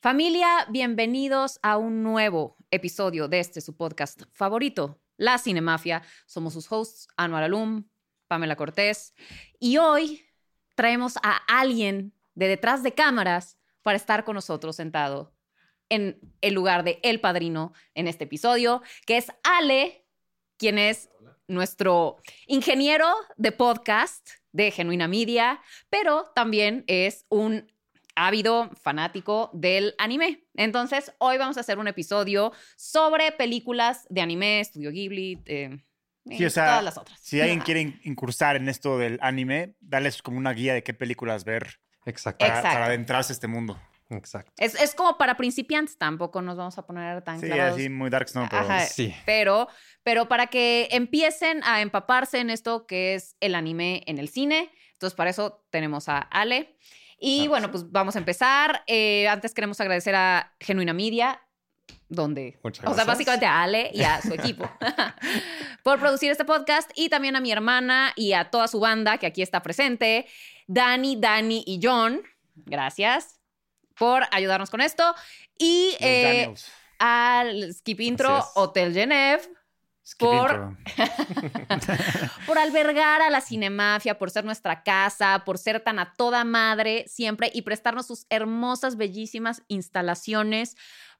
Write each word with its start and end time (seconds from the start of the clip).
Familia, 0.00 0.64
bienvenidos 0.70 1.58
a 1.60 1.76
un 1.76 2.04
nuevo 2.04 2.56
episodio 2.70 3.26
de 3.26 3.40
este 3.40 3.60
su 3.60 3.76
podcast 3.76 4.22
favorito, 4.30 5.00
La 5.16 5.38
Cinemafia. 5.38 6.04
Somos 6.24 6.52
sus 6.52 6.70
hosts, 6.70 7.08
Anual 7.16 7.42
Alum, 7.42 7.88
Pamela 8.28 8.54
Cortés, 8.54 9.12
y 9.58 9.78
hoy 9.78 10.24
traemos 10.76 11.16
a 11.24 11.38
alguien 11.48 12.12
de 12.36 12.46
detrás 12.46 12.84
de 12.84 12.94
cámaras 12.94 13.58
para 13.82 13.96
estar 13.96 14.24
con 14.24 14.36
nosotros 14.36 14.76
sentado 14.76 15.34
en 15.88 16.20
el 16.42 16.54
lugar 16.54 16.84
de 16.84 17.00
El 17.02 17.20
Padrino 17.20 17.72
en 17.94 18.06
este 18.06 18.22
episodio, 18.22 18.82
que 19.04 19.16
es 19.16 19.32
Ale, 19.42 20.06
quien 20.58 20.78
es 20.78 21.10
nuestro 21.48 22.18
ingeniero 22.46 23.12
de 23.36 23.50
podcast 23.50 24.30
de 24.52 24.70
Genuina 24.70 25.08
Media, 25.08 25.60
pero 25.90 26.30
también 26.36 26.84
es 26.86 27.26
un 27.30 27.66
ávido 28.18 28.70
fanático 28.82 29.50
del 29.54 29.94
anime. 29.98 30.44
Entonces, 30.54 31.12
hoy 31.18 31.38
vamos 31.38 31.56
a 31.56 31.60
hacer 31.60 31.78
un 31.78 31.88
episodio 31.88 32.52
sobre 32.76 33.32
películas 33.32 34.06
de 34.10 34.20
anime, 34.20 34.60
Estudio 34.60 34.90
Ghibli, 34.90 35.42
eh, 35.46 35.78
Sí, 36.26 36.42
y 36.42 36.44
o 36.44 36.50
sea, 36.50 36.66
todas 36.66 36.84
las 36.84 36.98
otras. 36.98 37.18
Si 37.22 37.40
alguien 37.40 37.60
quiere 37.64 37.98
incursar 38.04 38.56
en 38.56 38.68
esto 38.68 38.98
del 38.98 39.18
anime, 39.22 39.76
darles 39.80 40.20
como 40.20 40.36
una 40.36 40.52
guía 40.52 40.74
de 40.74 40.82
qué 40.82 40.92
películas 40.92 41.44
ver 41.44 41.80
Exacto. 42.04 42.40
para, 42.44 42.58
Exacto. 42.58 42.74
para 42.74 42.86
adentrarse 42.86 43.32
a 43.32 43.34
este 43.34 43.46
mundo. 43.46 43.80
Exacto. 44.10 44.52
Es, 44.58 44.74
es 44.74 44.94
como 44.94 45.16
para 45.16 45.36
principiantes, 45.38 45.96
tampoco 45.96 46.42
nos 46.42 46.56
vamos 46.58 46.76
a 46.76 46.86
poner 46.86 47.22
tan 47.22 47.40
Sí, 47.40 47.46
clavados. 47.46 47.74
así 47.78 47.88
muy 47.88 48.10
dark 48.10 48.28
no, 48.34 48.46
pero 48.50 48.62
Ajá, 48.62 48.80
sí. 48.80 49.14
Pero, 49.24 49.68
pero 50.02 50.28
para 50.28 50.48
que 50.48 50.88
empiecen 50.90 51.62
a 51.64 51.80
empaparse 51.80 52.40
en 52.40 52.50
esto 52.50 52.86
que 52.86 53.14
es 53.14 53.36
el 53.40 53.54
anime 53.54 54.02
en 54.06 54.18
el 54.18 54.28
cine. 54.28 54.70
Entonces, 54.94 55.14
para 55.16 55.30
eso 55.30 55.64
tenemos 55.70 56.08
a 56.08 56.18
Ale. 56.18 56.76
Y 57.18 57.36
Claro, 57.38 57.50
bueno, 57.50 57.70
pues 57.70 57.90
vamos 57.90 58.16
a 58.16 58.18
empezar. 58.18 58.82
Eh, 58.86 59.28
antes 59.28 59.54
queremos 59.54 59.80
agradecer 59.80 60.14
a 60.14 60.54
Genuina 60.60 60.92
Media, 60.92 61.40
donde, 62.08 62.58
Muchas 62.62 62.86
o 62.86 62.94
sea, 62.94 63.04
básicamente 63.04 63.46
a 63.46 63.62
Ale 63.62 63.90
y 63.92 64.02
a 64.02 64.22
su 64.22 64.32
equipo, 64.32 64.70
por 65.82 65.98
producir 65.98 66.30
este 66.30 66.44
podcast 66.44 66.90
y 66.94 67.08
también 67.08 67.36
a 67.36 67.40
mi 67.40 67.52
hermana 67.52 68.12
y 68.16 68.32
a 68.32 68.50
toda 68.50 68.68
su 68.68 68.80
banda 68.80 69.18
que 69.18 69.26
aquí 69.26 69.42
está 69.42 69.62
presente, 69.62 70.26
Dani, 70.66 71.16
Dani 71.16 71.64
y 71.66 71.80
John. 71.82 72.22
Gracias 72.54 73.40
por 73.96 74.22
ayudarnos 74.30 74.70
con 74.70 74.80
esto. 74.80 75.14
Y 75.58 75.96
eh, 76.00 76.54
al 76.98 77.74
Skip 77.74 78.00
Intro. 78.00 78.44
Hotel 78.54 78.92
Genève 78.92 79.42
por- 80.14 80.76
por 82.46 82.58
albergar 82.58 83.22
a 83.22 83.30
la 83.30 83.40
Cinemafia, 83.40 84.18
por 84.18 84.30
ser 84.30 84.44
nuestra 84.44 84.82
casa, 84.82 85.42
por 85.44 85.58
ser 85.58 85.80
tan 85.80 85.98
a 85.98 86.12
toda 86.14 86.44
madre 86.44 87.04
siempre 87.08 87.50
y 87.52 87.62
prestarnos 87.62 88.06
sus 88.06 88.26
hermosas, 88.30 88.96
bellísimas 88.96 89.62
instalaciones 89.68 90.76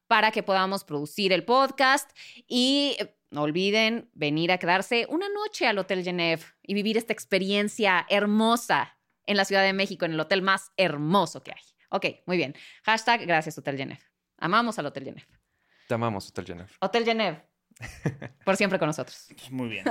para 0.07 0.31
que 0.31 0.43
podamos 0.43 0.85
producir 0.85 1.33
el 1.33 1.45
podcast. 1.45 2.11
Y 2.47 2.97
eh, 2.99 3.15
no 3.31 3.43
olviden 3.43 4.11
venir 4.15 4.51
a 4.53 4.59
quedarse 4.59 5.07
una 5.11 5.29
noche 5.29 5.67
al 5.67 5.79
Hotel 5.79 6.03
Genève 6.03 6.43
y 6.63 6.75
vivir 6.75 6.97
esta 6.97 7.13
experiencia 7.13 8.07
hermosa 8.09 8.97
en 9.27 9.37
la 9.37 9.45
Ciudad 9.45 9.63
de 9.63 9.75
México, 9.75 10.07
en 10.07 10.13
el 10.13 10.21
hotel 10.21 10.41
más 10.41 10.73
hermoso 10.79 11.43
que 11.43 11.53
hay. 11.53 11.61
Ok, 11.91 12.07
muy 12.27 12.37
bien. 12.39 12.55
Hashtag 12.85 13.27
gracias 13.27 13.59
Hotel 13.59 13.77
Genève. 13.77 14.01
Amamos 14.39 14.79
al 14.79 14.87
Hotel 14.87 15.05
Genève. 15.05 15.27
Te 15.89 15.95
amamos, 15.95 16.29
Hotel 16.29 16.45
Genève. 16.47 16.69
Hotel 16.81 17.05
Genève. 17.05 17.48
Por 18.45 18.57
siempre 18.57 18.79
con 18.79 18.87
nosotros. 18.89 19.29
Muy 19.51 19.69
bien. 19.69 19.85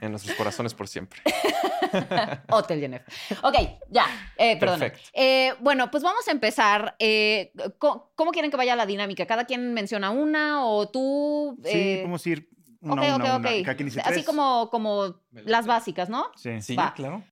En 0.00 0.10
nuestros 0.10 0.36
corazones 0.36 0.74
por 0.74 0.88
siempre. 0.88 1.20
Hotel 2.50 2.80
Genève. 2.80 3.04
Ok, 3.42 3.54
ya. 3.90 4.06
Eh, 4.36 4.58
perdón. 4.58 4.80
Perfecto. 4.80 5.08
Eh, 5.12 5.54
bueno, 5.60 5.90
pues 5.90 6.02
vamos 6.02 6.26
a 6.28 6.32
empezar. 6.32 6.96
Eh, 6.98 7.52
¿cómo, 7.78 8.10
cómo 8.14 8.32
quieren 8.32 8.50
que 8.50 8.56
vaya 8.56 8.74
la 8.76 8.86
dinámica? 8.86 9.26
¿Cada 9.26 9.44
quien 9.44 9.72
menciona 9.72 10.10
una 10.10 10.66
o 10.66 10.88
tú? 10.88 11.58
Sí, 11.64 11.70
eh, 11.72 11.96
podemos 11.98 12.26
ir 12.26 12.48
una, 12.80 12.94
ok, 12.94 12.98
una, 12.98 13.14
ok, 13.14 13.20
una. 13.20 13.36
ok. 13.36 13.64
Cada 13.64 13.76
quien 13.76 13.88
dice 13.88 14.00
Así 14.00 14.12
tres. 14.14 14.26
como, 14.26 14.68
como 14.70 15.14
las 15.32 15.66
básicas, 15.66 16.08
¿no? 16.08 16.26
Sí. 16.36 16.60
Sí, 16.60 16.74
Va. 16.76 16.92
claro. 16.94 17.22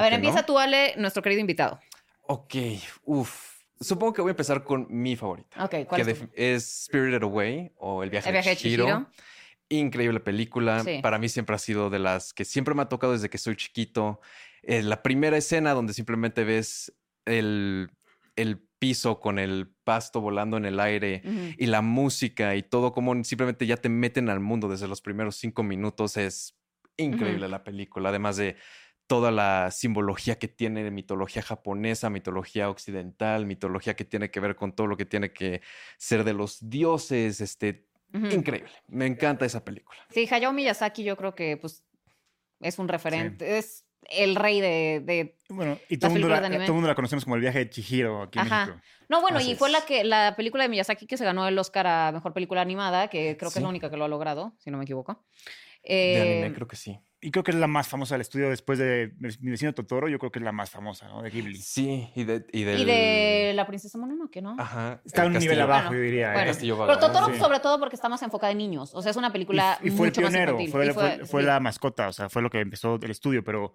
A 0.00 0.04
ver, 0.04 0.14
empieza 0.14 0.40
no? 0.40 0.46
tú, 0.46 0.58
Ale, 0.58 0.94
nuestro 0.96 1.22
querido 1.22 1.40
invitado. 1.40 1.80
Ok, 2.22 2.54
uff. 3.04 3.54
Supongo 3.80 4.12
que 4.12 4.22
voy 4.22 4.30
a 4.30 4.32
empezar 4.32 4.64
con 4.64 4.86
mi 4.88 5.16
favorita. 5.16 5.64
Ok, 5.64 5.74
¿cuál 5.86 6.04
que 6.04 6.10
es 6.12 6.18
tu? 6.18 6.28
es 6.34 6.84
Spirited 6.84 7.22
Away 7.22 7.72
o 7.76 8.02
El 8.02 8.10
viaje, 8.10 8.28
El 8.28 8.32
viaje 8.34 8.50
de 8.50 8.54
de 8.54 8.60
Chihiro. 8.60 8.84
Chihiro. 8.84 9.10
Increíble 9.68 10.20
película. 10.20 10.80
Sí. 10.84 11.00
Para 11.02 11.18
mí 11.18 11.28
siempre 11.28 11.56
ha 11.56 11.58
sido 11.58 11.90
de 11.90 11.98
las 11.98 12.32
que 12.32 12.44
siempre 12.44 12.74
me 12.74 12.82
ha 12.82 12.88
tocado 12.88 13.12
desde 13.12 13.28
que 13.28 13.38
soy 13.38 13.56
chiquito. 13.56 14.20
Eh, 14.62 14.82
la 14.82 15.02
primera 15.02 15.36
escena 15.36 15.74
donde 15.74 15.92
simplemente 15.92 16.44
ves 16.44 16.94
el, 17.24 17.90
el 18.36 18.58
piso 18.78 19.20
con 19.20 19.38
el 19.38 19.74
pasto 19.84 20.20
volando 20.20 20.56
en 20.56 20.66
el 20.66 20.78
aire 20.80 21.22
y 21.58 21.66
la 21.66 21.82
música 21.82 22.54
y 22.54 22.62
todo 22.62 22.92
como 22.92 23.22
simplemente 23.24 23.66
ya 23.66 23.76
te 23.76 23.88
meten 23.88 24.28
al 24.28 24.40
mundo 24.40 24.68
desde 24.68 24.88
los 24.88 25.00
primeros 25.00 25.36
cinco 25.36 25.62
minutos. 25.62 26.16
Es 26.16 26.56
increíble 26.96 27.48
la 27.48 27.64
película. 27.64 28.10
Además 28.10 28.36
de 28.36 28.56
toda 29.06 29.30
la 29.30 29.70
simbología 29.70 30.38
que 30.38 30.48
tiene 30.48 30.82
de 30.82 30.90
mitología 30.90 31.42
japonesa, 31.42 32.08
mitología 32.10 32.70
occidental, 32.70 33.44
mitología 33.46 33.94
que 33.94 34.04
tiene 34.04 34.30
que 34.30 34.40
ver 34.40 34.56
con 34.56 34.74
todo 34.74 34.86
lo 34.86 34.96
que 34.96 35.04
tiene 35.04 35.32
que 35.32 35.60
ser 35.98 36.24
de 36.24 36.32
los 36.32 36.70
dioses, 36.70 37.40
este, 37.40 37.86
increíble. 38.12 38.70
Me 38.88 39.06
encanta 39.06 39.44
esa 39.44 39.64
película. 39.64 39.98
Sí, 40.10 40.26
Hayao 40.30 40.52
Miyazaki 40.52 41.04
yo 41.04 41.16
creo 41.16 41.34
que 41.34 41.56
pues 41.56 41.84
es 42.60 42.78
un 42.78 42.88
referente, 42.88 43.58
es 43.58 43.84
el 44.10 44.36
rey 44.36 44.60
de, 44.60 45.02
de- 45.04 45.36
Bueno, 45.48 45.78
y 45.88 45.96
todo 45.98 46.08
el 46.08 46.12
mundo, 46.14 46.28
la, 46.28 46.40
de 46.40 46.46
anime. 46.46 46.64
todo 46.64 46.72
el 46.72 46.76
mundo 46.76 46.88
la 46.88 46.94
conocemos 46.94 47.24
como 47.24 47.36
el 47.36 47.40
viaje 47.42 47.58
de 47.58 47.70
Chihiro 47.70 48.22
aquí 48.22 48.38
en 48.38 48.46
Ajá. 48.46 48.66
México. 48.66 48.82
No, 49.08 49.20
bueno, 49.20 49.38
Así 49.38 49.52
y 49.52 49.54
fue 49.54 49.68
es. 49.68 49.72
la 49.72 49.84
que 49.84 50.02
la 50.04 50.34
película 50.36 50.62
de 50.64 50.68
Miyazaki 50.70 51.06
que 51.06 51.16
se 51.18 51.24
ganó 51.24 51.46
el 51.46 51.58
Oscar 51.58 51.86
a 51.86 52.10
Mejor 52.12 52.32
Película 52.32 52.62
Animada, 52.62 53.08
que 53.08 53.36
creo 53.36 53.50
que 53.50 53.58
es 53.58 53.62
la 53.62 53.68
única 53.68 53.90
que 53.90 53.96
lo 53.98 54.04
ha 54.04 54.08
logrado, 54.08 54.54
si 54.58 54.70
no 54.70 54.78
me 54.78 54.84
equivoco. 54.84 55.24
De 55.82 56.16
Eh, 56.16 56.20
anime, 56.22 56.54
creo 56.54 56.66
que 56.66 56.76
sí. 56.76 56.98
Y 57.26 57.30
creo 57.30 57.42
que 57.42 57.52
es 57.52 57.56
la 57.56 57.66
más 57.66 57.88
famosa 57.88 58.14
del 58.14 58.20
estudio 58.20 58.50
después 58.50 58.78
de 58.78 59.14
Mi 59.40 59.50
vecino 59.50 59.72
Totoro. 59.72 60.08
Yo 60.08 60.18
creo 60.18 60.30
que 60.30 60.40
es 60.40 60.44
la 60.44 60.52
más 60.52 60.68
famosa, 60.68 61.08
¿no? 61.08 61.22
De 61.22 61.30
Ghibli. 61.30 61.56
Sí, 61.56 62.10
y 62.14 62.24
de, 62.24 62.44
y 62.52 62.64
del- 62.64 62.80
Y 62.80 62.84
de 62.84 63.52
La 63.54 63.66
Princesa 63.66 63.96
Mononoke, 63.96 64.42
¿no? 64.42 64.56
Ajá. 64.58 65.00
Está 65.06 65.22
a 65.22 65.26
un 65.26 65.32
nivel 65.32 65.58
abajo, 65.60 65.88
Bueno, 65.88 66.02
yo 66.02 66.04
diría. 66.04 66.32
Pero. 66.34 66.98
Totoro 66.98 67.32
Sí. 67.32 67.38
sobre 67.40 67.60
todo 67.60 67.78
porque 67.78 67.96
está 67.96 68.10
más 68.10 68.22
enfocada 68.22 68.52
en 68.52 68.58
niños. 68.58 68.94
O 68.94 69.00
sea, 69.00 69.10
es 69.10 69.16
una 69.16 69.32
película 69.32 69.78
y, 69.82 69.88
y 69.88 69.90
fue 69.90 70.08
el 70.08 70.12
mucho 70.12 70.20
pionero, 70.20 70.52
fue, 70.56 70.64
Y 70.64 70.68
fue- 70.92 71.26
fue 71.26 71.40
sí. 71.42 71.46
la 71.46 71.60
mascota, 71.60 72.08
o 72.08 72.12
sea, 72.12 72.28
fue 72.28 72.42
lo 72.42 72.50
que 72.50 72.60
empezó 72.60 72.96
el 73.02 73.10
estudio, 73.10 73.42
pero 73.42 73.72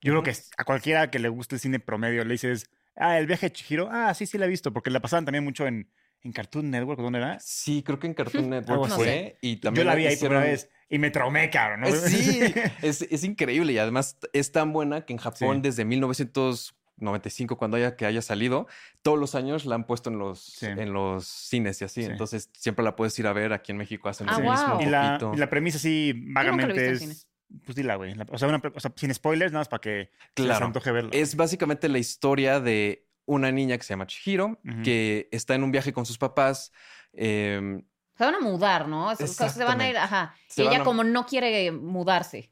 yo 0.00 0.12
creo 0.12 0.22
que 0.24 0.32
a 0.56 0.64
cualquiera 0.64 1.08
que 1.10 1.20
le 1.20 1.28
guste 1.28 1.54
el 1.54 1.60
cine 1.60 1.78
promedio 1.78 2.24
le 2.24 2.32
dices, 2.32 2.68
ah, 2.96 3.16
el 3.18 3.26
viaje 3.26 3.46
de 3.46 3.52
Chihiro, 3.52 3.88
ah, 3.92 4.12
sí, 4.14 4.26
sí 4.26 4.38
la 4.38 4.46
he 4.46 4.48
visto, 4.48 4.72
porque 4.72 4.90
la 4.90 4.98
pasaban 5.00 5.24
también 5.24 5.44
mucho 5.44 5.66
en, 5.68 5.88
en 6.22 6.32
Cartoon 6.32 6.68
Network, 6.70 7.00
¿dónde 7.00 7.20
era? 7.20 7.38
Sí, 7.38 7.84
creo 7.84 8.00
que 8.00 8.08
en 8.08 8.14
Cartoon 8.14 8.50
Network 8.50 8.90
fue. 8.90 9.38
Y 9.40 9.58
también 9.58 9.84
Yo 9.84 9.90
la 9.90 9.94
vi 9.96 10.06
ahí 10.06 10.16
por 10.16 10.30
primera 10.30 10.40
vez 10.50 10.68
y 10.88 10.98
me 10.98 11.10
traumé, 11.10 11.50
cabrón. 11.50 11.80
¿no? 11.82 11.90
Sí, 11.90 12.40
es, 12.82 13.02
es 13.02 13.24
increíble 13.24 13.72
y 13.72 13.78
además 13.78 14.18
es 14.32 14.52
tan 14.52 14.72
buena 14.72 15.04
que 15.04 15.12
en 15.12 15.18
Japón 15.18 15.56
Sí. 15.56 15.62
desde 15.62 15.84
1995, 15.84 17.56
cuando 17.58 17.76
haya 17.76 17.96
que 17.96 18.06
haya 18.06 18.22
salido, 18.22 18.66
todos 19.02 19.18
los 19.18 19.34
años 19.34 19.66
la 19.66 19.74
han 19.76 19.86
puesto 19.86 20.10
en 20.10 20.18
los, 20.18 20.40
Sí. 20.42 20.66
en 20.66 20.92
los 20.92 21.26
cines 21.26 21.80
y 21.80 21.84
así. 21.84 22.02
Sí. 22.04 22.10
Entonces 22.10 22.50
siempre 22.54 22.84
la 22.84 22.96
puedes 22.96 23.18
ir 23.18 23.26
a 23.26 23.32
ver. 23.32 23.52
Aquí 23.52 23.72
en 23.72 23.78
México 23.78 24.08
hacen 24.08 24.28
Ah, 24.28 24.38
lo 24.38 24.44
wow. 24.44 24.52
mismo. 24.52 24.80
y, 24.80 24.84
un 24.86 24.90
la, 24.92 25.08
poquito. 25.18 25.32
y 25.34 25.38
la 25.38 25.50
premisa 25.50 25.78
sí 25.78 26.12
vagamente 26.16 26.90
es... 26.90 27.26
Pues 27.64 27.76
dila, 27.76 27.94
güey. 27.94 28.14
O 28.30 28.36
sea, 28.36 28.46
una 28.46 28.58
pre- 28.58 28.72
o 28.74 28.80
sea, 28.80 28.92
sin 28.94 29.12
spoilers, 29.14 29.52
nada 29.52 29.60
más 29.62 29.68
para 29.68 29.80
que 29.80 30.10
se 30.36 30.42
les 30.42 30.46
Claro. 30.50 30.66
antoje 30.66 30.92
verla. 30.92 31.10
Es 31.14 31.34
básicamente 31.34 31.88
la 31.88 31.98
historia 31.98 32.60
de 32.60 33.06
una 33.24 33.50
niña 33.50 33.78
que 33.78 33.84
se 33.84 33.90
llama 33.94 34.06
Chihiro, 34.06 34.60
que 34.84 35.28
está 35.32 35.54
en 35.54 35.62
un 35.62 35.70
viaje 35.72 35.92
con 35.94 36.04
sus 36.04 36.18
papás. 36.18 36.72
eh, 37.14 37.80
Se 38.18 38.24
van 38.24 38.34
a 38.34 38.40
mudar, 38.40 38.88
¿no? 38.88 39.14
Se 39.14 39.64
van 39.64 39.80
a 39.80 39.88
ir, 39.88 39.96
ajá. 39.96 40.34
Se 40.48 40.64
y 40.64 40.66
ella 40.66 40.80
a- 40.80 40.84
como 40.84 41.04
no 41.04 41.24
quiere 41.24 41.70
mudarse. 41.70 42.50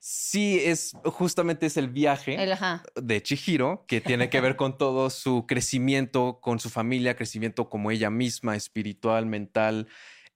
sí, 0.00 0.58
es 0.64 0.92
justamente 1.04 1.66
es 1.66 1.76
el 1.76 1.88
viaje. 1.88 2.42
El, 2.42 2.56
de 2.96 3.22
Chihiro, 3.22 3.84
que 3.86 4.00
tiene 4.00 4.30
que 4.30 4.40
ver 4.40 4.56
con 4.56 4.78
todo 4.78 5.10
su 5.10 5.46
crecimiento, 5.46 6.40
con 6.40 6.58
su 6.60 6.70
familia, 6.70 7.14
crecimiento 7.14 7.68
como 7.68 7.90
ella 7.90 8.10
misma, 8.10 8.56
espiritual, 8.56 9.26
mental, 9.26 9.86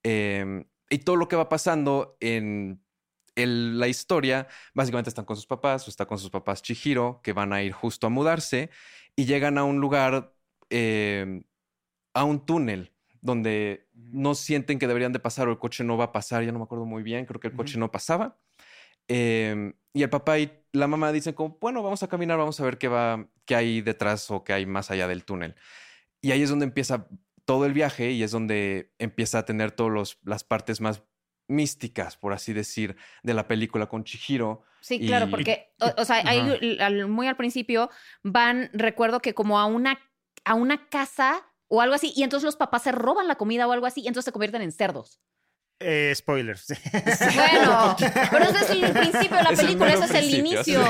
eh, 0.02 0.64
y 0.90 0.99
todo 0.99 1.17
lo 1.17 1.26
que 1.29 1.37
va 1.37 1.49
pasando 1.49 2.17
en 2.20 2.82
el- 3.34 3.79
la 3.79 3.88
historia. 3.88 4.46
Básicamente 4.75 5.08
están 5.11 5.25
con 5.25 5.37
sus 5.37 5.46
papás, 5.46 5.87
o 5.87 5.90
está 5.90 6.06
con 6.06 6.19
sus 6.19 6.31
papás 6.31 6.62
Chihiro, 6.62 7.20
que 7.22 7.32
van 7.32 7.52
a 7.52 7.62
ir 7.62 7.72
justo 7.72 8.06
a 8.06 8.11
mudarse, 8.11 8.70
y 9.17 9.25
llegan 9.25 9.56
a 9.58 9.64
un 9.64 9.79
lugar, 9.81 10.34
eh, 10.70 11.43
a 12.14 12.25
un 12.25 12.44
túnel 12.46 12.93
donde 13.20 13.86
no 13.96 14.34
sienten 14.34 14.78
que 14.78 14.87
deberían 14.87 15.12
de 15.12 15.19
pasar 15.19 15.48
o 15.48 15.50
el 15.52 15.58
coche 15.58 15.82
no 15.84 15.96
va 15.96 16.04
a 16.04 16.12
pasar, 16.12 16.44
ya 16.44 16.52
no 16.52 16.58
me 16.58 16.64
acuerdo 16.64 16.84
muy 16.84 17.02
bien, 17.02 17.26
creo 17.26 17.40
que 17.40 17.48
el 17.48 17.54
coche 17.54 17.78
no 17.78 17.90
pasaba. 17.90 18.38
Eh, 19.08 19.72
y 19.93 20.02
el 20.02 20.10
papá 20.10 20.38
y 20.38 20.52
la 20.72 20.87
mamá 20.87 21.12
dicen 21.12 21.34
como, 21.34 21.58
bueno, 21.60 21.82
vamos 21.82 22.02
a 22.02 22.08
caminar, 22.08 22.38
vamos 22.38 22.60
a 22.60 22.64
ver 22.64 22.78
qué 22.78 22.88
va, 22.88 23.28
qué 23.44 23.54
hay 23.56 23.81
detrás 23.81 24.31
o 24.31 24.44
qué 24.44 24.52
hay 24.52 24.66
más 24.66 24.90
allá 24.90 25.08
del 25.08 25.25
túnel. 25.25 25.54
Y 26.20 26.32
ahí 26.32 26.43
es 26.43 26.50
donde 26.50 26.66
empieza 26.66 27.08
todo 27.44 27.64
el 27.66 27.72
viaje 27.72 28.10
y 28.10 28.22
es 28.22 28.31
donde 28.32 28.93
empieza 28.98 29.38
a 29.38 29.44
tener 29.44 29.70
todas 29.72 30.19
las 30.25 30.44
partes 30.44 30.81
más 30.81 31.02
místicas, 31.48 32.16
por 32.16 32.32
así 32.32 32.52
decir, 32.52 32.96
de 33.22 33.34
la 33.34 33.46
película 33.46 33.87
con 33.87 34.04
Chihiro. 34.04 34.64
Sí, 34.81 34.98
claro, 35.00 35.31
porque, 35.31 35.72
o, 35.81 36.02
o 36.02 36.04
sea, 36.04 36.16
ahí, 36.25 36.78
al- 36.81 37.08
muy 37.08 37.28
al 37.28 37.37
principio 37.37 37.90
van, 38.22 38.70
recuerdo 38.72 39.20
que 39.20 39.34
como 39.34 39.58
a 39.60 39.66
una, 39.66 39.98
a 40.44 40.54
una 40.54 40.88
casa 40.88 41.44
o 41.69 41.81
algo 41.81 41.95
así, 41.95 42.13
y 42.17 42.23
entonces 42.23 42.45
los 42.45 42.57
papás 42.57 42.83
se 42.83 42.93
roban 42.93 43.29
la 43.29 43.37
comida 43.37 43.67
o 43.67 43.73
algo 43.73 43.87
así, 43.87 44.01
y 44.03 44.09
entonces 44.09 44.27
se 44.27 44.33
convierten 44.33 44.63
en 44.63 44.73
cerdos. 44.73 45.21
Eh, 45.79 46.11
spoilers. 46.17 46.69
Bueno, 47.35 47.97
pero 48.31 48.45
ese 48.47 48.65
es 48.65 48.71
el 48.71 48.93
principio 48.93 49.37
de 49.37 49.43
la 49.43 49.51
película, 49.51 49.93
ese 49.93 50.05
es 50.07 50.11
el 50.15 50.35
inicio. 50.35 50.83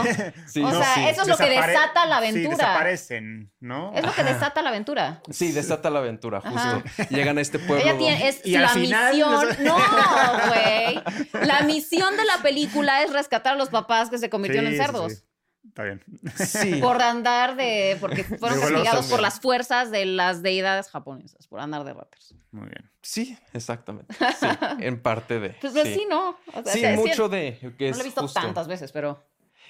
Sí, 0.46 0.60
O 0.62 0.70
no, 0.70 0.78
sea, 0.80 0.94
sí. 0.94 1.00
eso 1.08 1.22
es 1.22 1.28
lo 1.28 1.36
que 1.36 1.48
desata 1.50 2.06
la 2.06 2.20
Sí, 2.20 2.28
aventura. 2.28 2.56
desaparecen, 2.56 3.52
¿no? 3.58 3.92
Es 3.94 4.04
lo 4.06 4.12
que 4.14 4.22
desata 4.22 4.62
la 4.62 4.68
aventura. 4.68 5.22
Sí, 5.28 5.50
desata 5.50 5.90
la 5.90 5.98
aventura, 5.98 6.38
Ajá. 6.38 6.82
justo. 6.84 7.04
Llegan 7.10 7.36
a 7.38 7.40
este 7.40 7.58
pueblo. 7.58 7.82
Ella 7.84 7.98
tiene, 7.98 8.28
es 8.28 8.46
Y 8.46 8.54
al 8.54 8.62
la 8.62 8.68
final- 8.68 9.12
misión. 9.12 9.56
No, 9.64 9.76
güey. 10.46 11.02
La 11.46 11.62
misión 11.62 12.16
de 12.16 12.24
la 12.24 12.38
película 12.42 13.02
es 13.02 13.12
rescatar 13.12 13.54
a 13.54 13.56
los 13.56 13.70
papás 13.70 14.08
que 14.08 14.18
se 14.18 14.30
convirtieron 14.30 14.70
Sí, 14.70 14.76
en 14.76 14.80
sí, 14.80 14.86
cerdos. 14.86 15.24
Sí. 15.66 15.68
Está 15.68 15.82
bien. 15.84 16.02
Sí. 16.36 16.74
Por 16.80 17.00
andar 17.02 17.56
de. 17.56 17.96
Porque 18.00 18.24
fueron 18.24 18.60
castigados 18.60 19.06
por 19.06 19.20
las 19.20 19.40
fuerzas 19.40 19.90
de 19.90 20.06
las 20.06 20.42
deidades 20.42 20.88
japonesas, 20.88 21.46
por 21.46 21.60
andar 21.60 21.84
de 21.84 21.92
ratas. 21.94 22.34
Muy 22.50 22.68
bien. 22.68 22.90
Sí, 23.02 23.36
exactamente. 23.52 24.14
Sí, 24.40 24.46
en 24.80 25.00
parte 25.02 25.40
de. 25.40 25.50
Pues, 25.60 25.72
pues 25.72 25.88
sí. 25.88 25.94
sí, 25.94 26.06
¿no? 26.08 26.30
O 26.54 26.62
sea, 26.64 26.72
Sí, 26.72 26.96
mucho 26.96 27.28
de. 27.28 27.58
Que 27.78 27.86
No 27.86 27.90
es 27.90 27.96
lo 27.96 28.02
he 28.02 28.04
visto 28.06 28.22
justo- 28.22 28.40
tantas 28.40 28.68
veces, 28.68 28.92
pero. 28.92 29.24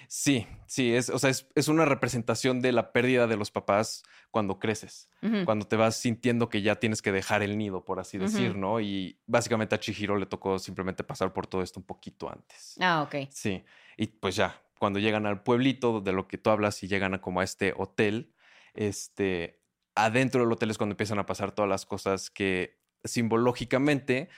Sí, 0.08 0.46
sí, 0.66 0.94
es, 0.94 1.10
o 1.10 1.18
sea, 1.18 1.30
es, 1.30 1.48
es 1.56 1.66
una 1.66 1.84
representación 1.84 2.60
de 2.60 2.70
la 2.70 2.92
pérdida 2.92 3.26
de 3.26 3.36
los 3.36 3.50
papás 3.50 4.04
cuando 4.30 4.60
creces, 4.60 5.08
cuando 5.44 5.66
te 5.66 5.74
vas 5.74 5.96
sintiendo 5.96 6.48
que 6.48 6.62
ya 6.62 6.76
tienes 6.76 7.02
que 7.02 7.10
dejar 7.10 7.42
el 7.42 7.58
nido, 7.58 7.84
por 7.84 7.98
así 7.98 8.16
decir. 8.16 8.54
¿no? 8.56 8.78
Y 8.80 9.18
básicamente 9.26 9.74
a 9.74 9.80
Chihiro 9.80 10.16
le 10.16 10.26
tocó 10.26 10.60
simplemente 10.60 11.02
pasar 11.02 11.32
por 11.32 11.48
todo 11.48 11.62
esto 11.62 11.80
un 11.80 11.86
poquito 11.86 12.30
antes. 12.30 12.76
Ah, 12.80 13.02
ok. 13.02 13.28
Sí, 13.30 13.64
y 13.96 14.06
pues 14.06 14.36
ya, 14.36 14.60
cuando 14.78 14.98
llegan 14.98 15.26
al 15.26 15.42
pueblito 15.42 16.00
de 16.00 16.12
lo 16.12 16.28
que 16.28 16.38
tú 16.38 16.50
hablas 16.50 16.82
y 16.82 16.88
llegan 16.88 17.14
a 17.14 17.20
como 17.20 17.40
a 17.40 17.44
este 17.44 17.72
hotel, 17.76 18.34
este, 18.74 19.62
adentro 19.94 20.42
del 20.42 20.52
hotel 20.52 20.70
es 20.70 20.78
cuando 20.78 20.92
empiezan 20.92 21.18
a 21.18 21.26
pasar 21.26 21.52
todas 21.52 21.68
las 21.68 21.86
cosas 21.86 22.30
que 22.30 22.78
simbológicamente, 23.04 24.28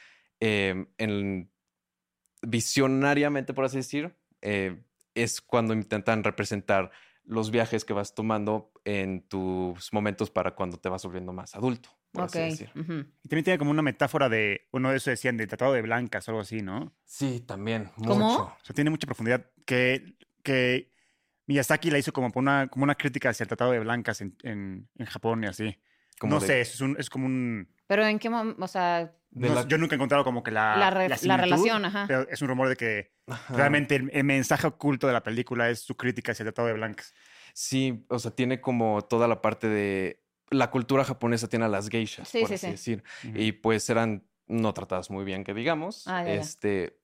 eh, 0.41 0.87
en- 0.99 1.51
visionariamente, 2.43 3.55
por 3.55 3.65
así 3.65 3.79
decir, 3.79 4.17
eh, 4.43 4.83
es 5.15 5.41
cuando 5.41 5.75
intentan 5.75 6.23
representar 6.23 6.91
los 7.25 7.51
viajes 7.51 7.85
que 7.85 7.93
vas 7.93 8.15
tomando 8.15 8.73
en 8.85 9.23
tus 9.29 9.93
momentos 9.93 10.31
para 10.31 10.55
cuando 10.55 10.79
te 10.79 10.89
vas 10.89 11.05
volviendo 11.05 11.33
más 11.33 11.55
adulto, 11.55 11.91
por 12.13 12.25
así 12.25 12.39
decir. 12.41 12.71
Y 12.75 13.29
también 13.29 13.45
tiene 13.45 13.59
como 13.59 13.71
una 13.71 13.83
metáfora 13.83 14.29
de, 14.29 14.69
uno 14.73 14.91
de 14.91 14.97
eso 14.97 15.11
decían, 15.11 15.37
del 15.37 15.49
tratado 15.49 15.73
de 15.75 15.83
blancas 15.83 16.27
o 16.29 16.31
algo 16.31 16.41
así, 16.41 16.63
¿no? 16.63 16.95
Sí, 17.05 17.41
también. 17.41 17.91
¿Cómo? 17.97 18.21
mucho. 18.27 18.43
O 18.45 18.65
sea, 18.65 18.75
tiene 18.75 18.91
mucha 18.91 19.07
profundidad 19.07 19.51
que, 19.67 20.15
que 20.43 20.91
Miyazaki 21.47 21.91
la 21.91 21.99
hizo 21.99 22.13
como 22.13 22.31
una, 22.35 22.69
como 22.69 22.85
una 22.85 22.95
crítica 22.95 23.31
hacia 23.31 23.45
el 23.45 23.49
tratado 23.49 23.73
de 23.73 23.81
blancas 23.81 24.21
en, 24.21 24.37
en, 24.43 24.89
en 24.99 25.07
Japón 25.07 25.45
y 25.45 25.47
así. 25.47 25.79
Como 26.19 26.35
no 26.35 26.41
de- 26.41 26.47
sé, 26.47 26.61
es, 26.61 26.81
un, 26.81 26.97
es 26.99 27.09
como 27.11 27.27
un... 27.27 27.69
Pero 27.87 28.05
en 28.07 28.19
qué 28.19 28.29
momento. 28.29 28.63
O 28.63 28.69
sea. 28.69 29.15
no 29.31 29.55
la- 29.55 29.67
Yo 29.67 29.79
nunca 29.79 29.95
he 29.95 29.97
encontrado 29.97 30.25
como 30.25 30.43
que 30.43 30.51
la... 30.51 30.77
La 30.77 30.91
re- 30.91 31.09
la 31.09 31.17
similitud, 31.17 31.45
relación, 31.45 31.85
ajá. 31.85 32.05
Pero 32.07 32.29
es 32.29 32.43
un 32.43 32.49
rumor 32.49 32.69
de 32.69 32.77
que 32.77 33.13
Ajá. 33.29 33.55
realmente 33.57 33.97
el, 33.97 34.11
el 34.13 34.25
mensaje 34.25 34.67
oculto 34.67 35.07
de 35.07 35.13
la 35.15 35.23
película 35.23 35.71
es 35.71 35.81
su 35.81 35.97
crítica 35.97 36.33
hacia 36.33 36.43
el 36.43 36.49
tratado 36.49 36.69
de 36.69 36.75
blancas. 36.75 37.15
Sí, 37.55 38.05
o 38.09 38.19
sea, 38.19 38.31
tiene 38.33 38.61
como 38.61 39.03
toda 39.03 39.27
la 39.27 39.41
parte 39.41 39.69
de 39.69 40.23
la 40.51 40.71
cultura 40.71 41.05
japonesa 41.05 41.49
tiene 41.49 41.65
a 41.65 41.69
las 41.69 41.89
geishas, 41.89 42.29
Sí, 42.29 42.41
por 42.41 42.49
sí, 42.49 42.55
así 42.55 42.67
sí. 42.67 42.71
decir. 42.73 43.05
Y 43.35 43.53
pues 43.53 43.89
eran 43.91 44.27
no 44.47 44.73
tratadas 44.75 45.11
muy 45.11 45.25
bien, 45.25 45.45
que 45.45 45.55
digamos. 45.55 46.07
Ah, 46.09 46.25
ya, 46.25 46.35
ya. 46.35 46.41
este, 46.41 46.99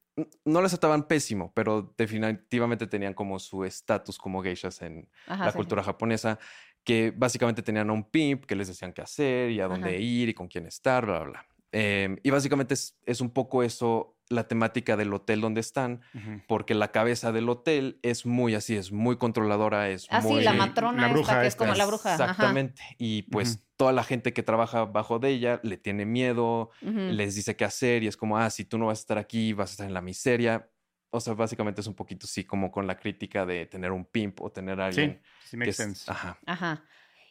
no 0.45 0.61
las 0.63 0.71
trataban 0.73 1.09
pésimo, 1.09 1.53
pero 1.55 1.95
definitivamente 1.99 2.87
tenían 2.87 3.15
como 3.15 3.39
su 3.39 3.65
estatus 3.65 4.19
como 4.19 4.43
geishas 4.43 4.83
en 4.83 5.09
Ajá, 5.27 5.47
la 5.47 5.53
sí. 5.53 5.57
cultura 5.57 5.83
japonesa, 5.83 6.39
que 6.85 7.13
básicamente 7.17 7.63
tenían 7.63 7.91
a 7.91 7.93
un 7.93 8.05
pimp 8.11 8.45
que 8.45 8.55
les 8.55 8.69
decían 8.69 8.93
qué 8.93 9.03
hacer 9.03 9.51
y 9.51 9.61
a 9.61 9.67
dónde 9.67 9.91
Ajá. 9.91 9.99
ir 9.99 10.29
y 10.29 10.35
con 10.35 10.49
quién 10.49 10.67
estar, 10.67 11.05
bla, 11.07 11.21
bla, 11.21 11.31
bla. 11.31 11.47
Em, 11.73 12.17
y 12.23 12.31
básicamente 12.31 12.75
es, 12.75 12.97
es 13.05 13.21
un 13.21 13.31
poco 13.31 13.63
eso 13.63 14.14
la 14.31 14.49
temática 14.49 14.97
del 14.97 15.13
hotel 15.13 15.41
donde 15.43 15.61
están, 15.61 16.01
porque 16.49 16.75
la 16.75 16.93
cabeza 16.93 17.31
del 17.31 17.49
hotel 17.49 17.99
es 18.03 18.25
muy 18.25 18.55
así, 18.55 18.75
es 18.77 18.91
muy 18.91 19.17
controladora, 19.19 19.91
es 19.91 20.07
Ah, 20.11 20.23
sí, 20.23 20.29
muy... 20.29 20.43
la 20.45 20.53
Sí, 20.53 20.57
matrona 20.59 21.01
la 21.03 21.07
esta 21.09 21.13
bruja 21.15 21.41
que 21.43 21.47
es 21.47 21.57
como 21.57 21.75
la 21.75 21.87
bruja. 21.87 22.15
ajá. 22.15 22.25
Exactamente. 22.25 22.83
Y 22.99 23.23
pues 23.25 23.65
toda 23.77 23.93
la 23.93 24.03
gente 24.03 24.33
que 24.33 24.43
trabaja 24.43 24.85
bajo 24.87 25.19
de 25.19 25.29
ella 25.31 25.61
le 25.63 25.77
tiene 25.77 26.07
miedo, 26.07 26.71
les 26.81 27.35
dice 27.35 27.55
qué 27.57 27.65
hacer 27.65 28.03
y 28.03 28.07
es 28.07 28.17
como, 28.17 28.39
ah, 28.39 28.49
si 28.51 28.65
tú 28.65 28.79
no 28.79 28.87
vas 28.87 28.99
a 28.99 29.03
estar 29.03 29.19
aquí, 29.19 29.53
vas 29.53 29.71
a 29.71 29.73
estar 29.73 29.87
en 29.87 29.95
la 29.95 30.01
miseria. 30.01 30.71
O 31.11 31.21
sea, 31.21 31.35
básicamente 31.35 31.81
es 31.81 31.87
un 31.87 31.95
poquito 31.95 32.25
así 32.27 32.45
como 32.45 32.73
con 32.73 32.87
la 32.87 32.97
crítica 32.99 33.45
de 33.47 33.67
tener 33.67 33.93
un 33.93 34.05
pimp 34.05 34.41
o 34.41 34.51
tener 34.51 34.81
a 34.81 34.87
alguien 34.87 35.21
Sí, 35.45 35.51
sí 35.51 35.57
makes 35.59 35.71
es- 35.71 35.77
sense. 35.77 36.11
Ajá. 36.11 36.39
Ajá. 36.47 36.85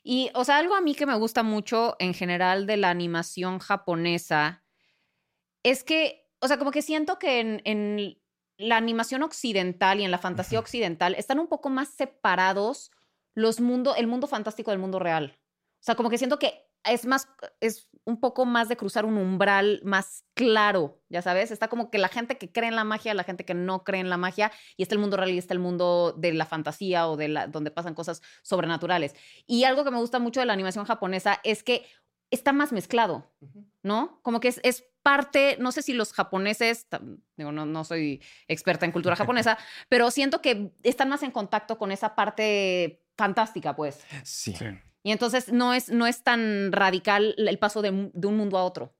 Y, 0.04 0.30
o 0.36 0.44
sea, 0.46 0.57
algo 0.60 0.75
a 0.75 0.81
mí 0.81 0.96
que 0.96 1.06
me 1.06 1.16
gusta 1.16 1.44
mucho 1.44 1.96
en 2.00 2.13
general 2.13 2.66
de 2.68 2.78
la 2.78 2.89
animación 2.92 3.60
japonesa 3.60 4.63
es 5.63 5.84
que, 5.84 6.23
o 6.44 6.48
sea, 6.48 6.57
como 6.57 6.72
que 6.72 6.81
siento 6.81 7.19
que 7.19 7.40
en, 7.40 7.62
en 7.63 8.19
la 8.57 8.78
animación 8.78 9.24
occidental 9.24 10.00
y 10.00 10.04
en 10.04 10.12
la 10.12 10.18
fantasía 10.18 10.60
occidental 10.60 11.16
están 11.16 11.40
un 11.40 11.48
poco 11.48 11.69
más 11.69 11.88
separados 11.90 12.92
los 13.34 13.62
mundo, 13.62 13.95
el 13.95 14.07
mundo 14.07 14.28
fantástico 14.28 14.72
del 14.72 14.80
mundo 14.80 15.00
real. 15.00 15.40
O 15.40 15.86
sea, 15.86 15.95
como 15.95 16.10
que 16.10 16.18
siento 16.18 16.40
que 16.40 16.68
es 16.84 17.06
más, 17.06 17.30
es 17.62 17.88
un 18.04 18.19
poco 18.19 18.45
más 18.45 18.68
de 18.68 18.75
cruzar 18.75 19.06
un 19.06 19.18
umbral 19.18 19.80
más 19.86 20.25
claro, 20.34 21.01
ya 21.07 21.22
sabes. 21.22 21.50
Está 21.50 21.69
como 21.69 21.90
que 21.90 21.98
la 21.98 22.10
gente 22.10 22.38
que 22.38 22.51
cree 22.51 22.68
en 22.68 22.75
la 22.75 22.84
magia, 22.84 23.13
la 23.13 23.24
gente 23.24 23.46
que 23.46 23.54
no 23.54 23.86
cree 23.86 24.01
en 24.01 24.10
la 24.10 24.18
magia, 24.18 24.51
y 24.75 24.84
está 24.84 24.96
el 24.96 25.00
mundo 25.00 25.16
real 25.16 25.31
y 25.31 25.38
está 25.38 25.54
el 25.54 25.60
mundo 25.60 26.13
de 26.18 26.34
la 26.34 26.46
fantasía 26.46 27.07
o 27.07 27.16
de 27.16 27.30
la, 27.30 27.48
donde 27.48 27.72
pasan 27.72 27.96
cosas 27.96 28.22
sobrenaturales. 28.42 29.16
Y 29.48 29.63
algo 29.63 29.86
que 29.86 29.92
me 29.92 29.98
gusta 29.98 30.19
mucho 30.19 30.42
de 30.42 30.46
la 30.46 30.54
animación 30.54 30.84
japonesa 30.84 31.39
es 31.46 31.63
que 31.63 31.86
está 32.31 32.51
más 32.51 32.74
mezclado, 32.74 33.31
¿no? 33.84 34.20
Como 34.24 34.40
que 34.40 34.48
es, 34.48 34.60
es 34.64 34.84
parte, 35.04 35.58
no 35.60 35.72
sé 35.72 35.82
si 35.82 35.94
los 35.94 36.14
japoneses, 36.14 36.88
digo, 37.36 37.52
no, 37.52 37.66
no 37.66 37.84
soy 37.84 38.22
experta 38.48 38.86
en 38.86 38.92
cultura 38.94 39.16
japonesa, 39.16 39.58
pero 39.90 40.10
siento 40.12 40.42
que 40.42 40.72
están 40.84 41.10
más 41.10 41.24
en 41.24 41.32
contacto 41.32 41.78
con 41.78 41.92
esa 41.92 42.16
parte 42.16 43.04
fantástica, 43.18 43.76
pues. 43.76 44.04
Sí. 44.24 44.56
Sí. 44.56 44.66
Y 45.04 45.12
entonces 45.12 45.52
no 45.52 45.74
es, 45.74 45.90
no 45.90 46.08
es 46.08 46.24
tan 46.24 46.72
radical 46.72 47.36
el 47.38 47.60
paso 47.60 47.82
de, 47.82 47.90
un- 47.90 48.12
de 48.14 48.28
un 48.28 48.38
mundo 48.38 48.58
a 48.58 48.64
otro. 48.64 48.96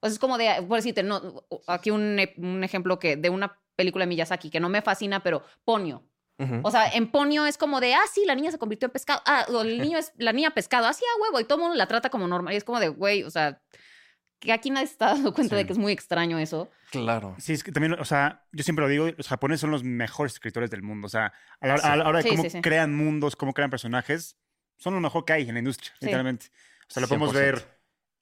O 0.00 0.06
sea, 0.06 0.12
es 0.12 0.18
como 0.18 0.36
de, 0.36 0.62
por 0.68 0.76
decirte, 0.76 1.02
no, 1.02 1.44
aquí 1.66 1.90
un, 1.90 2.20
un 2.36 2.62
ejemplo 2.62 2.98
que, 2.98 3.16
de 3.16 3.30
una 3.30 3.58
película 3.74 4.04
de 4.04 4.08
Miyazaki 4.10 4.50
que 4.50 4.60
no 4.60 4.68
me 4.68 4.82
fascina, 4.82 5.22
pero 5.22 5.42
Ponyo. 5.64 6.02
Ujú. 6.38 6.60
O 6.62 6.70
sea, 6.70 6.88
en 6.90 7.10
Ponyo 7.10 7.46
es 7.46 7.56
como 7.56 7.80
de, 7.80 7.94
ah, 7.94 8.02
sí, 8.12 8.24
la 8.26 8.34
niña 8.34 8.50
se 8.52 8.58
convirtió 8.58 8.86
en 8.86 8.92
pescado. 8.92 9.22
Ah, 9.24 9.46
o 9.48 9.62
el 9.62 9.78
niño 9.82 9.96
es 9.98 10.12
la 10.18 10.32
niña 10.34 10.50
pescado. 10.50 10.86
Así 10.86 11.02
a 11.04 11.22
huevo. 11.22 11.40
Y 11.40 11.44
todo 11.44 11.56
el 11.58 11.62
mundo 11.62 11.76
la 11.76 11.86
trata 11.88 12.10
como 12.10 12.28
normal. 12.28 12.52
Y 12.54 12.58
es 12.58 12.64
como 12.64 12.78
de, 12.78 12.88
güey, 12.90 13.24
o 13.24 13.30
sea, 13.30 13.60
que 14.40 14.52
aquí 14.52 14.70
nadie 14.70 14.86
se 14.86 14.92
está 14.92 15.06
dando 15.14 15.32
cuenta 15.34 15.56
Sí. 15.56 15.62
de 15.62 15.66
que 15.66 15.72
es 15.72 15.78
muy 15.78 15.92
extraño 15.92 16.38
eso. 16.38 16.70
Claro. 16.90 17.34
Sí, 17.38 17.52
es 17.52 17.64
que 17.64 17.72
también, 17.72 17.94
o 17.94 18.04
sea, 18.04 18.44
yo 18.52 18.62
siempre 18.64 18.84
lo 18.84 18.88
digo, 18.88 19.08
los 19.16 19.28
japoneses 19.28 19.60
son 19.60 19.70
los 19.70 19.82
mejores 19.84 20.34
escritores 20.34 20.70
del 20.70 20.82
mundo. 20.82 21.06
O 21.06 21.10
sea, 21.10 21.32
a 21.60 21.66
la, 21.66 21.74
a 21.74 21.96
la 21.96 22.08
hora 22.08 22.18
de 22.18 22.22
Sí, 22.24 22.28
cómo 22.30 22.42
sí, 22.44 22.50
sí. 22.50 22.60
crean 22.60 22.94
mundos, 22.94 23.36
cómo 23.36 23.52
crean 23.52 23.70
personajes, 23.70 24.36
son 24.76 24.94
lo 24.94 25.00
mejor 25.00 25.24
que 25.24 25.32
hay 25.32 25.48
en 25.48 25.54
la 25.54 25.58
industria, 25.58 25.90
Sí. 25.98 26.06
literalmente. 26.06 26.46
O 26.88 26.90
sea, 26.90 27.00
lo 27.00 27.08
podemos 27.08 27.30
100%. 27.32 27.34
ver 27.34 27.78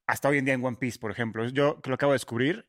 hasta 0.07 0.29
hoy 0.29 0.39
en 0.39 0.45
día 0.45 0.55
en 0.55 0.65
One 0.65 0.77
Piece, 0.79 0.99
por 0.99 1.11
ejemplo. 1.11 1.47
Yo 1.49 1.81
que 1.81 1.91
lo 1.91 1.95
acabo 1.95 2.13
de 2.13 2.17
descubrir, 2.17 2.67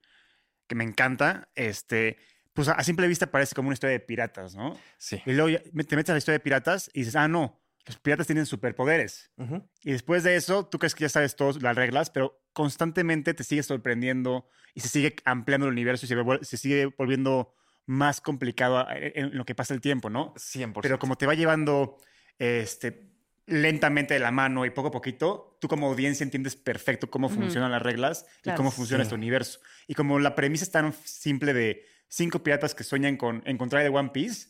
que 0.68 0.76
me 0.76 0.84
encanta, 0.84 1.48
este, 1.56 2.18
pues 2.54 2.68
a, 2.68 2.74
a 2.74 2.84
simple 2.84 3.08
vista 3.08 3.28
parece 3.32 3.56
como 3.56 3.70
una 3.70 3.74
historia 3.74 3.94
de 3.94 4.00
piratas, 4.02 4.56
¿no? 4.56 4.78
Sí. 4.98 5.22
Y 5.26 5.32
luego 5.34 5.58
te 5.88 5.96
metes 5.96 6.10
a 6.10 6.14
la 6.14 6.18
historia 6.18 6.38
de 6.40 6.44
piratas 6.44 6.90
y 6.94 7.00
dices, 7.00 7.16
ah, 7.16 7.28
no, 7.28 7.60
los 7.88 7.98
piratas 8.00 8.28
tienen 8.28 8.46
superpoderes. 8.46 9.32
Ujú. 9.38 9.68
Y 9.84 9.92
después 9.92 10.24
de 10.24 10.36
eso, 10.36 10.66
tú 10.68 10.78
crees 10.80 10.94
que 10.94 11.04
ya 11.06 11.10
sabes 11.10 11.36
todas 11.36 11.62
las 11.62 11.76
reglas, 11.76 12.10
pero 12.10 12.42
constantemente 12.54 13.34
te 13.34 13.44
sigues 13.44 13.66
sorprendiendo 13.66 14.48
y 14.74 14.82
se 14.82 14.90
sigue 14.90 15.16
ampliando 15.26 15.68
el 15.68 15.72
universo 15.74 16.06
y 16.06 16.46
se, 16.46 16.58
sigue 16.58 16.86
volviendo 16.98 17.54
más 17.86 18.20
complicado 18.22 18.78
a- 18.80 18.88
en, 18.96 19.36
lo 19.38 19.46
que 19.46 19.56
pasa 19.56 19.74
el 19.74 19.82
tiempo, 19.82 20.10
¿no? 20.10 20.34
100%. 20.36 20.82
Pero 20.82 21.00
como 21.00 21.18
te 21.18 21.26
va 21.26 21.34
llevando 21.34 21.98
este, 22.40 23.10
lentamente 23.46 24.14
de 24.14 24.20
la 24.20 24.32
mano 24.32 24.66
y 24.66 24.72
poco 24.72 24.90
a 24.90 24.92
poquito, 24.92 25.58
tú 25.62 25.68
como 25.68 25.88
audiencia 25.88 26.24
entiendes 26.24 26.56
perfecto 26.56 27.10
cómo 27.10 27.28
Ujú. 27.28 27.36
funcionan 27.38 27.72
las 27.72 27.82
reglas 27.82 28.26
Claro. 28.42 28.56
y 28.56 28.58
cómo 28.58 28.72
funciona 28.72 29.04
Sí. 29.04 29.08
este 29.08 29.16
universo. 29.16 29.60
Y 29.88 29.94
como 29.94 30.20
la 30.20 30.36
premisa 30.36 30.66
es 30.66 30.72
tan 30.72 30.94
simple 31.06 31.54
de 31.54 31.86
cinco 32.10 32.44
piratas 32.44 32.76
que 32.76 32.84
sueñan 32.84 33.16
con 33.18 33.42
encontrar 33.46 33.86
el 33.86 33.96
One 33.96 34.10
Piece, 34.10 34.50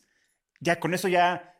ya 0.60 0.80
con 0.80 0.92
eso 0.94 1.06
ya, 1.08 1.54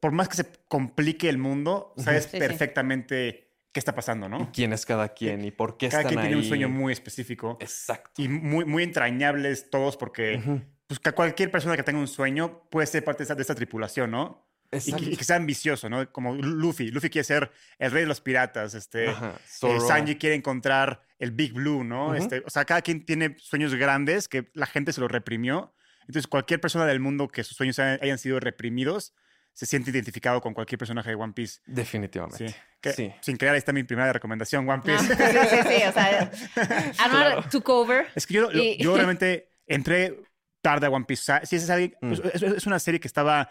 por 0.00 0.12
más 0.12 0.28
que 0.28 0.36
se 0.36 0.46
complique 0.68 1.28
el 1.28 1.38
mundo, 1.38 1.94
sabes 1.96 2.24
Sí, 2.24 2.30
sí. 2.32 2.38
perfectamente 2.38 3.50
qué 3.72 3.80
está 3.80 3.94
pasando, 3.94 4.28
¿no? 4.28 4.50
quién 4.52 4.72
es 4.72 4.86
cada 4.86 5.08
quien 5.08 5.44
y 5.44 5.50
por 5.50 5.76
qué 5.76 5.88
Cada 5.88 6.02
están 6.02 6.12
quien 6.14 6.20
tiene 6.22 6.36
un 6.36 6.42
ahí. 6.42 6.48
sueño 6.48 6.68
muy 6.68 6.92
específico 6.92 7.56
Exacto. 7.60 8.22
y 8.22 8.28
muy, 8.28 8.64
muy 8.64 8.82
entrañables 8.84 9.68
todos 9.70 9.96
porque 9.96 10.36
Ujú. 10.36 10.62
pues, 10.86 11.00
que 11.00 11.10
cualquier 11.12 11.50
persona 11.50 11.76
que 11.76 11.82
tenga 11.82 11.98
un 11.98 12.06
sueño 12.08 12.68
puede 12.70 12.86
ser 12.86 13.02
parte 13.04 13.18
de 13.18 13.24
esta, 13.24 13.34
de 13.34 13.42
esta 13.42 13.54
tripulación, 13.54 14.10
¿no? 14.10 14.46
y 14.70 14.76
Exacto. 14.76 15.04
que, 15.04 15.10
y 15.12 15.16
que 15.16 15.24
sea 15.24 15.36
ambicioso, 15.36 15.88
¿no? 15.88 16.10
Como 16.10 16.34
Luffy. 16.34 16.90
Luffy 16.90 17.08
quiere 17.08 17.24
ser 17.24 17.52
el 17.78 17.92
rey 17.92 18.02
de 18.02 18.08
los 18.08 18.20
piratas. 18.20 18.74
Este, 18.74 19.08
Ajá, 19.08 19.34
eh. 19.62 19.80
Sanji 19.80 20.16
quiere 20.16 20.34
encontrar 20.34 21.02
el 21.20 21.30
Big 21.30 21.52
Blue, 21.52 21.84
¿no? 21.84 22.06
Ujú. 22.08 22.14
este, 22.16 22.42
o 22.44 22.50
sea, 22.50 22.64
cada 22.64 22.82
quien 22.82 23.04
tiene 23.06 23.36
sueños 23.38 23.72
grandes 23.76 24.26
que 24.26 24.50
la 24.52 24.66
gente 24.66 24.92
se 24.92 25.00
los 25.00 25.10
reprimió. 25.12 25.72
Entonces, 26.00 26.26
cualquier 26.26 26.60
persona 26.60 26.86
del 26.86 26.98
mundo 26.98 27.28
que 27.28 27.44
sus 27.44 27.56
sueños 27.56 27.78
hayan, 27.78 28.00
hayan 28.02 28.18
sido 28.18 28.40
reprimidos 28.40 29.14
se 29.54 29.66
siente 29.66 29.90
identificado 29.90 30.40
con 30.40 30.52
cualquier 30.52 30.78
personaje 30.78 31.08
de 31.10 31.16
One 31.16 31.32
Piece. 31.32 31.60
Definitivamente. 31.64 32.48
Sí. 32.48 32.54
Que, 32.80 32.92
Sí. 32.92 33.12
Sin 33.22 33.36
creer, 33.36 33.54
ahí 33.54 33.58
está 33.58 33.72
mi 33.72 33.84
primera 33.84 34.12
recomendación, 34.12 34.68
One 34.68 34.82
Ah, 34.82 34.84
Piece. 34.84 35.06
sí, 35.16 35.48
sí, 35.48 35.56
sí. 35.68 35.82
O 35.88 35.92
sea, 35.92 36.30
Anuar 36.98 37.48
took 37.48 37.68
over. 37.70 38.08
Es 38.14 38.26
que 38.26 38.34
yo, 38.34 38.50
Y- 38.52 38.76
yo 38.82 38.94
realmente 38.96 39.48
entré 39.66 40.20
tarde 40.60 40.86
a 40.86 40.90
One 40.90 41.04
Piece. 41.06 41.22
O 41.22 41.24
sea, 41.24 41.46
sí, 41.46 41.56
es, 41.56 41.70
alguien- 41.70 41.94
Mm. 42.00 42.12
es, 42.32 42.42
es 42.42 42.66
una 42.66 42.78
serie 42.78 43.00
que 43.00 43.08
estaba 43.08 43.48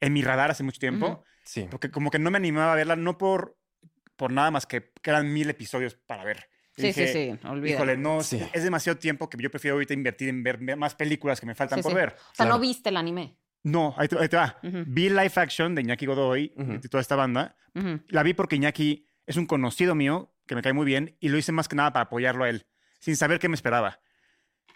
en 0.00 0.12
mi 0.12 0.22
radar 0.22 0.50
hace 0.50 0.62
mucho 0.62 0.78
tiempo, 0.78 1.06
Ujú. 1.06 1.22
Sí. 1.44 1.66
porque 1.70 1.90
como 1.90 2.10
que 2.10 2.18
no 2.18 2.30
me 2.30 2.36
animaba 2.36 2.72
a 2.72 2.76
verla, 2.76 2.96
no 2.96 3.16
por, 3.18 3.56
por 4.16 4.32
nada 4.32 4.50
más 4.50 4.66
que, 4.66 4.92
que 5.02 5.10
eran 5.10 5.32
mil 5.32 5.48
episodios 5.48 5.94
para 5.94 6.22
ver. 6.24 6.48
Y 6.76 6.82
Sí, 6.82 6.86
dije, 6.88 7.06
sí, 7.06 7.12
sí. 7.40 7.46
Olvídalo. 7.48 7.66
Híjole, 7.84 7.96
no, 7.96 8.22
Sí. 8.22 8.38
es 8.52 8.62
demasiado 8.62 8.98
tiempo 8.98 9.30
que 9.30 9.38
yo 9.42 9.50
prefiero 9.50 9.76
ahorita 9.76 9.94
invertir 9.94 10.28
en 10.28 10.42
ver 10.42 10.76
más 10.76 10.94
películas 10.94 11.40
que 11.40 11.46
me 11.46 11.54
faltan 11.54 11.78
Sí, 11.78 11.82
por 11.82 11.92
sí. 11.92 11.96
ver. 11.96 12.08
O 12.10 12.34
sea, 12.34 12.44
no 12.44 12.50
Claro. 12.50 12.58
viste 12.60 12.90
el 12.90 12.98
anime. 12.98 13.38
No, 13.68 13.94
ahí 13.98 14.06
te, 14.06 14.16
ahí 14.18 14.28
te 14.28 14.36
va. 14.36 14.58
Ujú. 14.62 14.84
Vi 14.86 15.08
live 15.08 15.32
action 15.34 15.74
de 15.74 15.82
Iñaki 15.82 16.06
Godoy 16.06 16.52
Ujú. 16.56 16.74
y 16.74 16.88
toda 16.88 17.00
esta 17.00 17.16
banda. 17.16 17.56
La 18.08 18.22
vi 18.22 18.32
porque 18.32 18.56
Iñaki 18.56 19.06
es 19.26 19.36
un 19.36 19.46
conocido 19.46 19.94
mío 19.94 20.32
que 20.46 20.54
me 20.54 20.62
cae 20.62 20.72
muy 20.72 20.86
bien 20.86 21.16
y 21.20 21.28
lo 21.28 21.36
hice 21.36 21.50
más 21.52 21.66
que 21.68 21.74
nada 21.76 21.92
para 21.92 22.04
apoyarlo 22.04 22.44
a 22.44 22.48
él, 22.48 22.66
sin 23.00 23.16
saber 23.16 23.38
qué 23.40 23.48
me 23.48 23.54
esperaba. 23.56 24.00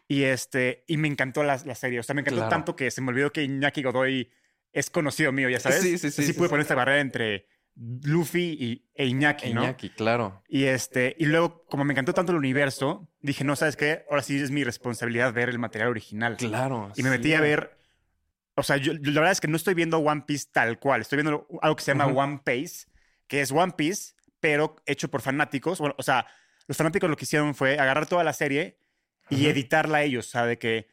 Y, 0.09 0.25
este, 0.25 0.83
y 0.89 0.97
me 0.97 1.07
encantó 1.07 1.45
la, 1.45 1.57
la 1.65 1.75
serie. 1.77 2.01
O 2.01 2.03
sea, 2.03 2.15
me 2.15 2.23
encantó 2.23 2.39
Claro. 2.41 2.51
tanto 2.51 2.75
que 2.75 2.91
se 2.91 3.01
me 3.01 3.11
olvidó 3.11 3.31
que 3.33 3.45
Iñaki 3.45 3.83
Godoy 3.85 4.29
es 4.73 4.91
conocido 4.91 5.31
mío, 5.31 5.49
ya 5.49 5.61
sabes. 5.61 5.81
Sí, 5.83 5.99
sí, 5.99 6.11
sí, 6.11 6.23
Así 6.23 6.33
sí, 6.33 6.33
pude 6.33 6.49
sí. 6.49 6.51
poner 6.51 6.63
esta 6.63 6.75
barrera 6.75 7.01
entre 7.01 7.47
Luffy 7.77 8.57
y, 8.61 8.91
e 8.95 9.07
Iñaki, 9.07 9.55
¿no? 9.55 9.63
Iñaki, 9.63 9.91
claro. 9.91 10.43
Y, 10.49 10.65
este, 10.65 11.15
y 11.19 11.27
luego, 11.27 11.65
como 11.67 11.85
me 11.85 11.93
encantó 11.93 12.13
tanto 12.13 12.33
el 12.33 12.39
universo, 12.39 13.09
dije, 13.21 13.45
no, 13.45 13.55
¿sabes 13.55 13.77
qué? 13.77 14.05
Ahora 14.11 14.23
sí 14.23 14.37
es 14.41 14.51
mi 14.51 14.65
responsabilidad 14.65 15.33
ver 15.33 15.49
el 15.49 15.59
material 15.61 15.91
original. 15.91 16.37
Claro. 16.37 16.91
Y 16.97 17.03
me 17.05 17.11
metí 17.11 17.29
sí. 17.29 17.35
a 17.35 17.41
ver. 17.41 17.79
O 18.61 18.63
sea, 18.63 18.77
yo, 18.77 18.93
la 18.95 19.21
verdad 19.21 19.33
es 19.33 19.41
que 19.41 19.49
no 19.49 19.57
estoy 19.57 19.75
viendo 19.75 19.99
One 19.99 20.23
Piece 20.27 20.49
tal 20.53 20.79
cual. 20.79 21.01
Estoy 21.03 21.17
viendo 21.17 21.47
algo 21.63 21.77
que 21.77 21.83
se 21.83 21.91
llama. 21.93 22.07
One 22.07 22.41
Piece, 22.45 22.87
que 23.27 23.41
es 23.41 23.51
One 23.53 23.73
Piece, 23.77 24.15
pero 24.41 24.77
hecho 24.87 25.11
por 25.11 25.23
fanáticos. 25.23 25.79
Bueno, 25.79 25.95
o 25.99 26.03
sea, 26.03 26.27
los 26.67 26.77
fanáticos 26.77 27.11
lo 27.11 27.17
que 27.17 27.25
hicieron 27.25 27.55
fue 27.55 27.79
agarrar 27.79 28.07
toda 28.07 28.25
la 28.25 28.33
serie 28.33 28.79
y 29.29 29.47
editarla 29.47 30.03
ellos. 30.03 30.29
O 30.29 30.31
sea, 30.31 30.47
de 30.47 30.59
que 30.59 30.89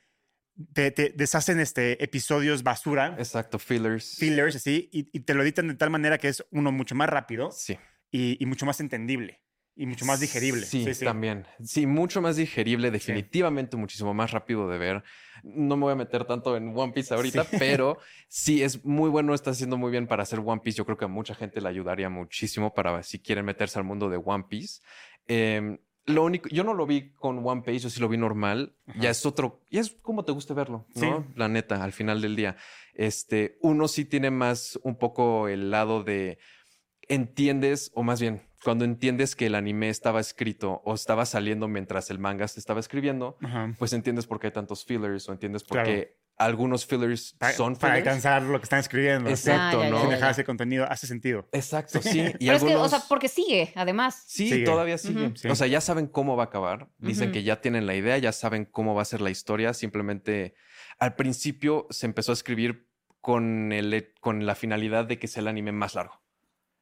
te, 0.74 0.92
te 0.92 1.10
deshacen 1.16 1.60
este, 1.60 2.04
episodios 2.04 2.64
basura, 2.64 3.16
Exacto, 3.20 3.60
fillers. 3.60 4.16
fillers, 4.18 4.56
así, 4.56 4.90
y, 4.92 5.08
y 5.16 5.20
te 5.22 5.34
lo 5.36 5.44
editan 5.44 5.68
de 5.68 5.76
tal 5.76 5.90
manera 5.92 6.18
que 6.18 6.30
es 6.30 6.44
uno 6.52 6.72
mucho 6.72 6.96
más 6.96 7.10
rápido 7.10 7.52
Sí. 7.52 7.78
y, 8.12 8.42
y 8.42 8.46
mucho 8.48 8.66
más 8.66 8.80
entendible 8.80 9.40
y 9.78 9.86
mucho 9.86 10.06
más 10.06 10.20
digerible. 10.20 10.66
Sí, 10.66 10.86
también. 11.04 11.46
Sí, 11.64 11.86
mucho 11.86 12.20
más 12.20 12.36
digerible, 12.36 12.90
definitivamente 12.90 13.78
muchísimo 13.78 14.14
más 14.14 14.32
rápido 14.32 14.68
de 14.68 14.80
ver. 14.80 15.04
No 15.44 15.78
me 15.78 15.84
voy 15.84 15.94
a 15.94 15.96
meter 15.96 16.26
tanto 16.26 16.58
en 16.58 16.76
One 16.76 16.94
Piece 16.94 17.14
ahorita, 17.14 17.46
pero 17.60 18.00
sí 18.28 18.64
es 18.64 18.84
muy 18.84 19.10
bueno, 19.10 19.36
está 19.36 19.52
haciendo 19.52 19.78
muy 19.78 19.92
bien 19.92 20.08
para 20.08 20.24
hacer 20.24 20.40
One 20.44 20.62
Piece. 20.64 20.80
Yo 20.80 20.86
creo 20.86 20.98
que 20.98 21.06
a 21.06 21.08
mucha 21.08 21.36
gente 21.36 21.62
le 21.62 21.70
ayudaría 21.70 22.10
muchísimo 22.10 22.74
para 22.74 23.04
si 23.04 23.20
quieren 23.20 23.46
meterse 23.46 23.78
al 23.78 23.86
mundo 23.86 24.10
de 24.10 24.18
One 24.18 24.46
Piece. 24.50 24.82
Em, 25.28 25.78
lo 26.06 26.24
único, 26.24 26.50
yo 26.50 26.64
no 26.64 26.74
lo 26.74 26.88
vi 26.88 27.12
con 27.12 27.46
One 27.46 27.62
Piece, 27.62 27.82
yo 27.82 27.90
sí 27.92 28.00
lo 28.00 28.10
vi 28.10 28.18
normal. 28.18 28.76
Ajá. 28.88 29.00
Ya 29.00 29.10
es 29.12 29.26
otro, 29.28 29.62
ya 29.70 29.82
es 29.82 29.92
como 30.02 30.26
te 30.26 30.32
guste 30.32 30.56
verlo, 30.56 30.88
¿no? 30.96 31.02
Sí. 31.02 31.08
La 31.36 31.50
neta, 31.50 31.84
al 31.84 31.94
final 31.94 32.20
del 32.22 32.36
día. 32.36 32.58
Este, 32.96 33.60
uno 33.62 33.88
sí 33.88 34.06
tiene 34.06 34.32
más 34.32 34.80
un 34.82 34.98
poco 34.98 35.48
el 35.48 35.70
lado 35.70 36.04
de 36.04 36.40
entiendes, 37.10 37.92
o 37.94 38.04
más 38.04 38.20
bien, 38.20 38.42
cuando 38.64 38.86
entiendes 38.86 39.36
que 39.36 39.46
el 39.48 39.56
anime 39.56 39.90
estaba 39.90 40.20
escrito 40.20 40.82
o 40.86 40.94
estaba 40.96 41.26
saliendo 41.26 41.68
mientras 41.68 42.10
el 42.10 42.20
manga 42.20 42.48
se 42.48 42.60
estaba 42.60 42.80
escribiendo, 42.80 43.38
Ajá. 43.44 43.74
pues 43.78 43.94
entiendes 43.94 44.26
por 44.28 44.40
qué 44.40 44.48
hay 44.48 44.54
tantos 44.54 44.84
fillers 44.86 45.28
o 45.30 45.32
entiendes 45.32 45.64
por 45.64 45.76
Claro. 45.78 45.90
qué 45.90 46.18
algunos 46.40 46.86
fillers 46.86 47.34
Pa- 47.40 47.52
son 47.52 47.76
para 47.76 47.96
fillers. 47.96 48.08
alcanzar 48.08 48.44
lo 48.44 48.60
que 48.60 48.64
están 48.64 48.80
escribiendo. 48.80 49.28
Exacto, 49.30 49.80
Ah, 49.82 49.84
ya, 49.86 49.90
¿no? 49.90 49.96
ya, 49.98 50.02
Sin 50.02 50.10
dejar 50.12 50.32
ese 50.32 50.44
contenido. 50.44 50.86
Hace 50.88 51.08
sentido. 51.08 51.48
Exacto, 51.52 52.00
sí. 52.02 52.20
Y 52.40 52.46
Pero 52.46 52.58
es 52.58 52.64
que, 52.64 52.76
o 52.76 52.88
sea, 52.90 53.02
porque 53.10 53.28
sigue, 53.28 53.72
además. 53.76 54.24
Sí, 54.28 54.48
Sigue. 54.50 54.64
todavía 54.66 55.00
sigue. 55.00 55.32
Sí. 55.36 55.48
O 55.48 55.56
sea, 55.56 55.66
ya 55.66 55.82
saben 55.82 56.06
cómo 56.08 56.36
va 56.36 56.44
a 56.44 56.46
acabar. 56.48 56.90
Dicen 57.00 57.32
que 57.32 57.42
ya 57.44 57.60
tienen 57.62 57.88
la 57.88 57.96
idea, 57.96 58.18
ya 58.20 58.32
saben 58.32 58.66
cómo 58.66 58.94
va 58.94 59.02
a 59.02 59.06
ser 59.06 59.22
la 59.22 59.32
historia. 59.32 59.74
Simplemente 59.74 60.54
al 61.00 61.16
principio 61.16 61.88
se 61.90 62.06
empezó 62.06 62.32
a 62.32 62.34
escribir 62.34 62.88
con, 63.20 63.72
el, 63.72 64.14
con 64.22 64.46
la 64.46 64.54
finalidad 64.54 65.06
de 65.06 65.18
que 65.18 65.28
sea 65.28 65.42
el 65.42 65.48
anime 65.48 65.72
más 65.72 65.96
largo 65.96 66.22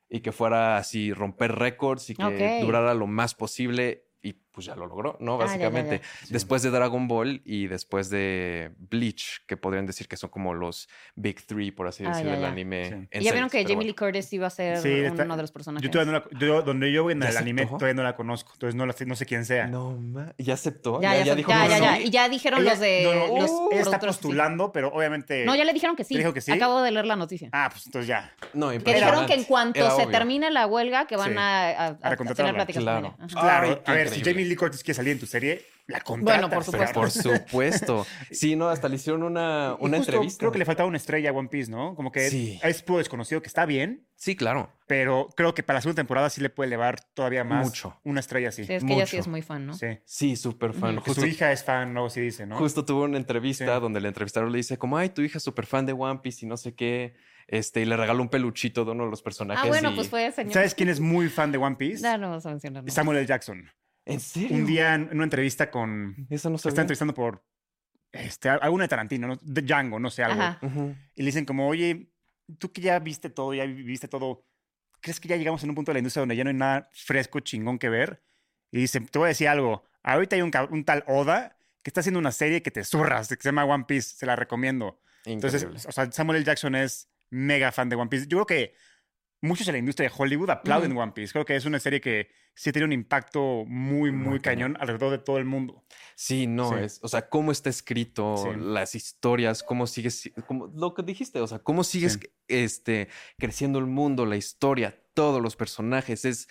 y 0.10 0.22
que 0.22 0.32
fuera 0.32 0.78
así 0.78 1.14
romper 1.14 1.54
récords 1.54 2.10
y 2.10 2.16
que 2.16 2.62
durara 2.62 2.94
lo 2.94 3.08
más 3.08 3.36
posible. 3.36 4.08
Y 4.22 4.36
pues 4.56 4.66
ya 4.68 4.76
lo 4.76 4.88
logró, 4.88 5.18
¿no? 5.20 5.36
Ah, 5.36 5.40
ya, 5.40 5.40
ya, 5.40 5.46
Básicamente. 5.70 6.02
ya. 6.24 6.28
Después 6.30 6.64
de 6.64 6.70
Dragon 6.72 7.08
Ball 7.08 7.42
y 7.46 7.68
después 7.68 8.10
de 8.10 8.72
Bleach, 8.80 9.46
que 9.46 9.58
podrían 9.58 9.86
decir 9.86 10.08
que 10.08 10.16
son 10.18 10.30
como 10.30 10.54
los 10.54 10.88
Big 11.16 11.46
Three, 11.46 11.72
por 11.72 11.88
así 11.88 12.04
Ah, 12.06 12.10
decirlo, 12.10 12.32
del 12.32 12.46
anime. 12.46 12.86
Sí. 12.86 12.94
en 13.12 13.22
Y 13.22 13.26
ya 13.26 13.32
vieron 13.34 13.50
que 13.50 13.60
Jamie 13.64 13.76
bueno. 13.76 13.88
Lee 13.90 13.96
Curtis 13.96 14.32
iba 14.34 14.48
a 14.48 14.50
ser 14.50 14.78
Sí, 14.80 14.90
está- 14.92 15.24
uno 15.26 15.36
de 15.36 15.44
los 15.44 15.52
personajes. 15.52 15.84
Yo 15.86 15.92
todavía 15.92 16.14
no 16.14 16.20
la- 16.32 16.40
yo- 16.40 16.62
donde 16.62 16.92
yo 16.92 17.04
voy 17.04 17.14
en 17.14 17.22
¿Ya 17.22 17.30
el 17.30 17.38
anime 17.38 17.62
aceptó? 17.64 17.78
todavía 17.78 17.94
no 17.96 18.04
la 18.04 18.16
conozco, 18.16 18.54
entonces 18.54 18.76
no, 18.76 18.86
la 18.86 18.96
no 19.06 19.16
sé 19.16 19.26
quién 19.26 19.44
sea. 19.46 19.68
No, 19.68 19.92
ma- 19.92 20.34
¿ya 20.38 20.54
aceptó? 20.54 21.02
Ya, 21.02 21.16
ya, 21.18 21.24
ya, 21.26 21.36
dijo 21.36 21.50
ya, 21.52 21.68
ya. 21.68 22.00
Y 22.00 22.10
ya 22.10 22.30
dijeron 22.30 22.62
Ella- 22.62 22.72
los 22.72 22.80
de 22.80 23.04
no, 23.04 23.14
no, 23.36 23.42
los 23.42 23.52
ella 23.74 23.82
está 23.82 24.00
sí. 24.00 24.06
postulando, 24.08 24.72
pero 24.72 24.88
obviamente. 24.94 25.46
No, 25.46 25.56
ya 25.56 25.66
le 25.66 25.74
dijeron 25.74 25.96
que 25.96 26.04
sí. 26.06 26.14
¿Te 26.14 26.20
dijo 26.20 26.34
que 26.34 26.42
sí? 26.42 26.52
Acabo 26.52 26.82
de 26.82 26.92
leer 26.92 27.06
la 27.06 27.16
noticia. 27.18 27.50
Ah, 27.52 27.68
pues 27.72 27.86
entonces 27.88 28.08
ya. 28.08 28.34
No, 28.54 28.70
que 28.70 28.76
impresionante. 28.76 29.12
dijeron 29.12 29.28
que 29.28 29.34
en 29.34 29.44
cuanto 29.44 29.92
se 29.98 30.06
termine 30.08 30.50
la 30.52 30.66
huelga, 30.68 31.06
que 31.08 31.18
van 31.18 31.36
a, 31.38 31.98
tener 32.36 32.54
pláticas 32.54 32.84
claro. 32.84 33.16
Claro, 33.30 33.82
a 33.86 33.92
ver, 33.94 34.10
si. 34.10 34.22
Jamie 34.24 34.45
Lee 34.46 34.56
Curtis 34.56 34.84
quiere 34.84 34.96
salir 34.96 35.12
en 35.14 35.20
tu 35.20 35.26
serie, 35.26 35.66
la 35.88 36.00
contratas. 36.02 36.42
Bueno, 36.42 36.54
por 36.54 36.64
supuesto. 36.64 37.00
Por 37.00 37.12
supuesto. 37.12 38.06
Sí, 38.32 38.56
no, 38.56 38.70
hasta 38.70 38.88
le 38.90 38.96
hicieron 38.96 39.24
una, 39.24 39.76
una 39.80 39.98
justo 39.98 40.12
entrevista. 40.14 40.40
Creo 40.40 40.52
que 40.52 40.60
le 40.60 40.66
faltaba 40.66 40.88
una 40.88 40.98
estrella 40.98 41.30
a 41.30 41.34
One 41.34 41.50
Piece, 41.50 41.70
¿no? 41.72 41.96
Como 41.96 42.12
que 42.12 42.30
Sí. 42.30 42.60
es 42.64 42.82
puro 42.84 43.00
desconocido, 43.00 43.42
que 43.42 43.48
está 43.48 43.66
bien, 43.66 44.08
Sí, 44.16 44.36
claro. 44.36 44.72
pero 44.88 45.30
creo 45.36 45.54
que 45.54 45.64
para 45.64 45.78
la 45.78 45.82
segunda 45.82 46.00
temporada 46.02 46.30
sí 46.30 46.42
le 46.42 46.50
puede 46.50 46.68
elevar 46.68 47.00
todavía 47.14 47.44
más 47.44 47.66
Mucho. 47.68 48.00
una 48.04 48.20
estrella 48.20 48.50
así. 48.50 48.64
Sí, 48.66 48.74
es 48.74 48.84
que 48.84 48.94
ella 48.94 49.06
sí 49.06 49.16
mucho. 49.18 49.22
es 49.22 49.28
muy 49.28 49.42
fan, 49.42 49.66
¿no? 49.68 49.74
Sí. 49.74 49.88
Sí, 50.06 50.36
súper 50.36 50.74
fan. 50.74 50.98
Justo, 50.98 51.22
su 51.22 51.28
hija 51.28 51.52
es 51.52 51.64
fan, 51.64 51.94
luego 51.94 52.10
sí 52.10 52.22
dice, 52.22 52.46
¿no? 52.46 52.58
justo 52.58 52.84
tuvo 52.86 53.04
una 53.04 53.18
entrevista 53.18 53.76
Sí. 53.76 53.82
donde 53.82 54.02
le 54.02 54.08
entrevistaron 54.08 54.52
le 54.52 54.58
dice 54.58 54.78
como, 54.78 54.98
ay, 54.98 55.10
tu 55.10 55.22
hija 55.22 55.38
es 55.38 55.44
súper 55.44 55.66
fan 55.66 55.86
de 55.86 55.94
One 55.94 56.20
Piece 56.24 56.46
y 56.46 56.50
no 56.50 56.58
sé 56.58 56.74
qué. 56.74 57.14
Este, 57.48 57.82
y 57.82 57.86
le 57.86 57.96
regaló 57.96 58.24
un 58.24 58.30
peluchito 58.30 58.86
de 58.86 58.92
uno 58.92 59.04
de 59.06 59.12
los 59.12 59.22
personajes. 59.22 59.64
Ah, 59.64 59.68
bueno, 59.68 59.92
y- 59.92 59.96
pues 59.96 60.10
fue 60.10 60.32
señor. 60.32 60.52
¿Sabes 60.52 60.74
quién 60.74 60.90
es 60.90 61.00
muy 61.00 61.30
fan 61.30 61.52
de 61.52 61.60
One 61.60 61.76
Piece? 61.76 62.02
Ya 62.02 62.18
no 62.18 62.30
vamos 62.30 62.46
a 62.48 62.50
mencionar. 62.50 62.84
¿no? 62.84 62.92
Samuel 62.92 63.20
L. 63.20 63.28
Jackson. 63.28 63.70
¿En 64.06 64.20
serio? 64.20 64.56
Un 64.56 64.66
día 64.66 64.96
en 64.96 65.10
una 65.12 65.24
entrevista 65.24 65.70
con. 65.72 66.28
Esa 66.30 66.50
no 66.50 66.56
Está 66.56 66.70
sabía. 66.70 66.82
entrevistando 66.82 67.14
por. 67.14 67.44
Este, 68.12 68.48
alguna 68.48 68.86
de 68.86 68.88
Tarantino, 68.88 69.28
¿no? 69.28 69.38
de 69.42 69.62
Django, 69.62 70.00
no 70.00 70.10
sé, 70.10 70.24
algo. 70.24 70.58
Y 71.16 71.22
le 71.22 71.26
dicen 71.26 71.44
como, 71.44 71.68
oye, 71.68 72.10
tú 72.60 72.72
que 72.72 72.82
ya 72.82 72.98
viste 73.00 73.30
todo, 73.30 73.54
ya 73.54 73.66
viste 73.66 74.08
todo, 74.08 74.46
¿crees 75.02 75.20
que 75.20 75.28
ya 75.28 75.36
llegamos 75.36 75.64
en 75.64 75.70
un 75.70 75.76
punto 75.76 75.92
de 75.92 75.96
la 75.96 76.00
industria 76.00 76.22
donde 76.22 76.36
ya 76.36 76.44
no 76.46 76.50
hay 76.50 76.56
nada 76.56 76.90
fresco, 76.94 77.42
chingón 77.42 77.78
que 77.78 77.90
ver? 77.90 78.24
Y 78.72 78.80
dice, 78.80 79.02
te 79.02 79.20
voy 79.20 79.26
a 79.26 79.30
decir 79.30 79.50
algo, 79.50 79.84
ahorita 80.04 80.36
hay 80.36 80.42
un, 80.42 80.52
tal 80.86 81.04
Oda 81.08 81.58
que 81.84 81.90
está 81.90 82.00
haciendo 82.00 82.20
una 82.20 82.32
serie 82.32 82.62
que 82.62 82.72
te 82.72 82.84
zurras, 82.84 83.28
que 83.28 83.36
se 83.36 83.50
llama 83.50 83.66
One 83.66 83.86
Piece, 83.86 84.16
se 84.16 84.26
la 84.26 84.36
recomiendo. 84.36 85.00
Entonces, 85.26 85.86
o 85.86 85.92
sea, 85.92 86.12
Samuel 86.12 86.38
L. 86.38 86.46
Jackson 86.46 86.76
es 86.76 87.10
mega 87.30 87.72
fan 87.72 87.90
de 87.90 87.96
One 87.96 88.10
Piece. 88.10 88.28
Yo 88.28 88.38
creo 88.38 88.46
que 88.46 88.76
muchos 89.42 89.68
en 89.68 89.74
la 89.74 89.80
industria 89.80 90.10
de 90.10 90.16
Hollywood 90.18 90.50
aplauden. 90.50 90.96
One 90.98 91.12
Piece. 91.14 91.32
Creo 91.34 91.46
que 91.46 91.56
es 91.56 91.66
una 91.66 91.80
serie 91.80 92.02
que 92.02 92.30
sí 92.56 92.72
tiene 92.72 92.86
un 92.86 92.94
impacto 92.94 93.66
muy, 93.68 94.12
muy, 94.12 94.30
Muy 94.30 94.40
cañón 94.40 94.74
cañón. 94.74 94.78
alrededor 94.82 95.12
de 95.12 95.18
todo 95.20 95.38
el 95.38 95.46
mundo. 95.46 95.84
Sí, 96.16 96.48
no, 96.48 96.70
Sí. 96.70 96.76
es, 96.84 97.00
o 97.04 97.08
sea, 97.08 97.28
cómo 97.30 97.52
está 97.52 97.70
escrito, 97.70 98.38
Sí. 98.38 98.50
las 98.60 98.96
historias, 98.96 99.62
cómo 99.62 99.88
sigues, 99.88 100.20
si- 100.22 100.32
como 100.32 100.68
lo 100.68 100.94
que 100.94 101.04
dijiste, 101.04 101.40
o 101.42 101.48
sea, 101.48 101.60
cómo 101.60 101.84
sigues 101.84 102.14
Sí. 102.14 102.30
este, 102.48 103.10
creciendo 103.38 103.78
el 103.80 103.86
mundo, 103.88 104.26
la 104.26 104.38
historia, 104.38 104.98
todos 105.14 105.42
los 105.42 105.56
personajes, 105.56 106.24
es, 106.26 106.48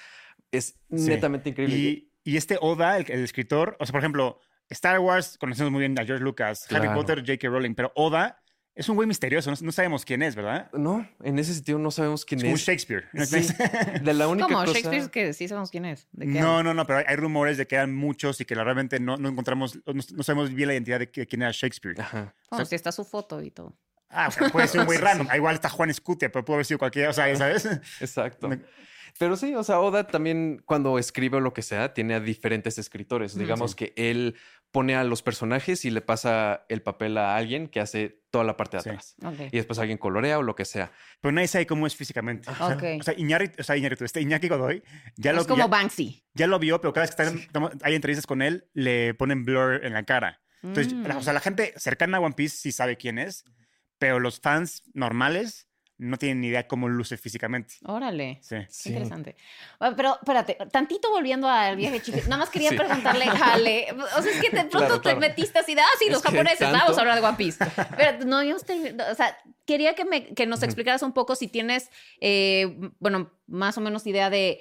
es 0.52 0.78
netamente 0.90 1.50
increíble. 1.50 1.76
Y, 1.76 2.10
y 2.22 2.36
este 2.36 2.58
Oda, 2.60 2.96
el, 2.98 3.10
el 3.10 3.24
escritor, 3.24 3.76
o 3.80 3.86
sea, 3.86 3.92
por 3.92 4.00
ejemplo, 4.00 4.38
Star 4.70 4.98
Wars, 4.98 5.36
conocemos 5.38 5.72
muy 5.72 5.80
bien 5.80 5.98
a 5.98 6.04
George 6.04 6.22
Lucas, 6.24 6.66
Harry. 6.72 6.88
Potter, 6.94 7.20
J.K. 7.20 7.48
Rowling, 7.48 7.74
pero 7.74 7.92
Oda 7.96 8.42
es 8.76 8.88
un 8.88 8.96
güey 8.96 9.06
misterioso, 9.06 9.50
no, 9.50 9.56
no 9.60 9.70
sabemos 9.72 10.04
quién 10.04 10.22
es, 10.22 10.34
¿verdad? 10.34 10.70
No, 10.72 11.08
en 11.22 11.38
ese 11.38 11.54
sentido 11.54 11.78
no 11.78 11.90
sabemos 11.90 12.24
quién 12.24 12.38
Es 12.40 12.42
como 12.44 12.52
un 12.54 12.58
es. 12.58 12.64
Shakespeare. 12.64 13.04
Sí, 13.26 13.46
de 14.02 14.14
la 14.14 14.26
única 14.28 14.46
¿Cómo? 14.48 14.58
cosa... 14.64 14.72
Shakespeare, 14.72 15.10
que 15.10 15.32
sí 15.32 15.46
sabemos 15.48 15.70
quién 15.70 15.84
es. 15.84 16.08
¿De 16.12 16.26
qué 16.26 16.40
No, 16.40 16.62
no, 16.62 16.74
no, 16.74 16.84
pero 16.86 17.04
hay, 17.06 17.16
rumores 17.16 17.56
de 17.56 17.66
que 17.66 17.76
eran 17.76 17.94
muchos 17.94 18.40
y 18.40 18.44
que 18.44 18.54
la- 18.56 18.64
realmente 18.64 18.98
no, 18.98 19.16
no 19.16 19.28
encontramos, 19.28 19.76
no, 19.86 19.92
no 20.14 20.22
sabemos 20.22 20.52
bien 20.52 20.66
la 20.68 20.74
identidad 20.74 20.98
de, 20.98 21.10
qui- 21.12 21.26
quién 21.28 21.42
era 21.42 21.52
Shakespeare. 21.52 22.00
Ajá. 22.00 22.34
O 22.50 22.56
sea- 22.56 22.64
sí 22.64 22.74
está 22.74 22.90
su 22.92 23.04
foto 23.04 23.40
y 23.42 23.50
todo. 23.50 23.76
Ah, 24.10 24.28
o 24.28 24.30
sea, 24.30 24.48
puede 24.48 24.68
ser 24.68 24.80
un 24.80 24.86
güey 24.86 24.98
random. 25.00 25.26
Ah, 25.30 25.36
Igual 25.36 25.54
está 25.54 25.68
Juan 25.68 25.90
Escutia, 25.90 26.30
pero 26.30 26.44
puede 26.44 26.56
haber 26.56 26.66
sido 26.66 26.78
cualquiera, 26.78 27.10
o 27.10 27.12
sea, 27.12 27.34
¿sabes? 27.36 27.64
Exacto. 28.00 28.50
Pero 29.18 29.36
sí, 29.36 29.54
o 29.54 29.62
sea, 29.62 29.78
Oda 29.78 30.08
también 30.08 30.60
cuando 30.66 30.98
escribe 30.98 31.36
o 31.36 31.40
lo 31.40 31.52
que 31.54 31.62
sea, 31.62 31.94
tiene 31.94 32.14
a 32.14 32.20
diferentes 32.20 32.78
escritores. 32.78 33.36
Digamos 33.38 33.70
sí. 33.72 33.76
que 33.76 33.92
él 33.96 34.34
pone 34.74 34.96
a 34.96 35.04
los 35.04 35.22
personajes 35.22 35.84
y 35.84 35.90
le 35.90 36.00
pasa 36.00 36.66
el 36.68 36.82
papel 36.82 37.16
a 37.16 37.36
alguien 37.36 37.68
que 37.68 37.78
hace 37.78 38.20
toda 38.32 38.42
la 38.42 38.56
parte 38.56 38.76
de 38.76 38.82
Sí. 38.82 38.88
atrás. 38.90 39.14
Ok. 39.24 39.40
Y 39.52 39.56
después 39.56 39.78
alguien 39.78 39.98
colorea 39.98 40.38
o 40.40 40.42
lo 40.42 40.56
que 40.56 40.64
sea. 40.64 40.90
Pero 41.20 41.30
nadie 41.30 41.46
sabe 41.46 41.64
cómo 41.66 41.86
es 41.86 41.94
físicamente. 41.94 42.50
O 42.50 42.54
sea, 42.56 42.66
Ok. 42.76 42.82
o 43.00 43.02
sea, 43.04 43.14
Iñárritu, 43.16 43.60
o 43.60 43.62
sea, 43.62 43.76
Iñárritu, 43.76 44.04
este 44.04 44.20
Iñaki 44.20 44.48
Godoy, 44.48 44.82
ya 45.16 45.32
lo, 45.32 45.42
es 45.42 45.46
como 45.46 45.58
ya, 45.62 45.68
Banksy. 45.68 46.24
ya 46.34 46.48
lo 46.48 46.58
vio, 46.58 46.80
pero 46.80 46.92
cada 46.92 47.06
vez 47.06 47.14
que 47.14 47.22
están- 47.22 47.70
hay 47.84 47.94
entrevistas 47.94 48.26
con 48.26 48.42
él, 48.42 48.68
le 48.74 49.14
ponen 49.14 49.44
blur 49.44 49.84
en 49.84 49.92
la 49.92 50.02
cara. 50.02 50.42
Entonces, 50.64 50.92
Mm. 50.92 51.06
la- 51.06 51.18
o 51.18 51.22
sea, 51.22 51.32
la 51.32 51.40
gente 51.40 51.72
cercana 51.76 52.16
a 52.18 52.20
One 52.20 52.34
Piece 52.34 52.56
sí 52.56 52.72
sabe 52.72 52.96
quién 52.96 53.18
es, 53.20 53.44
pero 53.98 54.18
los 54.18 54.40
fans 54.40 54.82
normales 54.92 55.68
no 55.96 56.16
tienen 56.16 56.40
ni 56.40 56.48
idea 56.48 56.66
cómo 56.66 56.88
luce 56.88 57.16
físicamente. 57.16 57.74
Órale. 57.84 58.38
Sí. 58.42 58.56
Qué 58.56 58.66
Sí. 58.68 58.88
Interesante. 58.90 59.36
Ah, 59.78 59.92
Pero 59.96 60.14
espérate, 60.20 60.58
tantito 60.72 61.10
volviendo 61.10 61.48
al 61.48 61.76
viaje 61.76 62.00
chico, 62.02 62.18
nada 62.24 62.38
más 62.38 62.50
quería 62.50 62.70
Sí. 62.70 62.76
preguntarle, 62.76 63.26
Jale, 63.26 63.86
o 63.92 64.22
sea, 64.22 64.32
es 64.32 64.40
que 64.40 64.50
de 64.50 64.64
pronto 64.64 64.78
Claro, 64.78 64.96
te 64.96 65.02
claro. 65.02 65.20
metiste 65.20 65.58
así 65.60 65.74
de, 65.74 65.80
ah, 65.82 65.86
sí, 65.98 66.06
Es 66.06 66.12
los 66.12 66.22
que 66.22 66.28
japoneses, 66.30 66.58
tanto- 66.58 66.78
vamos 66.78 66.98
a 66.98 67.00
hablar 67.00 67.20
de 67.20 67.26
One 67.26 67.36
Piece. 67.36 67.64
Pero 67.96 68.18
no, 68.26 68.42
yo 68.42 68.56
estoy, 68.56 68.96
o 69.10 69.14
sea, 69.14 69.36
quería 69.66 69.94
que, 69.94 70.04
me, 70.04 70.34
que 70.34 70.46
nos 70.46 70.62
explicaras 70.64 71.02
un 71.02 71.12
poco 71.12 71.36
si 71.36 71.46
tienes, 71.48 71.90
eh, 72.20 72.76
bueno, 72.98 73.30
más 73.46 73.78
o 73.78 73.80
menos 73.80 74.06
idea 74.06 74.30
de 74.30 74.60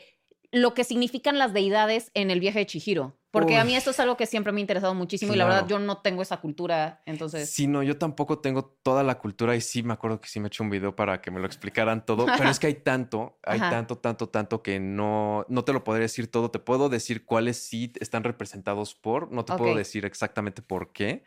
lo 0.52 0.76
que 0.76 0.84
significan 0.84 1.40
las 1.40 1.52
deidades 1.52 2.12
en 2.14 2.30
el 2.30 2.40
viaje 2.40 2.60
de 2.60 2.66
Chihiro. 2.68 3.18
Porque 3.34 3.58
a 3.58 3.64
mí 3.64 3.76
esto 3.76 3.90
es 3.90 4.00
algo 4.00 4.16
que 4.16 4.28
siempre 4.28 4.54
me 4.54 4.60
ha 4.60 4.62
interesado 4.62 4.94
muchísimo 4.94 5.34
y 5.34 5.38
la 5.38 5.46
verdad 5.46 5.68
yo 5.68 5.80
no 5.80 5.98
tengo 5.98 6.22
esa 6.22 6.38
cultura, 6.40 7.02
entonces... 7.08 7.50
Sí, 7.50 7.66
no, 7.66 7.82
yo 7.82 7.98
tampoco 7.98 8.38
tengo 8.38 8.64
toda 8.84 9.02
la 9.02 9.18
cultura 9.18 9.56
y 9.56 9.62
sí 9.62 9.82
me 9.82 9.94
acuerdo 9.94 10.22
que 10.22 10.30
sí 10.30 10.40
me 10.40 10.50
eché 10.50 10.62
un 10.62 10.70
video 10.70 10.96
para 10.96 11.20
que 11.20 11.32
me 11.32 11.40
lo 11.40 11.48
explicaran 11.48 12.06
todo, 12.06 12.28
pero 12.38 12.48
es 12.48 12.60
que 12.60 12.68
hay 12.68 12.76
tanto, 12.76 13.40
hay 13.44 13.60
Ajá. 13.60 13.72
tanto, 13.72 13.98
tanto, 13.98 14.30
tanto 14.30 14.62
que 14.62 14.80
no, 14.80 15.48
no 15.50 15.64
te 15.64 15.74
lo 15.74 15.84
podré 15.84 16.04
decir 16.04 16.30
todo. 16.30 16.52
Te 16.52 16.60
puedo 16.60 16.90
decir 16.90 17.26
cuáles 17.26 17.58
sí 17.58 17.92
están 18.00 18.24
representados 18.24 18.94
por, 18.94 19.32
no 19.32 19.44
te 19.46 19.56
puedo 19.56 19.74
decir 19.74 20.06
exactamente 20.06 20.62
por 20.62 20.94
qué. 20.94 21.24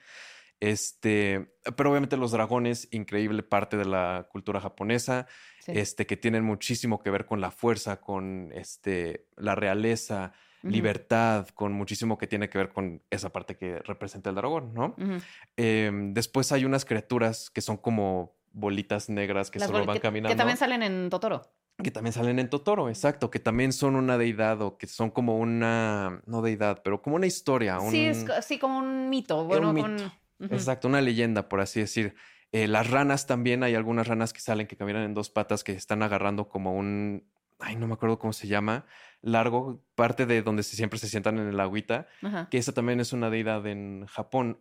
Este, 0.61 1.53
pero 1.77 1.91
obviamente 1.91 2.17
los 2.17 2.31
dragones, 2.31 2.87
increíble 2.93 3.43
parte 3.43 3.77
de 3.77 3.85
la 3.85 4.29
cultura 4.31 4.61
japonesa, 4.61 5.27
sí. 5.59 5.73
este, 5.75 6.07
que 6.07 6.17
tienen 6.17 6.45
muchísimo 6.45 7.03
que 7.03 7.11
ver 7.11 7.27
con 7.27 7.41
la 7.41 7.51
fuerza, 7.51 8.01
con 8.01 8.53
este, 8.55 9.27
la 9.37 9.57
realeza, 9.57 10.33
Libertad, 10.71 11.49
con 11.49 11.73
muchísimo 11.73 12.19
que 12.19 12.27
tiene 12.27 12.49
que 12.49 12.59
ver 12.59 12.69
con 12.71 13.03
esa 13.11 13.31
parte 13.31 13.57
que 13.57 13.79
representa 13.81 14.31
el 14.31 14.37
dragón, 14.37 14.73
¿no? 14.75 14.95
Em, 15.57 16.13
después 16.15 16.53
hay 16.53 16.65
unas 16.65 16.85
criaturas 16.85 17.51
que 17.51 17.61
son 17.61 17.77
como 17.77 18.35
bolitas 18.53 19.09
negras 19.09 19.51
que 19.51 19.59
Las 19.59 19.69
solo 19.69 19.85
van 19.85 19.97
que- 19.97 20.01
caminando. 20.01 20.31
Que 20.35 20.37
también 20.37 20.57
salen 20.57 20.83
en 20.83 21.11
Totoro. 21.11 21.43
que 21.83 21.91
también 21.91 22.15
salen 22.15 22.39
en 22.39 22.49
Totoro, 22.49 22.89
exacto, 22.89 23.31
que 23.31 23.39
también 23.39 23.71
son 23.73 23.97
una 23.97 24.17
deidad 24.17 24.63
o 24.63 24.79
que 24.79 24.87
son 24.87 25.11
como 25.11 25.37
una, 25.39 26.23
no 26.25 26.41
deidad, 26.41 26.81
pero 26.83 27.03
como 27.03 27.17
una 27.17 27.27
historia. 27.27 27.79
Un, 27.81 27.91
Sí, 27.91 28.07
es 28.07 28.25
sí, 28.43 28.59
como 28.59 28.79
un 28.79 29.11
mito. 29.11 29.45
Bueno, 29.45 29.71
un 29.73 29.81
con... 29.81 29.95
mito. 29.97 30.13
Ujú. 30.41 30.55
Exacto, 30.55 30.89
una 30.89 31.01
leyenda, 31.03 31.49
por 31.51 31.61
así 31.61 31.81
decir. 31.81 32.15
Eh, 32.53 32.67
las 32.69 32.91
ranas 32.91 33.27
también, 33.27 33.63
hay 33.63 33.75
algunas 33.75 34.07
ranas 34.07 34.33
que 34.33 34.41
salen 34.41 34.67
que 34.67 34.77
caminan 34.77 35.03
en 35.03 35.13
dos 35.13 35.29
patas 35.29 35.65
que 35.65 35.73
están 35.73 36.03
agarrando 36.03 36.49
como 36.49 36.73
un, 36.75 37.25
ay, 37.59 37.77
no 37.77 37.87
me 37.87 37.95
acuerdo 37.95 38.19
cómo 38.19 38.33
se 38.33 38.49
llama, 38.49 38.85
largo, 39.23 39.83
parte 39.95 40.27
de 40.27 40.43
donde 40.43 40.63
se, 40.63 40.77
siempre 40.77 40.99
se 40.99 41.09
sientan 41.09 41.39
en 41.39 41.49
el 41.49 41.59
agüita, 41.61 42.07
Ajá. 42.23 42.49
que 42.51 42.59
esa 42.59 42.73
también 42.73 43.01
es 43.01 43.13
una 43.13 43.31
deidad 43.31 43.67
en 43.67 44.07
Japón. 44.07 44.59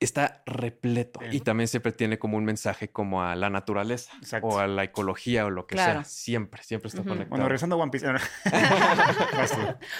Está 0.00 0.42
repleto 0.46 1.20
Sí. 1.30 1.36
y 1.36 1.40
también 1.40 1.68
siempre 1.68 1.92
tiene 1.92 2.18
como 2.18 2.36
un 2.36 2.44
mensaje 2.44 2.90
como 2.90 3.22
a 3.22 3.36
la 3.36 3.50
naturaleza 3.50 4.10
Exacto. 4.18 4.48
o 4.48 4.58
a 4.58 4.66
la 4.66 4.82
ecología 4.82 5.46
o 5.46 5.50
lo 5.50 5.68
que 5.68 5.76
Claro. 5.76 6.00
sea. 6.00 6.04
Siempre, 6.04 6.62
siempre 6.64 6.88
está 6.88 7.02
conectado. 7.04 7.30
Bueno, 7.30 7.44
regresando 7.44 7.76
a 7.76 7.78
One 7.78 7.92
Piece. 7.92 8.06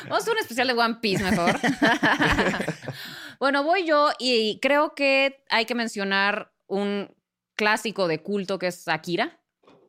Vamos 0.04 0.11
a 0.11 0.16
hacer 0.16 0.33
un 0.33 0.38
especial 0.40 0.66
de 0.66 0.73
One 0.75 0.97
Piece 1.00 1.23
mejor. 1.23 1.59
bueno, 3.40 3.62
voy 3.62 3.87
yo 3.87 4.11
y 4.18 4.59
creo 4.61 4.95
que 4.95 5.45
hay 5.50 5.66
que 5.66 5.75
mencionar 5.75 6.52
un 6.66 7.14
clásico 7.54 8.09
de 8.09 8.23
culto 8.23 8.59
que 8.59 8.66
es 8.68 8.88
Akira, 8.88 9.40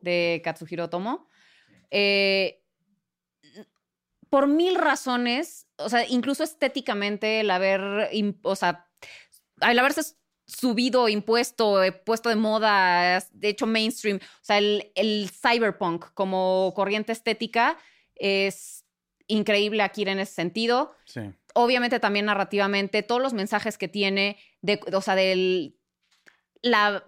de 0.01 0.41
Katsuhiro 0.43 0.85
Otomo. 0.85 1.27
Eh, 1.91 2.61
por 4.29 4.47
mil 4.47 4.75
razones, 4.75 5.67
o 5.77 5.89
sea, 5.89 6.05
incluso 6.07 6.43
estéticamente, 6.43 7.39
el 7.39 7.51
haber, 7.51 8.09
o 8.41 8.55
sea, 8.55 8.89
el 9.61 9.79
haberse 9.79 10.01
subido, 10.45 11.09
impuesto, 11.09 11.83
eh, 11.83 11.91
puesto 11.91 12.29
de 12.29 12.35
moda, 12.35 13.23
de 13.31 13.49
hecho 13.49 13.67
mainstream, 13.67 14.17
o 14.17 14.45
sea, 14.45 14.57
el, 14.57 14.91
el 14.95 15.29
cyberpunk 15.29 16.05
como 16.13 16.73
corriente 16.75 17.11
estética 17.11 17.77
es 18.15 18.85
increíble 19.27 19.83
Akira 19.83 20.11
en 20.11 20.19
ese 20.19 20.33
sentido. 20.33 20.95
Sí. 21.05 21.21
Obviamente 21.53 21.99
también 21.99 22.25
narrativamente, 22.25 23.03
todos 23.03 23.21
los 23.21 23.33
mensajes 23.33 23.77
que 23.77 23.87
tiene, 23.87 24.37
de, 24.61 24.79
o 24.93 25.01
sea, 25.01 25.15
del 25.15 25.77
la, 26.61 27.03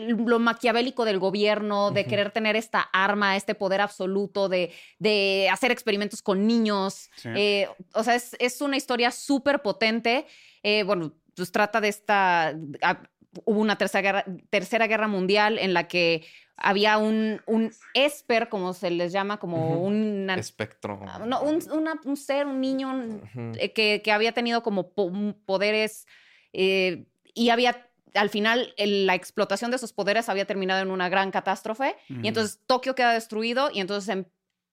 lo 0.00 0.38
maquiavélico 0.38 1.04
del 1.04 1.18
gobierno, 1.18 1.90
de 1.90 2.04
querer 2.06 2.30
tener 2.30 2.56
esta 2.56 2.80
arma, 2.80 3.36
este 3.36 3.54
poder 3.54 3.80
absoluto, 3.80 4.48
de, 4.48 4.72
de 4.98 5.48
hacer 5.52 5.70
experimentos 5.70 6.22
con 6.22 6.46
niños. 6.46 7.10
Sí. 7.16 7.28
Eh, 7.36 7.68
o 7.94 8.02
sea, 8.02 8.14
es, 8.14 8.36
es 8.38 8.60
una 8.60 8.76
historia 8.76 9.10
súper 9.10 9.62
potente. 9.62 10.26
Eh, 10.62 10.82
bueno, 10.84 11.12
pues 11.36 11.50
trata 11.52 11.80
de 11.80 11.88
esta... 11.88 12.54
ah, 12.82 13.02
hubo 13.44 13.58
una 13.60 13.76
tercera 13.76 14.00
guerra, 14.02 14.24
tercera 14.50 14.86
guerra 14.86 15.08
mundial 15.08 15.58
en 15.58 15.74
la 15.74 15.88
que 15.88 16.24
había 16.56 16.98
un, 16.98 17.40
un 17.46 17.72
esper, 17.94 18.48
como 18.48 18.72
se 18.74 18.88
les 18.90 19.10
llama, 19.12 19.38
como 19.40 19.80
una- 19.82 20.36
Espectro. 20.36 21.00
Ah, 21.04 21.18
no, 21.26 21.42
un, 21.42 21.58
una- 21.72 22.00
un 22.04 22.16
ser, 22.16 22.46
un 22.46 22.60
niño 22.60 23.20
eh, 23.58 23.72
que, 23.72 24.02
que 24.04 24.12
había 24.12 24.30
tenido 24.32 24.62
como 24.62 24.92
po- 24.92 25.10
poderes 25.46 26.06
eh, 26.52 27.06
y 27.34 27.50
había, 27.50 27.88
al 28.14 28.30
final, 28.30 28.72
el- 28.76 29.06
la 29.06 29.14
explotación 29.14 29.70
de 29.70 29.76
esos 29.76 29.92
poderes 29.92 30.28
había 30.28 30.46
terminado 30.46 30.80
en 30.82 30.90
una 30.90 31.08
gran 31.08 31.30
catástrofe 31.30 31.96
y 32.08 32.28
entonces 32.28 32.60
Tokio 32.66 32.94
queda 32.94 33.12
destruido 33.12 33.70
y 33.72 33.80
entonces, 33.80 34.08
em- 34.08 34.24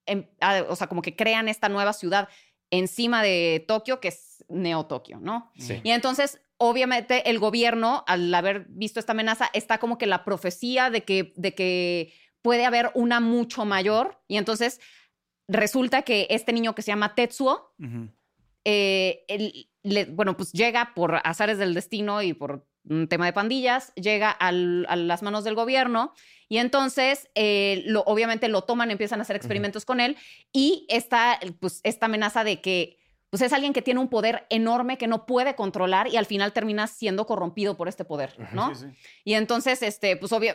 em- 0.05 0.27
ah, 0.39 0.63
o 0.69 0.75
sea, 0.75 0.87
como 0.87 1.01
que 1.01 1.15
crean 1.15 1.47
esta 1.47 1.67
nueva 1.69 1.93
ciudad 1.93 2.29
encima 2.69 3.21
de 3.23 3.65
Tokio 3.67 3.99
que 3.99 4.09
es 4.09 4.45
Neo 4.47 4.85
Tokio, 4.85 5.19
¿no? 5.19 5.51
Sí. 5.57 5.81
Y 5.83 5.91
entonces, 5.91 6.39
obviamente, 6.57 7.29
el 7.29 7.39
gobierno, 7.39 8.03
al 8.07 8.33
haber 8.33 8.65
visto 8.69 8.99
esta 8.99 9.11
amenaza, 9.13 9.49
está 9.53 9.77
como 9.79 9.97
que 9.97 10.05
la 10.07 10.23
profecía 10.23 10.89
de 10.89 11.03
que, 11.03 11.33
de 11.35 11.53
que 11.55 12.13
puede 12.41 12.65
haber 12.65 12.91
una 12.95 13.19
mucho 13.19 13.65
mayor. 13.65 14.21
Y 14.27 14.37
entonces 14.37 14.79
resulta 15.47 16.03
que 16.03 16.27
este 16.29 16.53
niño 16.53 16.73
que 16.75 16.81
se 16.81 16.91
llama 16.91 17.13
Tetsuo, 17.15 17.73
eh, 18.65 19.25
él 19.27 19.69
le- 19.83 20.05
bueno, 20.05 20.37
pues 20.37 20.51
llega 20.51 20.93
por 20.95 21.19
azares 21.23 21.57
del 21.57 21.73
destino 21.73 22.21
y 22.21 22.33
por 22.33 22.67
un 22.89 23.07
tema 23.07 23.25
de 23.25 23.33
pandillas, 23.33 23.93
llega 23.95 24.31
al- 24.31 24.85
a 24.89 24.95
las 24.95 25.21
manos 25.21 25.43
del 25.43 25.55
gobierno 25.55 26.13
y 26.49 26.57
entonces, 26.57 27.29
eh, 27.35 27.83
lo, 27.85 28.01
obviamente 28.01 28.47
lo 28.49 28.63
toman, 28.63 28.91
empiezan 28.91 29.19
a 29.19 29.21
hacer 29.23 29.35
experimentos 29.35 29.85
con 29.85 29.99
él 29.99 30.17
y 30.51 30.85
está, 30.89 31.39
pues, 31.59 31.79
esta 31.83 32.07
amenaza 32.07 32.43
de 32.43 32.59
que 32.61 32.97
pues 33.29 33.41
es 33.43 33.53
alguien 33.53 33.71
que 33.71 33.81
tiene 33.81 34.01
un 34.01 34.09
poder 34.09 34.45
enorme 34.49 34.97
que 34.97 35.07
no 35.07 35.25
puede 35.25 35.55
controlar 35.55 36.09
y 36.09 36.17
al 36.17 36.25
final 36.25 36.51
termina 36.51 36.87
siendo 36.87 37.25
corrompido 37.25 37.77
por 37.77 37.87
este 37.87 38.03
poder. 38.03 38.33
¿no? 38.51 38.75
Sí, 38.75 38.81
sí. 38.89 38.97
Y 39.23 39.35
entonces, 39.35 39.81
este, 39.83 40.17
pues 40.17 40.33
obvio, 40.33 40.53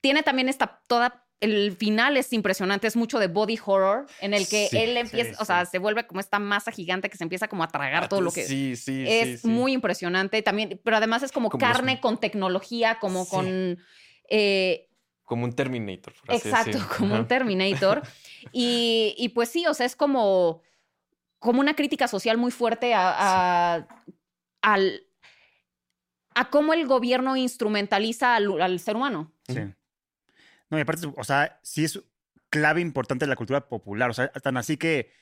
tiene 0.00 0.22
también 0.22 0.48
esta 0.48 0.80
toda. 0.86 1.23
El 1.40 1.72
final 1.76 2.16
es 2.16 2.32
impresionante, 2.32 2.86
es 2.86 2.96
mucho 2.96 3.18
de 3.18 3.26
body 3.26 3.58
horror, 3.66 4.06
en 4.20 4.32
el 4.32 4.48
que 4.48 4.68
Sí, 4.70 4.78
él 4.78 4.96
empieza, 4.96 5.30
sí, 5.30 5.36
o 5.40 5.44
sea, 5.44 5.64
sí. 5.66 5.72
se 5.72 5.78
vuelve 5.78 6.06
como 6.06 6.20
esta 6.20 6.38
masa 6.38 6.70
gigante 6.72 7.10
que 7.10 7.18
se 7.18 7.24
empieza 7.24 7.48
como 7.48 7.62
a 7.64 7.68
tragar 7.68 8.08
todo 8.08 8.20
lo 8.22 8.30
que 8.32 8.44
Sí, 8.44 8.76
sí, 8.76 9.04
es 9.06 9.44
muy 9.44 9.72
impresionante 9.72 10.40
también, 10.42 10.80
pero 10.84 10.96
además 10.96 11.22
es 11.22 11.32
como, 11.32 11.50
Como 11.50 11.66
los- 11.66 11.76
carne 11.76 12.00
con 12.00 12.18
tecnología, 12.18 12.98
como 12.98 13.24
Sí. 13.24 13.30
con 13.30 13.78
eh, 14.30 14.88
Como 15.24 15.44
un 15.44 15.52
Terminator. 15.54 16.14
por 16.24 16.34
así 16.34 16.48
exacto, 16.48 16.70
decir. 16.78 16.86
como 16.96 17.14
un. 17.14 17.26
Terminator. 17.28 18.02
y, 18.52 19.14
y 19.18 19.28
pues 19.30 19.48
sí, 19.50 19.66
o 19.66 19.74
sea, 19.74 19.84
es 19.86 19.96
como, 19.96 20.62
como 21.38 21.60
una 21.60 21.74
crítica 21.74 22.08
social 22.08 22.38
muy 22.38 22.52
fuerte 22.52 22.94
a, 22.94 23.12
a, 23.76 23.86
al- 24.62 25.02
a 26.34 26.48
cómo 26.50 26.72
el 26.74 26.86
gobierno 26.86 27.36
instrumentaliza 27.36 28.34
al, 28.36 28.60
al 28.62 28.80
ser 28.80 28.96
humano. 28.96 29.32
Sí. 29.48 29.60
No, 30.74 30.78
y 30.78 30.82
aparte, 30.82 31.06
o 31.16 31.24
sea, 31.24 31.58
sí 31.62 31.84
es 31.84 32.00
clave 32.50 32.80
importante 32.80 33.24
de 33.24 33.28
la 33.28 33.36
cultura 33.36 33.68
popular. 33.68 34.10
O 34.10 34.12
sea, 34.12 34.28
tan 34.28 34.56
así 34.56 34.76
que 34.76 35.12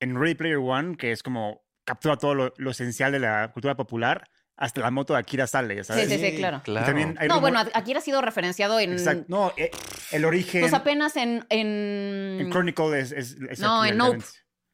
en 0.00 0.18
Ready 0.20 0.34
Player 0.34 0.56
One, 0.58 0.96
que 0.96 1.12
es 1.12 1.22
como 1.22 1.64
captura 1.84 2.16
todo 2.16 2.34
lo, 2.34 2.54
lo 2.56 2.70
esencial 2.72 3.12
de 3.12 3.20
la 3.20 3.50
cultura 3.52 3.76
popular, 3.76 4.28
hasta 4.56 4.80
la 4.80 4.90
moto 4.90 5.12
de 5.12 5.20
Akira 5.20 5.46
sale, 5.46 5.84
¿sabes? 5.84 6.08
Sí, 6.08 6.18
sí, 6.18 6.30
sí, 6.30 6.36
claro. 6.36 6.62
Y 6.66 6.74
también 6.74 7.16
hay 7.20 7.28
No, 7.28 7.34
rumor- 7.36 7.40
bueno, 7.52 7.70
aquí 7.74 7.92
ha 7.94 8.00
sido 8.00 8.22
referenciado 8.22 8.80
en... 8.80 8.92
Exacto. 8.92 9.24
No, 9.28 9.52
eh, 9.56 9.70
el 10.12 10.24
origen. 10.24 10.62
Pues 10.62 10.72
apenas 10.74 11.16
en... 11.16 11.44
En, 11.50 12.38
en 12.40 12.50
Chronicle 12.50 12.98
es. 12.98 13.12
es, 13.12 13.36
es 13.50 13.60
No, 13.60 13.84
en. 13.84 13.96
Nope. 13.98 14.18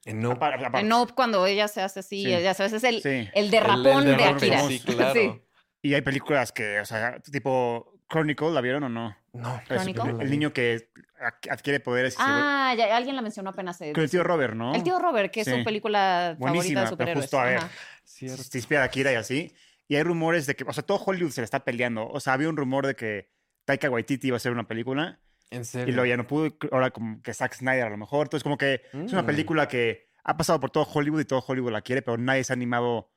En 0.04 0.20
no. 0.20 0.32
Apar- 0.32 0.54
aparte. 0.58 0.78
en 0.80 0.88
Nope, 0.88 1.12
cuando 1.14 1.44
ella 1.46 1.68
se 1.68 1.80
hace 1.82 2.00
así, 2.00 2.24
Sí. 2.24 2.30
ya 2.30 2.54
sabes, 2.54 2.72
es 2.74 2.84
el, 2.84 3.02
Sí. 3.02 3.28
el 3.34 3.50
derrapón 3.50 4.04
El- 4.04 4.10
el 4.10 4.16
de 4.16 4.24
Akira. 4.24 4.60
Sí, 4.68 4.80
claro. 4.80 5.12
Sí. 5.20 5.42
Y 5.82 5.94
hay 5.94 6.02
películas 6.02 6.52
que, 6.52 6.78
o 6.80 6.84
sea, 6.84 7.18
tipo 7.20 8.00
Chronicle, 8.08 8.50
¿la 8.52 8.60
vieron 8.60 8.84
o 8.84 8.88
no? 8.88 9.16
No. 9.32 9.60
El, 9.68 10.20
el 10.20 10.30
niño 10.30 10.52
que 10.52 10.88
ad- 11.18 11.50
adquiere 11.50 11.80
poderes 11.80 12.14
y 12.14 12.16
se 12.16 12.22
Ah, 12.24 12.74
ya, 12.76 12.94
alguien 12.96 13.16
la 13.16 13.22
mencionó 13.22 13.50
apenas. 13.50 13.80
eh, 13.80 13.92
Con 13.94 14.02
el 14.04 14.10
tío 14.10 14.22
Robert, 14.22 14.54
¿no? 14.54 14.74
El 14.74 14.82
tío 14.82 14.98
Robert, 14.98 15.32
que 15.32 15.40
es 15.40 15.46
Sí. 15.46 15.56
su 15.58 15.64
película 15.64 16.36
favorita 16.38 16.38
Buenísima, 16.38 16.80
de 16.80 16.84
pero 16.86 16.90
superhéroes. 16.90 17.24
justo 17.24 17.40
a 17.40 17.44
ver. 17.44 17.60
Cierto. 18.04 18.42
se 18.42 18.58
inspira 18.58 18.82
a 18.82 18.84
Akira 18.84 19.12
y 19.12 19.14
así. 19.14 19.54
Y 19.88 19.96
hay 19.96 20.02
rumores 20.02 20.46
de 20.46 20.54
que, 20.56 20.64
o 20.64 20.72
sea, 20.72 20.82
todo 20.82 20.98
Hollywood 21.04 21.30
se 21.30 21.40
le 21.40 21.44
está 21.46 21.64
peleando. 21.64 22.06
O 22.08 22.20
sea, 22.20 22.34
había 22.34 22.48
un 22.48 22.56
rumor 22.56 22.86
de 22.86 22.94
que 22.94 23.30
Taika 23.64 23.88
Waititi 23.90 24.26
iba 24.28 24.36
a 24.36 24.38
hacer 24.38 24.52
una 24.52 24.66
película 24.66 25.20
En 25.50 25.62
y 25.62 25.64
serio. 25.64 25.94
luego 25.94 26.06
ya 26.06 26.16
no 26.16 26.26
pudo. 26.26 26.46
y 26.46 26.54
Ahora 26.72 26.90
como 26.90 27.22
que 27.22 27.32
Zack 27.32 27.54
Snyder 27.54 27.84
a 27.86 27.90
lo 27.90 27.96
mejor. 27.96 28.26
Entonces 28.26 28.42
como 28.42 28.58
que 28.58 28.82
es 28.92 29.12
una 29.12 29.22
Mm. 29.22 29.26
película 29.26 29.68
que 29.68 30.08
ha 30.24 30.36
pasado 30.36 30.60
por 30.60 30.70
todo 30.70 30.84
Hollywood 30.92 31.20
y 31.20 31.24
todo 31.24 31.44
Hollywood 31.46 31.72
la 31.72 31.82
quiere, 31.82 32.02
pero 32.02 32.18
nadie 32.18 32.44
se 32.44 32.52
ha 32.52 32.54
animado 32.54 33.11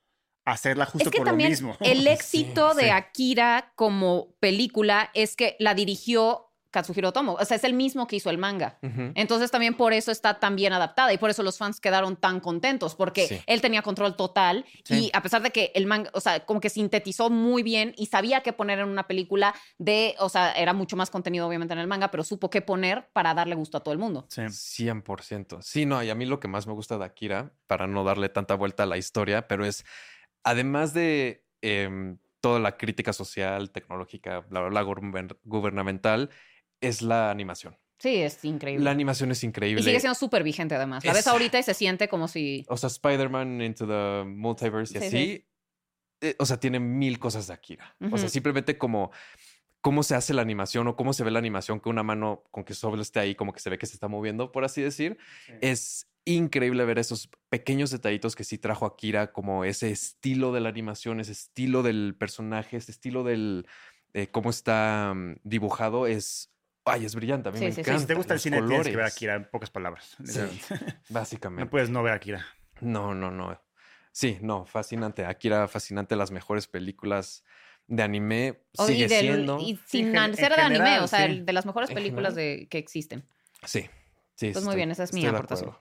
hacerla 0.45 0.85
justo 0.85 1.09
Es 1.09 1.11
que 1.11 1.17
por 1.17 1.25
también 1.27 1.49
lo 1.49 1.51
mismo. 1.51 1.77
el 1.81 2.05
éxito 2.07 2.71
Sí, 2.71 2.77
de 2.77 2.83
sí. 2.83 2.89
Akira 2.89 3.71
como 3.75 4.27
película 4.39 5.09
es 5.13 5.35
que 5.35 5.55
la 5.59 5.73
dirigió 5.73 6.41
Katsuhiro 6.71 7.07
Otomo. 7.07 7.35
O 7.39 7.45
sea, 7.45 7.55
es 7.55 7.63
el 7.63 7.71
mismo 7.73 8.05
que 8.05 8.17
hizo 8.17 8.29
el 8.29 8.37
manga. 8.37 8.77
Entonces 8.81 9.49
también 9.49 9.75
por 9.75 9.93
eso 9.93 10.11
está 10.11 10.41
tan 10.41 10.57
bien 10.57 10.73
adaptada 10.73 11.13
y 11.13 11.17
por 11.17 11.29
eso 11.29 11.41
los 11.41 11.57
fans 11.57 11.79
quedaron 11.79 12.17
tan 12.17 12.41
contentos 12.41 12.95
porque 12.95 13.27
Sí. 13.29 13.39
él 13.47 13.61
tenía 13.61 13.81
control 13.81 14.17
total 14.17 14.65
Sí. 14.83 15.05
y 15.05 15.11
a 15.13 15.21
pesar 15.21 15.41
de 15.41 15.51
que 15.51 15.71
el 15.73 15.85
manga, 15.85 16.09
o 16.13 16.19
sea, 16.19 16.45
como 16.45 16.59
que 16.59 16.69
sintetizó 16.69 17.29
muy 17.29 17.63
bien 17.63 17.93
y 17.95 18.07
sabía 18.07 18.41
qué 18.41 18.51
poner 18.51 18.79
en 18.79 18.89
una 18.89 19.07
película 19.07 19.55
de, 19.77 20.15
o 20.19 20.27
sea, 20.27 20.51
era 20.51 20.73
mucho 20.73 20.97
más 20.97 21.09
contenido 21.09 21.47
obviamente 21.47 21.73
en 21.73 21.79
el 21.79 21.87
manga, 21.87 22.11
pero 22.11 22.25
supo 22.25 22.49
qué 22.49 22.61
poner 22.61 23.07
para 23.13 23.33
darle 23.33 23.55
gusto 23.55 23.77
a 23.77 23.79
todo 23.79 23.93
el 23.93 23.99
mundo. 23.99 24.25
Sí. 24.27 24.41
100%. 24.41 25.61
Sí, 25.61 25.85
no, 25.85 26.03
y 26.03 26.09
a 26.09 26.15
mí 26.15 26.25
lo 26.25 26.41
que 26.41 26.49
más 26.49 26.67
me 26.67 26.73
gusta 26.73 26.97
de 26.97 27.05
Akira, 27.05 27.53
para 27.67 27.87
no 27.87 28.03
darle 28.03 28.27
tanta 28.27 28.55
vuelta 28.55 28.83
a 28.83 28.85
la 28.85 28.97
historia, 28.97 29.47
pero 29.47 29.65
es, 29.65 29.85
además 30.45 30.93
de 30.93 31.43
em, 31.61 32.17
toda 32.39 32.59
la 32.59 32.77
crítica 32.77 33.11
social, 33.11 33.71
tecnológica, 33.71 34.39
bla, 34.41 34.61
bla, 34.61 34.69
bla, 34.69 34.83
guber- 34.83 35.37
gubernamental, 35.43 36.29
es 36.79 37.01
la 37.01 37.31
animación. 37.31 37.77
Sí, 37.97 38.17
es 38.17 38.43
increíble. 38.45 38.83
La 38.83 38.91
animación 38.91 39.31
es 39.31 39.43
increíble. 39.43 39.81
y 39.81 39.83
sigue 39.83 39.99
siendo 39.99 40.15
súper 40.15 40.43
vigente 40.43 40.75
además. 40.75 41.03
La 41.03 41.11
ves 41.13 41.21
Es- 41.21 41.27
ahorita 41.27 41.57
y 41.59 41.63
se 41.63 41.73
siente 41.73 42.07
como 42.07 42.27
si... 42.27 42.63
O 42.67 42.77
sea, 42.77 42.87
Spider-Man 42.87 43.61
Into 43.61 43.87
the 43.87 44.23
Multiverse 44.29 44.97
y 44.97 45.01
Sí, 45.01 45.07
así. 45.07 45.17
sí. 45.17 45.47
eh, 46.21 46.35
o 46.39 46.45
sea, 46.45 46.59
tiene 46.59 46.79
mil 46.79 47.17
cosas 47.19 47.47
de 47.47 47.53
Akira. 47.53 47.95
O 48.11 48.17
sea, 48.17 48.29
simplemente 48.29 48.77
como 48.77 49.11
cómo 49.85 50.01
se 50.01 50.15
hace 50.15 50.33
la 50.33 50.41
animación 50.41 50.87
o 50.87 50.95
cómo 50.95 51.13
se 51.13 51.23
ve 51.23 51.29
la 51.29 51.37
animación 51.37 51.79
que 51.79 51.89
una 51.89 52.01
mano 52.01 52.41
con 52.49 52.63
que 52.63 52.73
solo 52.73 52.99
esté 53.03 53.19
ahí, 53.19 53.35
como 53.35 53.53
que 53.53 53.59
se 53.59 53.69
ve 53.69 53.77
que 53.77 53.85
se 53.85 53.93
está 53.93 54.07
moviendo, 54.07 54.51
por 54.51 54.65
así 54.65 54.81
decir. 54.81 55.19
Es 55.61 56.09
increíble 56.25 56.83
ver 56.85 56.97
esos 56.97 57.29
pequeños 57.49 57.91
detallitos 57.91 58.35
que 58.35 58.43
sí 58.43 58.57
trajo 58.57 58.87
Akira, 58.87 59.31
como 59.31 59.63
ese 59.63 59.91
estilo 59.91 60.51
de 60.51 60.61
la 60.61 60.69
animación, 60.69 61.19
ese 61.19 61.33
estilo 61.33 61.83
del 61.83 62.15
personaje, 62.17 62.77
ese 62.77 62.91
estilo 62.93 63.23
del 63.23 63.67
eh, 64.15 64.25
cómo 64.31 64.49
está 64.49 65.13
mm, 65.13 65.35
dibujado. 65.43 66.07
Es, 66.07 66.51
ay, 66.83 67.05
es 67.05 67.13
brillante. 67.13 67.49
A 67.49 67.51
mí 67.51 67.59
Sí, 67.59 67.65
me 67.65 67.71
sí, 67.71 67.81
encanta. 67.81 67.99
Si 67.99 68.07
te 68.07 68.15
gusta 68.15 68.33
el 68.33 68.37
los 68.37 68.41
cine, 68.41 68.57
tienes 68.63 68.87
que 68.87 68.95
ver 68.95 69.01
a 69.01 69.03
colores. 69.03 69.15
Akira 69.15 69.35
en 69.35 69.45
pocas 69.51 69.69
palabras. 69.69 70.17
Sí, 70.23 70.39
básicamente. 71.09 71.63
No 71.65 71.69
puedes 71.69 71.91
no 71.91 72.01
ver 72.01 72.13
a 72.13 72.15
Akira. 72.15 72.43
No, 72.81 73.13
no, 73.13 73.29
no. 73.29 73.61
Sí, 74.11 74.39
no, 74.41 74.65
fascinante. 74.65 75.25
Akira, 75.25 75.67
fascinante, 75.67 76.15
las 76.15 76.31
mejores 76.31 76.65
películas 76.65 77.43
de 77.87 78.03
anime. 78.03 78.61
o- 78.77 78.85
Sigue 78.87 79.05
y, 79.05 79.07
del- 79.07 79.19
siendo. 79.19 79.59
y 79.59 79.75
Sí, 79.85 80.03
sin 80.03 80.11
ser 80.35 80.55
de 80.55 80.61
anime, 80.61 80.99
o 80.99 81.07
sea, 81.07 81.19
sí. 81.19 81.25
el- 81.25 81.45
de 81.45 81.53
las 81.53 81.65
mejores 81.65 81.91
películas 81.91 82.35
de, 82.35 82.67
que 82.69 82.77
existen. 82.77 83.27
Sí, 83.63 83.89
sí. 84.35 84.51
Pues 84.51 84.63
muy 84.65 84.75
bien, 84.75 84.91
esa 84.91 85.03
es 85.03 85.13
mi 85.13 85.25
aportación. 85.25 85.75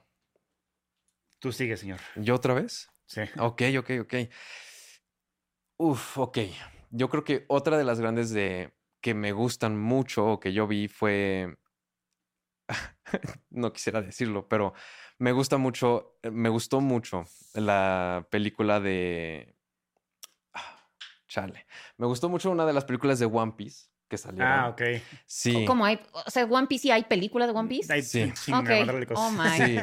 Tú 1.39 1.53
sigue, 1.53 1.77
señor. 1.77 2.01
¿Yo 2.17 2.35
otra 2.35 2.55
vez? 2.55 2.91
Sí. 3.07 3.21
Ok, 3.39 3.63
ok, 3.79 3.91
ok. 4.03 4.15
Uf, 5.77 6.19
ok. 6.19 6.39
Yo 6.91 7.09
creo 7.09 7.25
que 7.25 7.45
otra 7.49 7.77
de 7.77 7.85
las 7.85 8.01
grandes 8.01 8.31
de 8.31 8.73
que 9.01 9.13
me 9.15 9.33
gustan 9.33 9.79
mucho 9.79 10.25
o 10.27 10.41
que 10.41 10.53
yo 10.53 10.67
vi 10.67 10.89
fue. 10.89 11.57
no 13.51 13.73
quisiera 13.73 14.01
decirlo, 14.01 14.49
pero 14.49 14.73
me 15.19 15.33
gusta 15.33 15.59
mucho, 15.59 16.19
eh, 16.23 16.31
me 16.31 16.49
gustó 16.49 16.81
mucho 16.81 17.25
la 17.55 18.27
película 18.31 18.81
de. 18.81 19.55
Chale. 21.35 21.67
Me 21.99 22.07
gustó 22.07 22.29
mucho 22.29 22.49
una 22.51 22.65
de 22.65 22.73
las 22.73 22.85
películas 22.85 23.19
de 23.19 23.27
One 23.27 23.55
Piece 23.57 23.87
que 24.09 24.17
salieron. 24.17 24.47
Ah, 24.53 24.69
ok. 24.69 24.83
Sí. 25.27 25.65
¿Cómo 25.65 25.85
hay? 25.85 25.99
O 26.13 26.31
sea, 26.31 26.45
One 26.45 26.69
Piece, 26.69 26.83
¿sí 26.83 26.91
hay 26.93 27.03
película 27.05 27.47
de 27.47 27.53
One 27.53 27.69
Piece? 27.69 27.93
Hay 27.93 28.03
Sí. 28.03 28.23
un 28.23 28.33
chingo 28.35 28.59
Ok. 28.61 28.67
de 28.69 28.77
mandarle 28.79 29.07
cosas. 29.07 29.25
Oh, 29.25 29.31
my. 29.33 29.67
Sí. 29.67 29.79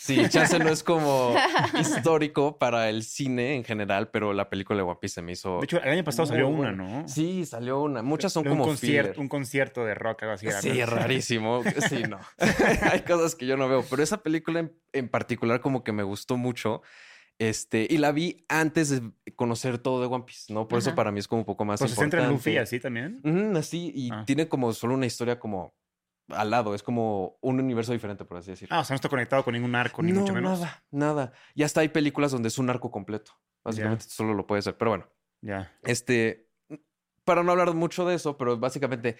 Sí, 0.00 0.28
chance 0.28 0.58
no 0.60 0.68
es 0.70 0.82
como 0.84 1.34
histórico 1.80 2.56
para 2.56 2.88
el 2.88 3.02
cine 3.02 3.56
en 3.56 3.64
general, 3.64 4.10
pero 4.10 4.32
la 4.32 4.48
película 4.48 4.76
de 4.78 4.82
One 4.84 4.96
Piece 5.00 5.16
se 5.16 5.22
me 5.22 5.32
hizo. 5.32 5.58
De 5.58 5.64
hecho, 5.64 5.82
el 5.82 5.90
año 5.90 6.04
pasado 6.04 6.26
salió 6.26 6.48
una. 6.48 6.72
¿no? 6.72 7.06
Sí, 7.08 7.44
salió 7.44 7.80
una. 7.82 8.00
Muchas 8.02 8.32
son 8.32 8.44
De 8.44 8.50
como 8.50 8.62
un 8.64 8.70
concierto, 8.70 9.20
un 9.20 9.28
concierto 9.28 9.84
de 9.84 9.94
rock, 9.94 10.22
algo 10.22 10.34
así. 10.34 10.46
era, 10.46 10.60
Sí, 10.62 10.78
¿no? 10.78 10.86
rarísimo. 10.86 11.62
Sí, 11.88 12.04
no. 12.08 12.18
Hay 12.92 13.00
cosas 13.00 13.34
que 13.34 13.46
yo 13.46 13.56
no 13.56 13.68
veo, 13.68 13.84
pero 13.90 14.02
esa 14.02 14.22
película 14.22 14.60
en, 14.60 14.72
en 14.92 15.08
particular 15.08 15.60
como 15.60 15.82
que 15.84 15.92
me 15.92 16.02
gustó 16.04 16.36
mucho. 16.36 16.80
Este, 17.38 17.86
y 17.88 17.98
la 17.98 18.10
vi 18.10 18.44
antes 18.48 18.90
de 18.90 19.12
conocer 19.36 19.78
todo 19.78 20.00
de 20.00 20.06
One 20.08 20.24
Piece, 20.24 20.52
¿no? 20.52 20.66
Por 20.66 20.80
eso 20.80 20.94
para 20.94 21.12
mí 21.12 21.20
es 21.20 21.28
como 21.28 21.42
un 21.42 21.46
poco 21.46 21.64
más 21.64 21.78
Pues 21.78 21.92
se 21.92 21.96
centra 21.96 22.20
importante. 22.22 22.50
en 22.50 22.54
Luffy 22.54 22.58
así 22.62 22.80
también. 22.80 23.56
Así, 23.56 23.92
y 23.94 24.10
Ah. 24.12 24.24
tiene 24.26 24.48
como 24.48 24.72
solo 24.72 24.94
una 24.94 25.06
historia 25.06 25.38
como 25.38 25.72
al 26.30 26.50
lado, 26.50 26.74
es 26.74 26.82
como 26.82 27.38
un 27.40 27.58
universo 27.60 27.92
diferente, 27.92 28.24
por 28.24 28.36
así 28.38 28.50
decirlo. 28.50 28.74
Ah, 28.76 28.80
o 28.80 28.84
sea, 28.84 28.94
no 28.94 28.96
está 28.96 29.08
conectado 29.08 29.44
con 29.44 29.54
ningún 29.54 29.74
arco, 29.74 30.02
ni 30.02 30.12
no, 30.12 30.20
mucho 30.20 30.34
menos. 30.34 30.58
nada, 30.60 30.84
nada. 30.90 31.32
Y 31.54 31.62
hasta 31.62 31.80
hay 31.80 31.88
películas 31.88 32.32
donde 32.32 32.48
es 32.48 32.58
un 32.58 32.68
arco 32.68 32.90
completo. 32.90 33.32
Básicamente 33.64 34.04
solo 34.08 34.34
lo 34.34 34.46
puede 34.46 34.60
ser. 34.62 34.76
Pero 34.76 34.90
bueno, 34.90 35.06
Ya. 35.40 35.72
este, 35.84 36.48
para 37.24 37.42
no 37.42 37.52
hablar 37.52 37.72
mucho 37.74 38.04
de 38.06 38.14
eso, 38.16 38.36
pero 38.36 38.58
básicamente 38.58 39.16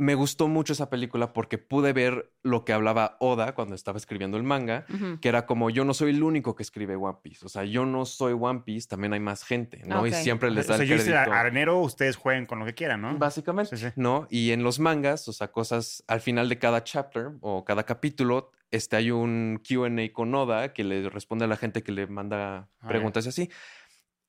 me 0.00 0.14
gustó 0.14 0.48
mucho 0.48 0.72
esa 0.72 0.88
película 0.88 1.34
porque 1.34 1.58
pude 1.58 1.92
ver 1.92 2.32
lo 2.42 2.64
que 2.64 2.72
hablaba 2.72 3.18
Oda 3.20 3.54
cuando 3.54 3.74
estaba 3.74 3.98
escribiendo 3.98 4.38
el 4.38 4.42
manga, 4.42 4.86
que 5.20 5.28
era 5.28 5.44
como 5.44 5.68
yo 5.68 5.84
no 5.84 5.92
soy 5.92 6.10
el 6.12 6.22
único 6.22 6.56
que 6.56 6.62
escribe 6.62 6.96
One 6.96 7.18
Piece. 7.22 7.44
O 7.44 7.50
sea, 7.50 7.64
yo 7.64 7.84
no 7.84 8.06
soy 8.06 8.32
One 8.32 8.62
Piece, 8.64 8.88
también 8.88 9.12
hay 9.12 9.20
más 9.20 9.44
gente, 9.44 9.82
¿no? 9.84 10.06
Y 10.06 10.12
siempre 10.14 10.50
les 10.50 10.66
da 10.66 10.74
o 10.74 10.76
sea, 10.78 10.84
el 10.84 10.88
yo 10.88 10.96
hice 10.96 11.10
crédito. 11.12 11.32
arenero, 11.32 11.78
ustedes 11.80 12.16
jueguen 12.16 12.46
con 12.46 12.58
lo 12.58 12.64
que 12.64 12.72
quieran, 12.74 13.02
¿no? 13.02 13.18
Básicamente, 13.18 13.76
Sí, 13.76 13.86
sí. 13.88 13.92
¿no? 13.96 14.26
Y 14.30 14.52
en 14.52 14.62
los 14.62 14.78
mangas, 14.78 15.28
o 15.28 15.34
sea, 15.34 15.52
cosas 15.52 16.02
al 16.08 16.22
final 16.22 16.48
de 16.48 16.58
cada 16.58 16.82
chapter 16.82 17.32
o 17.42 17.66
cada 17.66 17.84
capítulo, 17.84 18.52
este 18.70 18.96
hay 18.96 19.10
un 19.10 19.60
QA 19.68 19.90
con 20.14 20.34
Oda 20.34 20.72
que 20.72 20.82
le 20.82 21.10
responde 21.10 21.44
a 21.44 21.48
la 21.48 21.56
gente 21.56 21.82
que 21.82 21.92
le 21.92 22.06
manda 22.06 22.68
Ah, 22.80 22.88
preguntas 22.88 23.26
y 23.26 23.28
así. 23.28 23.50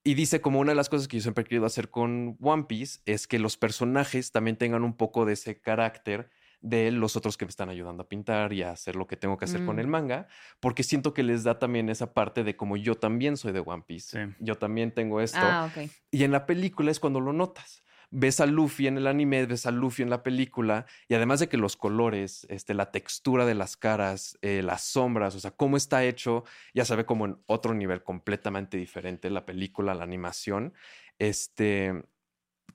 Y 0.03 0.15
dice 0.15 0.41
como 0.41 0.59
una 0.59 0.71
de 0.71 0.75
las 0.75 0.89
cosas 0.89 1.07
que 1.07 1.17
yo 1.17 1.21
siempre 1.21 1.43
he 1.43 1.45
querido 1.45 1.65
hacer 1.65 1.89
con 1.91 2.37
One 2.41 2.63
Piece 2.63 3.01
es 3.05 3.27
que 3.27 3.37
los 3.39 3.55
personajes 3.57 4.31
también 4.31 4.57
tengan 4.57 4.83
un 4.83 4.95
poco 4.97 5.25
de 5.25 5.33
ese 5.33 5.61
carácter 5.61 6.29
de 6.59 6.91
los 6.91 7.15
otros 7.15 7.37
que 7.37 7.45
me 7.45 7.49
están 7.49 7.69
ayudando 7.69 8.03
a 8.03 8.09
pintar 8.09 8.53
y 8.53 8.61
a 8.61 8.71
hacer 8.71 8.95
lo 8.95 9.07
que 9.07 9.17
tengo 9.17 9.35
que 9.37 9.45
hacer 9.45 9.65
con 9.65 9.77
Mm. 9.77 9.79
el 9.79 9.87
manga, 9.87 10.27
porque 10.59 10.83
siento 10.83 11.13
que 11.13 11.23
les 11.23 11.43
da 11.43 11.57
también 11.57 11.89
esa 11.89 12.13
parte 12.13 12.43
de 12.43 12.55
como 12.55 12.77
yo 12.77 12.95
también 12.95 13.35
soy 13.35 13.51
de 13.51 13.61
One 13.65 13.83
Piece, 13.87 14.25
Sí. 14.27 14.33
yo 14.39 14.57
también 14.57 14.91
tengo 14.91 15.21
esto. 15.21 15.39
Ah. 15.41 15.71
Y 16.11 16.23
en 16.23 16.31
la 16.31 16.45
película 16.45 16.91
es 16.91 16.99
cuando 16.99 17.19
lo 17.19 17.33
notas. 17.33 17.83
Ves 18.13 18.41
a 18.41 18.45
Luffy 18.45 18.87
en 18.87 18.97
el 18.97 19.07
anime, 19.07 19.45
ves 19.45 19.65
a 19.65 19.71
Luffy 19.71 20.03
en 20.03 20.09
la 20.09 20.21
película, 20.21 20.85
y 21.07 21.13
además 21.13 21.39
de 21.39 21.47
que 21.47 21.55
los 21.57 21.77
colores, 21.77 22.45
este, 22.49 22.73
la 22.73 22.91
textura 22.91 23.45
de 23.45 23.55
las 23.55 23.77
caras, 23.77 24.37
eh, 24.41 24.61
las 24.61 24.83
sombras, 24.83 25.33
o 25.35 25.39
sea, 25.39 25.51
cómo 25.51 25.77
está 25.77 26.03
hecho, 26.03 26.43
ya 26.73 26.83
se 26.83 26.95
ve 26.95 27.05
como 27.05 27.25
en 27.25 27.37
otro 27.45 27.73
nivel 27.73 28.03
completamente 28.03 28.75
diferente 28.77 29.29
la 29.29 29.45
película, 29.45 29.95
la 29.95 30.03
animación. 30.03 30.73
Este, 31.19 32.03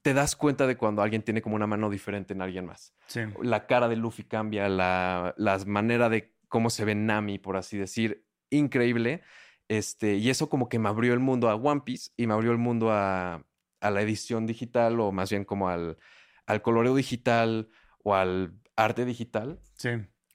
te 0.02 0.14
das 0.14 0.36
cuenta 0.36 0.66
de 0.66 0.76
cuando 0.76 1.02
alguien 1.02 1.22
tiene 1.22 1.42
como 1.42 1.56
una 1.56 1.66
mano 1.66 1.90
diferente 1.90 2.32
en 2.32 2.40
alguien 2.40 2.64
más 2.64 2.94
Sí. 3.06 3.20
la 3.42 3.66
cara 3.66 3.88
de 3.88 3.96
Luffy 3.96 4.24
cambia, 4.24 4.68
la, 4.68 5.34
la 5.36 5.58
manera 5.66 6.08
de 6.08 6.34
cómo 6.48 6.70
se 6.70 6.84
ve 6.84 6.94
Nami, 6.94 7.38
por 7.38 7.56
así 7.56 7.76
decir, 7.76 8.24
increíble. 8.50 9.22
Este, 9.68 10.14
y 10.14 10.30
eso 10.30 10.48
como 10.48 10.68
que 10.68 10.78
me 10.78 10.88
abrió 10.88 11.12
el 11.12 11.18
mundo 11.18 11.50
a 11.50 11.56
One 11.56 11.82
Piece 11.84 12.10
y 12.16 12.26
me 12.26 12.34
abrió 12.34 12.52
el 12.52 12.58
mundo 12.58 12.90
a, 12.92 13.44
a 13.80 13.90
la 13.90 14.02
edición 14.02 14.46
digital 14.46 14.98
o 15.00 15.12
más 15.12 15.30
bien 15.30 15.44
como 15.44 15.68
al, 15.68 15.98
al 16.46 16.62
coloreo 16.62 16.94
digital 16.94 17.68
o 18.02 18.14
al 18.14 18.54
arte 18.76 19.04
digital, 19.04 19.60
Sí. 19.74 19.90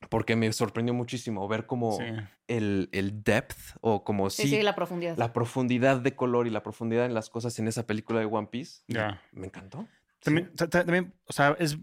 porque 0.09 0.35
me 0.35 0.51
sorprendió 0.53 0.93
muchísimo 0.93 1.47
ver 1.47 1.65
como 1.65 1.97
sí. 1.97 2.03
el, 2.47 2.89
el 2.91 3.23
depth 3.23 3.57
o 3.81 4.03
como 4.03 4.29
Sí, 4.29 4.43
si 4.43 4.49
sí, 4.57 4.61
la 4.61 4.75
profundidad. 4.75 5.17
la 5.17 5.31
profundidad 5.33 5.97
de 6.01 6.15
color 6.15 6.47
y 6.47 6.49
la 6.49 6.63
profundidad 6.63 7.05
en 7.05 7.13
las 7.13 7.29
cosas 7.29 7.57
en 7.59 7.67
esa 7.67 7.85
película 7.87 8.19
de 8.19 8.25
One 8.25 8.47
Piece. 8.47 8.81
Ya. 8.87 9.21
Me 9.31 9.47
encantó. 9.47 9.87
También, 10.23 10.53
ta- 10.55 10.67
ta- 10.69 10.83
también, 10.85 11.13
o 11.25 11.33
sea, 11.33 11.55
es 11.59 11.77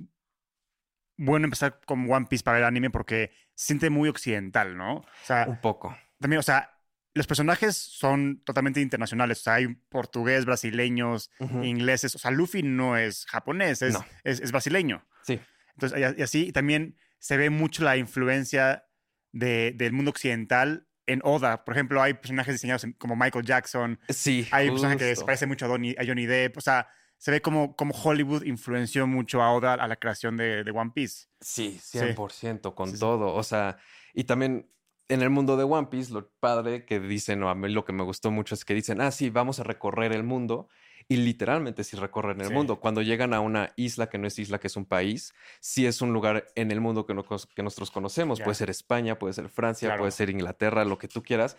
bueno 1.17 1.45
empezar 1.47 1.81
con 1.85 2.11
One 2.11 2.27
Piece 2.29 2.45
para 2.45 2.59
ver 2.59 2.65
anime 2.67 2.91
porque 2.91 3.33
se 3.55 3.67
siente 3.67 3.91
muy 3.91 4.09
occidental, 4.09 4.77
¿no? 4.77 4.97
O 4.99 5.05
sea, 5.25 5.47
Un 5.49 5.61
poco. 5.61 5.97
también, 6.21 6.39
o 6.39 6.43
sea, 6.43 6.78
los 7.19 7.27
personajes 7.27 7.77
son 7.77 8.41
totalmente 8.45 8.81
internacionales. 8.81 9.41
O 9.41 9.43
sea, 9.43 9.55
hay 9.55 9.67
portugués, 9.91 10.47
brasileños, 10.47 11.31
ingleses. 11.63 12.15
O 12.15 12.19
sea, 12.19 12.31
Luffy 12.31 12.63
no 12.63 12.97
es 12.97 13.27
japonés, 13.27 13.83
es, 13.83 13.93
No. 13.95 14.05
es, 14.25 14.41
es 14.41 14.51
brasileño. 14.53 15.07
Sí. 15.23 15.39
Entonces, 15.75 16.15
y, 16.19 16.23
así 16.23 16.53
también 16.53 16.97
se 17.19 17.37
ve 17.37 17.51
mucho 17.51 17.85
la 17.85 17.97
influencia 17.97 18.85
de- 19.33 19.73
del 19.77 19.93
mundo 19.93 20.11
occidental 20.11 20.87
en 21.07 21.21
Oda. 21.25 21.65
Por 21.65 21.75
ejemplo, 21.75 22.01
hay 22.03 22.15
personajes 22.15 22.55
diseñados 22.55 22.87
como 22.99 23.15
Michael 23.17 23.45
Jackson. 23.45 23.99
Sí. 24.09 24.47
Hay 24.51 24.69
un 24.69 24.75
personaje 24.75 24.99
que 24.99 25.05
se 25.05 25.11
justo. 25.11 25.27
parece 25.27 25.47
mucho 25.47 25.67
a, 25.67 25.69
a 25.75 26.07
Johnny 26.07 26.27
Depp. 26.27 26.57
O 26.57 26.61
sea, 26.61 26.89
se 27.17 27.31
ve 27.31 27.41
como, 27.43 27.75
como 27.77 27.95
Hollywood 27.95 28.45
influenció 28.45 29.07
mucho 29.07 29.43
a 29.43 29.53
Oda 29.53 29.75
a 29.75 29.89
la 29.89 29.97
creación 29.97 30.37
de, 30.37 30.63
de 30.65 30.71
One 30.71 30.93
Piece. 30.95 31.27
Sí, 31.41 31.79
Sí. 31.83 31.99
100% 31.99 32.75
con 32.75 32.89
Sí, 32.89 32.95
sí. 32.95 33.01
todo. 33.01 33.35
O 33.35 33.43
sea, 33.43 33.77
y 34.15 34.25
también 34.25 34.71
en 35.09 35.23
el 35.23 35.31
mundo 35.31 35.57
de 35.57 35.65
One 35.65 35.89
Piece, 35.91 36.13
lo 36.13 36.29
padre 36.41 36.85
que 36.85 37.01
dicen, 37.01 37.43
o 37.43 37.49
a 37.49 37.55
mí 37.55 37.69
lo 37.71 37.85
que 37.85 37.93
me 37.93 38.03
gustó 38.05 38.31
mucho 38.31 38.55
es 38.55 38.65
que 38.65 38.75
dicen, 38.75 39.01
ah, 39.01 39.11
sí, 39.11 39.31
vamos 39.31 39.59
a 39.61 39.65
recorrer 39.65 40.13
el 40.13 40.23
mundo. 40.25 40.69
Y 41.11 41.17
literalmente 41.17 41.85
sí 41.85 41.97
recorren 41.97 42.41
el 42.43 42.49
Sí. 42.49 42.53
mundo. 42.53 42.81
Cuando 42.81 43.01
llegan 43.01 43.33
a 43.33 43.41
una 43.41 43.73
isla 43.77 44.11
que 44.11 44.19
no 44.19 44.27
es 44.27 44.39
isla, 44.39 44.59
que 44.59 44.67
es 44.67 44.77
un 44.77 44.85
país, 44.85 45.33
sí 45.61 45.87
es 45.87 46.03
un 46.03 46.13
lugar 46.13 46.49
en 46.55 46.71
el 46.71 46.83
mundo 46.83 47.07
que, 47.07 47.15
no- 47.15 47.25
que 47.25 47.63
nosotros 47.63 47.91
conocemos. 47.91 48.41
Puede 48.43 48.55
ser 48.57 48.69
España, 48.69 49.19
puede 49.19 49.33
ser 49.33 49.49
Francia, 49.49 49.89
Claro. 49.89 50.01
puede 50.01 50.13
ser 50.13 50.29
Inglaterra, 50.29 50.85
lo 50.85 50.99
que 50.99 51.09
tú 51.09 51.23
quieras. 51.23 51.57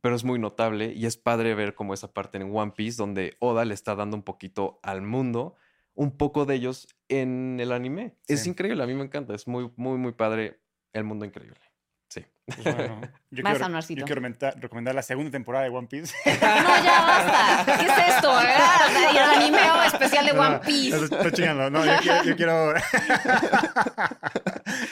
Pero 0.00 0.14
es 0.14 0.22
muy 0.22 0.38
notable 0.38 0.92
y 0.92 1.06
es 1.06 1.16
padre 1.16 1.54
ver 1.56 1.74
como 1.74 1.94
esa 1.94 2.12
parte 2.12 2.38
en 2.38 2.54
One 2.56 2.72
Piece 2.76 2.96
donde 2.96 3.36
Oda 3.40 3.64
le 3.64 3.74
está 3.74 3.96
dando 3.96 4.16
un 4.16 4.22
poquito 4.22 4.78
al 4.84 5.02
mundo, 5.02 5.56
un 5.94 6.16
poco 6.16 6.44
de 6.44 6.54
ellos 6.54 6.86
en 7.08 7.58
el 7.60 7.72
anime. 7.72 8.16
Es 8.28 8.46
increíble, 8.46 8.84
a 8.84 8.86
mí 8.86 8.94
me 8.94 9.02
encanta. 9.04 9.34
Es 9.34 9.48
muy, 9.48 9.72
muy, 9.76 9.98
muy 9.98 10.12
padre. 10.12 10.60
El 10.92 11.04
mundo 11.04 11.24
increíble. 11.24 11.58
Pues 12.44 12.64
bueno, 12.64 13.00
yo 13.30 13.44
Vas, 13.44 13.56
quiero, 13.58 13.80
yo 13.80 13.86
quiero 13.86 14.04
recomendar, 14.06 14.54
recomendar 14.60 14.94
la 14.96 15.02
segunda 15.02 15.30
temporada 15.30 15.64
de 15.64 15.70
One 15.70 15.86
Piece. 15.86 16.12
No, 16.26 16.32
ya 16.40 17.04
basta. 17.06 17.78
¿Qué 17.78 17.86
es 17.86 18.16
esto? 18.16 18.34
¿verdad? 18.34 19.12
Y 19.12 19.16
el 19.16 19.22
animeo 19.42 19.82
especial 19.84 20.26
de 20.26 20.32
One 20.32 20.50
No, 20.50 20.60
Piece. 20.60 21.04
Estoy 21.04 21.32
chingando. 21.32 21.70
No, 21.70 21.84
yo 21.84 21.92
quiero. 22.02 22.24
Yo 22.24 22.36
quiero, 22.36 22.74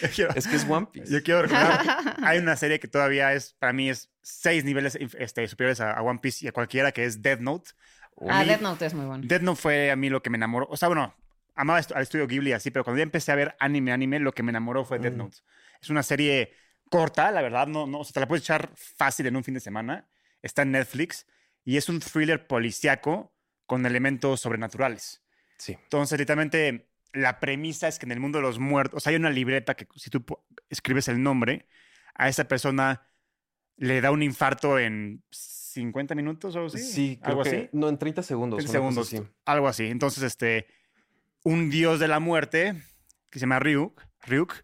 yo 0.03 0.09
quiero, 0.15 0.33
Es 0.35 0.47
que 0.47 0.57
es 0.57 0.67
One 0.69 0.87
Piece. 0.93 1.13
yo 1.13 1.23
quiero 1.23 1.43
recomendar. 1.43 2.17
Hay 2.23 2.39
una 2.39 2.57
serie 2.57 2.81
que 2.81 2.89
todavía 2.89 3.33
es, 3.33 3.55
para 3.59 3.73
mí, 3.73 3.91
es 3.91 4.11
seis 4.23 4.65
niveles 4.65 4.99
este, 5.19 5.47
superiores 5.49 5.81
a, 5.81 5.93
a 5.93 6.03
One 6.03 6.19
Piece 6.21 6.45
y 6.45 6.49
a 6.49 6.53
cualquiera, 6.53 6.93
que 6.93 7.05
es 7.05 7.23
Death 7.23 7.41
Note. 7.41 7.71
Ah, 8.29 8.41
mí- 8.43 8.49
Death 8.49 8.61
Note 8.61 8.87
es 8.87 8.95
muy 8.95 9.07
bueno. 9.07 9.25
Death 9.27 9.43
Note 9.43 9.61
fue 9.61 9.91
a 9.91 9.97
mí 9.97 10.11
lo 10.11 10.23
que 10.23 10.31
me 10.31 10.37
enamoró. 10.37 10.67
O 10.71 10.77
sea, 10.77 10.89
bueno, 10.89 11.15
amaba 11.55 11.81
al 11.95 12.03
estudio 12.03 12.27
Ghibli 12.27 12.53
así, 12.53 12.71
pero 12.71 12.85
cuando 12.85 12.99
ya 12.99 13.03
empecé 13.05 13.33
a 13.33 13.35
ver 13.35 13.57
anime, 13.59 13.93
anime, 13.93 14.19
lo 14.21 14.33
que 14.33 14.43
me 14.43 14.51
enamoró 14.51 14.85
fue 14.85 14.99
Death 14.99 15.15
Mm. 15.15 15.19
Note. 15.19 15.39
Es 15.83 15.91
una 15.91 16.03
serie 16.03 16.53
corta, 16.91 17.31
la 17.31 17.41
verdad, 17.41 17.67
no, 17.67 17.87
no, 17.87 18.01
o 18.01 18.05
sea, 18.05 18.13
te 18.13 18.21
la 18.21 18.29
puedes 18.29 18.45
echar 18.45 18.71
fácil 18.75 19.27
en 19.27 19.37
un 19.37 19.45
fin 19.45 19.55
de 19.55 19.61
semana. 19.61 20.07
Está 20.43 20.63
en 20.63 20.73
Netflix 20.73 21.27
y 21.65 21.77
es 21.79 21.89
un 21.89 22.01
thriller 22.01 22.47
policíaco 22.47 23.33
con 23.67 23.87
elementos 23.87 24.41
sobrenaturales. 24.41 25.23
Sí. 25.57 25.73
Entonces, 25.83 26.19
literalmente, 26.19 26.91
la 27.13 27.41
premisa 27.41 27.89
es 27.89 27.99
que 27.99 28.07
en 28.07 28.13
el 28.13 28.21
mundo 28.21 28.39
de 28.39 28.43
los 28.43 28.59
muertos, 28.59 28.99
o 28.99 29.01
sea, 29.01 29.11
hay 29.11 29.17
una 29.17 29.31
libreta 29.31 29.75
que 29.75 29.87
si 29.97 30.11
tú 30.11 30.25
escribes 30.69 31.09
el 31.09 31.23
nombre, 31.23 31.67
a 32.15 32.29
esa 32.29 32.45
persona 32.45 33.07
le 33.77 34.01
da 34.01 34.11
un 34.11 34.23
infarto 34.23 34.79
en 34.79 35.23
50 35.31 36.15
minutos 36.15 36.55
o 36.55 36.59
algo 36.59 36.69
así. 36.69 36.79
Sí, 36.79 37.19
creo 37.23 37.31
algo 37.39 37.43
que- 37.45 37.49
así. 37.51 37.69
No, 37.73 37.89
en 37.89 37.99
30 37.99 38.23
segundos. 38.23 38.59
30 38.59 38.79
una 38.81 38.89
cosa 38.91 39.05
segundos, 39.05 39.25
así. 39.31 39.35
algo 39.47 39.69
así. 39.69 39.87
Entonces, 39.87 40.23
este, 40.23 40.67
un 41.45 41.71
dios 41.71 42.01
de 42.01 42.09
la 42.09 42.21
muerte, 42.21 42.75
que 43.31 43.39
se 43.39 43.45
llama 43.45 43.59
Ryuk, 43.61 44.03
Ryuk 44.23 44.55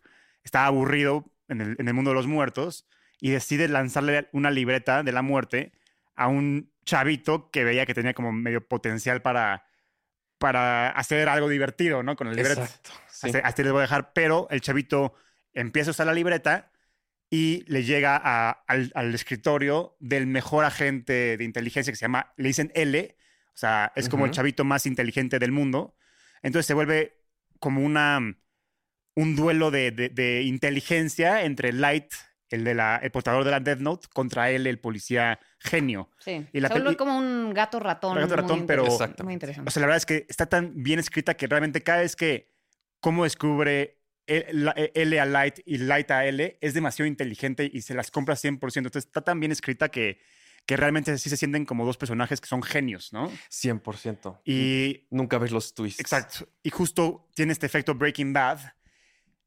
está 0.43 0.67
aburrido 0.67 1.25
en 1.49 1.61
el, 1.61 1.77
en 1.79 1.89
el 1.89 1.95
mundo 1.95 2.11
de 2.11 2.15
los 2.17 2.27
muertos 2.27 2.87
y 3.21 3.31
decide 3.31 3.69
lanzarle 3.69 4.29
una 4.33 4.51
libreta 4.51 5.03
de 5.03 5.13
la 5.13 5.23
muerte 5.23 5.73
a 6.15 6.29
un 6.29 6.71
chavito 6.85 7.51
que 7.51 7.65
veía 7.65 7.87
que 7.87 7.95
tenía 7.95 8.15
como 8.15 8.33
medio 8.33 8.67
potencial 8.67 9.23
para, 9.23 9.67
para 10.39 10.91
hacer 10.91 11.29
algo 11.29 11.49
divertido, 11.49 12.03
¿no? 12.03 12.17
Con 12.17 12.29
la 12.29 12.35
libreta. 12.35 12.63
Exacto. 12.63 12.91
sí. 13.11 13.27
Hasta, 13.29 13.39
hasta 13.41 13.63
ahí 13.63 13.65
les 13.65 13.73
voy 13.73 13.81
a 13.81 13.83
dejar, 13.83 14.13
pero 14.13 14.47
el 14.51 14.61
chavito 14.61 15.15
empieza 15.55 15.91
a 15.91 15.93
usar 15.93 16.07
la 16.07 16.13
libreta 16.15 16.71
y 17.31 17.65
le 17.67 17.83
llega 17.83 18.21
a- 18.23 18.51
al, 18.69 18.93
al 18.95 19.15
escritorio 19.15 19.97
del 19.99 20.27
mejor 20.27 20.65
agente 20.65 21.37
de 21.37 21.45
inteligencia 21.45 21.93
que 21.93 21.97
se 21.97 22.05
llama, 22.05 22.33
le 22.37 22.49
dicen 22.49 22.71
L, 22.75 23.17
o 23.49 23.57
sea, 23.59 23.93
es 23.97 24.09
como 24.11 24.27
el 24.27 24.31
chavito 24.33 24.65
más 24.65 24.85
inteligente 24.87 25.39
del 25.39 25.51
mundo. 25.51 25.97
Entonces 26.43 26.67
se 26.67 26.75
vuelve 26.75 27.19
como 27.59 27.81
una, 27.83 28.21
un 29.17 29.35
duelo 29.35 29.71
de, 29.73 29.91
de- 29.91 30.09
de 30.11 30.43
inteligencia 30.43 31.43
entre 31.45 31.73
Light, 31.73 32.13
el, 32.51 32.63
de 32.63 32.75
la, 32.75 32.97
el 33.03 33.11
portador 33.11 33.43
de 33.45 33.51
la 33.51 33.59
Death 33.59 33.81
Note, 33.81 34.07
contra 34.15 34.51
él, 34.51 34.67
el 34.69 34.79
policía 34.79 35.41
genio. 35.59 36.11
Sí. 36.21 36.47
Y 36.53 36.61
la 36.61 36.69
Se 36.69 36.97
como 36.97 37.17
un 37.19 37.53
gato 37.53 37.81
ratón. 37.81 38.15
Gato 38.15 38.27
muy 38.29 38.37
ratón, 38.37 38.67
pero- 38.67 38.83
interesante. 38.85 39.23
Muy 39.25 39.33
interesante. 39.33 39.69
O 39.69 39.71
sea, 39.73 39.81
la 39.81 39.87
verdad 39.89 39.97
es 39.97 40.07
que 40.07 40.27
está 40.29 40.47
tan 40.47 40.81
bien 40.83 41.01
escrita 41.01 41.35
que 41.35 41.49
realmente 41.49 41.83
cada 41.83 42.03
vez 42.03 42.15
que 42.15 42.53
cómo 43.01 43.25
descubre 43.25 43.99
L 44.29 45.21
a 45.21 45.25
Light 45.25 45.61
y 45.65 45.79
Light 45.79 46.11
a 46.11 46.25
L 46.27 46.59
es 46.61 46.75
demasiado 46.75 47.07
inteligente 47.07 47.69
y 47.73 47.83
se 47.83 47.95
las 47.95 48.11
compra 48.11 48.35
100%. 48.35 48.77
Entonces 48.77 49.07
está 49.07 49.23
tan 49.23 49.39
bien 49.41 49.51
escrita 49.53 49.89
que, 49.89 50.21
que 50.67 50.77
realmente 50.77 51.17
sí 51.19 51.31
se 51.31 51.37
sienten 51.37 51.65
como 51.65 51.87
dos 51.87 51.97
personajes 51.97 52.41
que 52.41 52.49
son 52.49 52.63
genios, 52.63 53.13
¿no? 53.13 53.31
100%. 53.51 54.41
Y 54.45 55.07
Nunca 55.11 55.39
ves 55.39 55.53
los 55.53 55.75
twists. 55.75 56.01
exacto. 56.01 56.49
Y 56.63 56.71
justo 56.71 57.29
tiene 57.35 57.53
este 57.53 57.67
efecto 57.67 57.95
Breaking 57.95 58.33
Bad 58.33 58.59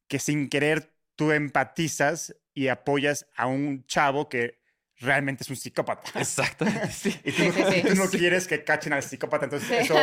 que 0.10 0.19
sin 0.19 0.50
querer 0.50 0.93
tú 1.15 1.32
empatizas 1.32 2.36
y 2.54 2.67
apoyas 2.67 3.26
a 3.38 3.48
un 3.48 3.86
chavo 3.86 4.28
que 4.28 4.60
realmente 5.02 5.43
es 5.43 5.50
un 5.50 5.56
psicópata. 5.56 6.19
Exactamente. 6.19 6.88
Sí. 6.91 7.15
Y 7.24 7.32
tú, 7.32 7.43
Sí, 7.43 7.52
sí, 7.56 7.63
sí. 7.72 7.82
tú 7.88 7.95
no 7.95 8.06
quieres 8.10 8.48
que 8.48 8.65
cachen 8.65 8.91
al 8.91 9.02
psicópata, 9.04 9.45
entonces 9.45 9.69
Sí. 9.69 9.76
eso, 9.76 9.95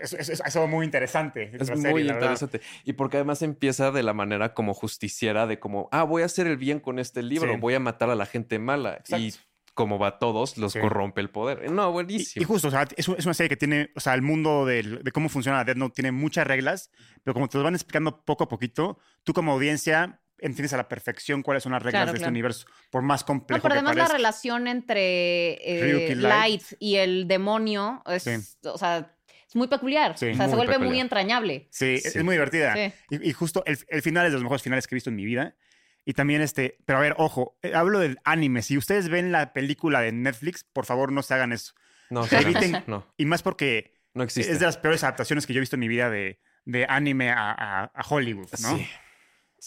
eso, 0.00 0.16
eso- 0.18 0.44
eso 0.44 0.64
es 0.64 0.70
muy 0.70 0.84
interesante. 0.84 1.50
Es 1.52 1.68
la 1.68 1.76
serie, 1.76 1.90
muy 1.90 2.04
la 2.04 2.14
interesante. 2.14 2.60
Y 2.84 2.92
porque 2.92 3.16
además 3.16 3.42
empieza 3.42 3.90
de 3.90 4.04
la 4.04 4.12
manera 4.12 4.54
como 4.54 4.72
justiciera, 4.72 5.48
de 5.48 5.58
como, 5.58 5.88
ah, 5.90 6.04
voy 6.04 6.22
a 6.22 6.26
hacer 6.26 6.46
el 6.46 6.56
bien 6.58 6.78
con 6.78 7.00
este 7.00 7.22
libro, 7.24 7.54
Sí. 7.54 7.58
voy 7.60 7.74
a 7.74 7.80
matar 7.80 8.08
a 8.10 8.14
la 8.14 8.26
gente 8.26 8.60
mala. 8.60 9.02
Y 9.08 9.26
Exacto. 9.26 9.48
como 9.74 9.98
va 9.98 10.06
a 10.08 10.18
todos, 10.20 10.58
los 10.58 10.74
Sí. 10.74 10.78
corrompe 10.78 11.20
el 11.20 11.30
poder. 11.30 11.68
No, 11.72 11.90
buenísimo. 11.90 12.40
y 12.40 12.44
justo, 12.44 12.68
o 12.68 12.70
sea, 12.70 12.86
es, 12.96 13.08
un- 13.08 13.16
es 13.18 13.24
una 13.24 13.34
serie 13.34 13.48
que 13.48 13.56
tiene, 13.56 13.90
o 13.96 14.00
sea, 14.00 14.14
el 14.14 14.22
mundo 14.22 14.64
del- 14.64 15.02
de 15.02 15.10
cómo 15.10 15.28
funciona 15.28 15.64
Death 15.64 15.76
Note 15.76 15.94
tiene 15.94 16.12
muchas 16.12 16.46
reglas, 16.46 16.92
pero 17.24 17.34
como 17.34 17.48
te 17.48 17.58
lo 17.58 17.64
van 17.64 17.74
explicando 17.74 18.24
poco 18.24 18.44
a 18.44 18.48
poquito, 18.48 19.00
tú 19.24 19.32
como 19.32 19.52
audiencia 19.52 20.20
entiendes 20.38 20.72
a 20.74 20.76
la 20.76 20.88
perfección 20.88 21.42
cuáles 21.42 21.62
son 21.62 21.72
las 21.72 21.82
reglas 21.82 22.00
Claro, 22.02 22.12
de 22.12 22.18
este 22.18 22.28
universo, 22.28 22.66
por 22.90 23.02
más 23.02 23.22
No, 23.22 23.26
complejo 23.26 23.62
pero 23.62 23.74
que 23.74 23.78
además 23.78 23.96
la 23.96 24.08
relación 24.08 24.66
entre 24.66 25.52
eh, 25.54 25.82
Ryuk 25.82 26.10
y 26.10 26.14
Light. 26.16 26.22
Light. 26.22 26.62
y 26.80 26.96
el 26.96 27.26
demonio 27.28 28.02
es, 28.06 28.24
Sí. 28.24 28.30
o 28.64 28.76
sea, 28.76 29.16
es 29.48 29.56
muy 29.56 29.68
peculiar. 29.68 30.18
Sí. 30.18 30.30
o 30.30 30.34
sea, 30.34 30.48
se 30.48 30.56
vuelve 30.56 30.78
muy 30.78 31.00
entrañable. 31.00 31.68
Sí, 31.70 31.98
Sí. 31.98 32.08
es 32.18 32.24
muy 32.24 32.34
divertida. 32.34 32.74
Sí. 32.74 32.92
Y, 33.10 33.30
y 33.30 33.32
justo 33.32 33.62
el, 33.66 33.78
el 33.88 34.02
final 34.02 34.26
es 34.26 34.32
de 34.32 34.36
los 34.36 34.42
mejores 34.42 34.62
finales 34.62 34.86
que 34.86 34.94
he 34.94 34.96
visto 34.96 35.10
en 35.10 35.16
mi 35.16 35.24
vida. 35.24 35.56
Y 36.04 36.12
también 36.12 36.42
este, 36.42 36.76
pero 36.84 36.98
a 36.98 37.02
ver, 37.02 37.14
ojo, 37.16 37.56
eh, 37.62 37.72
hablo 37.74 37.98
del 38.00 38.18
anime. 38.24 38.60
Si 38.60 38.76
ustedes 38.76 39.08
ven 39.08 39.32
la 39.32 39.54
película 39.54 40.00
de 40.02 40.12
Netflix, 40.12 40.62
por 40.64 40.84
favor 40.84 41.10
no 41.12 41.22
se 41.22 41.32
hagan 41.32 41.52
eso. 41.52 41.72
No, 42.10 42.20
no, 42.20 42.26
eviten- 42.26 42.84
no, 42.86 43.06
Y 43.16 43.24
más 43.24 43.42
porque 43.42 43.94
no 44.12 44.22
existe. 44.24 44.52
es 44.52 44.58
de 44.60 44.66
las 44.66 44.76
peores 44.76 45.02
adaptaciones 45.04 45.46
que 45.46 45.54
yo 45.54 45.58
he 45.58 45.60
visto 45.60 45.76
en 45.76 45.80
mi 45.80 45.88
vida 45.88 46.10
de, 46.10 46.40
de 46.66 46.84
anime 46.86 47.30
a, 47.30 47.52
a- 47.52 47.84
a 47.94 48.02
Hollywood, 48.06 48.50
¿no? 48.60 48.76
Sí. 48.76 48.86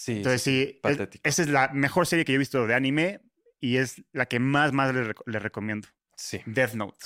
Sí. 0.00 0.12
Entonces 0.18 0.42
sí, 0.42 0.62
es- 0.74 0.80
patético. 0.80 1.28
esa 1.28 1.42
es 1.42 1.48
la 1.48 1.68
mejor 1.72 2.06
serie 2.06 2.24
que 2.24 2.30
yo 2.32 2.36
he 2.36 2.38
visto 2.38 2.66
de 2.68 2.74
anime 2.74 3.20
y 3.58 3.78
es 3.78 4.04
la 4.12 4.26
que 4.26 4.38
más, 4.38 4.72
más 4.72 4.94
les 4.94 5.42
recomiendo. 5.42 5.88
sí. 6.16 6.40
Death 6.46 6.74
Note. 6.74 7.04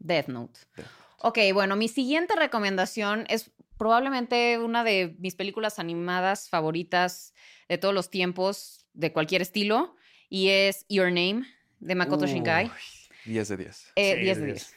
Death 0.00 0.26
Note. 0.26 0.58
Death 0.76 0.86
Ok, 1.20 1.38
bueno, 1.52 1.76
mi 1.76 1.86
siguiente 1.88 2.34
recomendación 2.34 3.24
es 3.28 3.52
probablemente 3.76 4.58
una 4.58 4.82
de 4.82 5.14
mis 5.20 5.36
películas 5.36 5.78
animadas 5.78 6.48
favoritas 6.48 7.34
de 7.68 7.78
todos 7.78 7.94
los 7.94 8.10
tiempos, 8.10 8.86
de 8.94 9.12
cualquier 9.12 9.40
estilo, 9.42 9.94
y 10.28 10.48
es 10.48 10.86
Your 10.88 11.06
Name, 11.08 11.42
de 11.78 11.94
Makoto 11.94 12.26
Shinkai. 12.26 12.70
10 13.26 13.48
de 13.48 13.56
10. 13.56 13.92
Eh, 13.94 14.14
Sí, 14.16 14.20
10 14.22 14.38
de 14.40 14.50
es 14.50 14.54
10. 14.54 14.76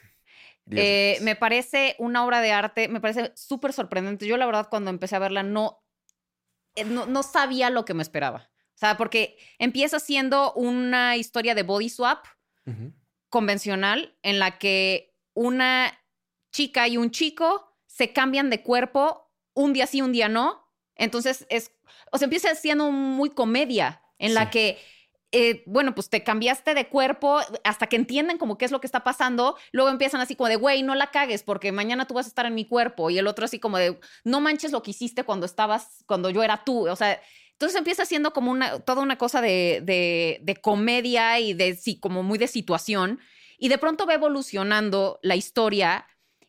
de 0.66 0.80
Eh, 0.80 1.10
10. 1.14 1.22
me 1.22 1.34
parece 1.36 1.96
una 1.98 2.24
obra 2.24 2.40
de 2.40 2.52
arte, 2.52 2.86
me 2.88 3.00
parece 3.00 3.32
súper 3.34 3.72
sorprendente. 3.72 4.26
Yo 4.28 4.36
la 4.36 4.46
verdad 4.46 4.68
cuando 4.70 4.90
empecé 4.90 5.16
a 5.16 5.20
verla 5.20 5.42
no, 5.42 5.81
no, 6.86 7.06
no 7.06 7.22
sabía 7.22 7.70
lo 7.70 7.84
que 7.84 7.94
me 7.94 8.02
esperaba. 8.02 8.50
O 8.74 8.78
sea, 8.78 8.96
porque 8.96 9.38
empieza 9.58 10.00
siendo 10.00 10.52
una 10.54 11.16
historia 11.16 11.54
de 11.54 11.62
body 11.62 11.88
swap 11.88 12.24
convencional 13.28 14.16
en 14.22 14.38
la 14.38 14.58
que 14.58 15.14
una 15.34 15.98
chica 16.52 16.88
y 16.88 16.96
un 16.96 17.10
chico 17.10 17.76
se 17.86 18.12
cambian 18.12 18.50
de 18.50 18.62
cuerpo 18.62 19.32
un 19.54 19.72
día 19.72 19.86
sí, 19.86 20.02
un 20.02 20.12
día 20.12 20.28
no. 20.28 20.66
Entonces 20.94 21.46
es, 21.48 21.72
o 22.10 22.18
sea, 22.18 22.26
empieza 22.26 22.54
siendo 22.54 22.90
muy 22.90 23.30
comedia 23.30 24.02
en 24.18 24.34
la 24.34 24.50
que, 24.50 24.78
eh, 25.32 25.62
bueno, 25.66 25.94
pues 25.94 26.10
te 26.10 26.22
cambiaste 26.22 26.74
de 26.74 26.88
cuerpo 26.88 27.40
hasta 27.64 27.86
que 27.86 27.96
entienden 27.96 28.36
como 28.36 28.58
qué 28.58 28.66
es 28.66 28.70
lo 28.70 28.80
que 28.80 28.86
está 28.86 29.02
pasando. 29.02 29.56
Luego 29.72 29.90
empiezan 29.90 30.20
así 30.20 30.36
como 30.36 30.48
de, 30.48 30.56
güey, 30.56 30.82
no 30.82 30.94
la 30.94 31.10
cagues 31.10 31.42
porque 31.42 31.72
mañana 31.72 32.06
tú 32.06 32.14
vas 32.14 32.26
a 32.26 32.28
estar 32.28 32.44
en 32.44 32.54
mi 32.54 32.66
cuerpo. 32.66 33.10
Y 33.10 33.18
el 33.18 33.26
otro 33.26 33.46
así 33.46 33.58
como 33.58 33.78
de, 33.78 33.98
no 34.24 34.40
manches 34.40 34.72
lo 34.72 34.82
que 34.82 34.90
hiciste 34.90 35.24
cuando 35.24 35.46
estabas, 35.46 36.04
cuando 36.06 36.28
yo 36.30 36.42
era 36.42 36.64
tú. 36.64 36.86
O 36.86 36.96
sea, 36.96 37.20
entonces 37.52 37.78
empieza 37.78 38.04
siendo 38.04 38.32
como 38.32 38.50
una, 38.50 38.80
toda 38.80 39.02
una 39.02 39.16
cosa 39.16 39.40
de, 39.40 39.80
de, 39.82 40.40
de 40.42 40.56
comedia 40.56 41.40
y 41.40 41.54
de, 41.54 41.76
sí, 41.76 41.98
como 41.98 42.22
muy 42.22 42.38
de 42.38 42.46
situación. 42.46 43.18
Y 43.58 43.68
de 43.68 43.78
pronto 43.78 44.06
va 44.06 44.14
evolucionando 44.14 45.18
la 45.22 45.36
historia 45.36 46.06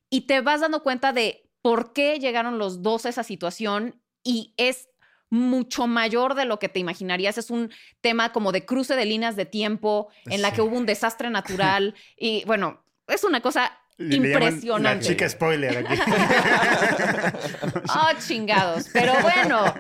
y 0.10 0.22
te 0.28 0.42
vas 0.42 0.62
dando 0.62 0.84
cuenta 0.84 1.14
de 1.14 1.50
por 1.62 1.94
qué 1.94 2.20
llegaron 2.20 2.58
los 2.58 2.82
dos 2.82 3.06
a 3.06 3.10
esa 3.10 3.24
situación 3.24 4.02
y 4.24 4.54
es 4.58 4.90
mucho 5.34 5.88
mayor 5.88 6.36
de 6.36 6.46
lo 6.46 6.60
que 6.60 6.70
te 6.70 6.80
imaginarías. 6.80 7.38
Es 7.40 7.50
un 7.50 7.72
tema 8.02 8.32
como 8.32 8.52
de 8.52 8.66
cruce 8.66 8.96
de 8.96 9.06
líneas 9.06 9.36
de 9.36 9.46
tiempo 9.46 10.10
en 10.28 10.42
la 10.44 10.54
que 10.54 10.62
hubo 10.62 10.78
un 10.78 10.86
desastre 10.86 11.30
natural 11.32 11.96
y 12.18 12.44
bueno, 12.46 12.86
es 13.08 13.24
una 13.24 13.42
cosa 13.42 13.72
Le- 13.98 14.16
Impresionante. 14.16 15.06
La 15.06 15.12
chica 15.12 15.30
spoiler 15.30 15.86
aquí. 15.86 16.02
Ah, 17.90 18.14
chingados. 18.20 18.90
Pero 18.94 19.14
bueno, 19.22 19.74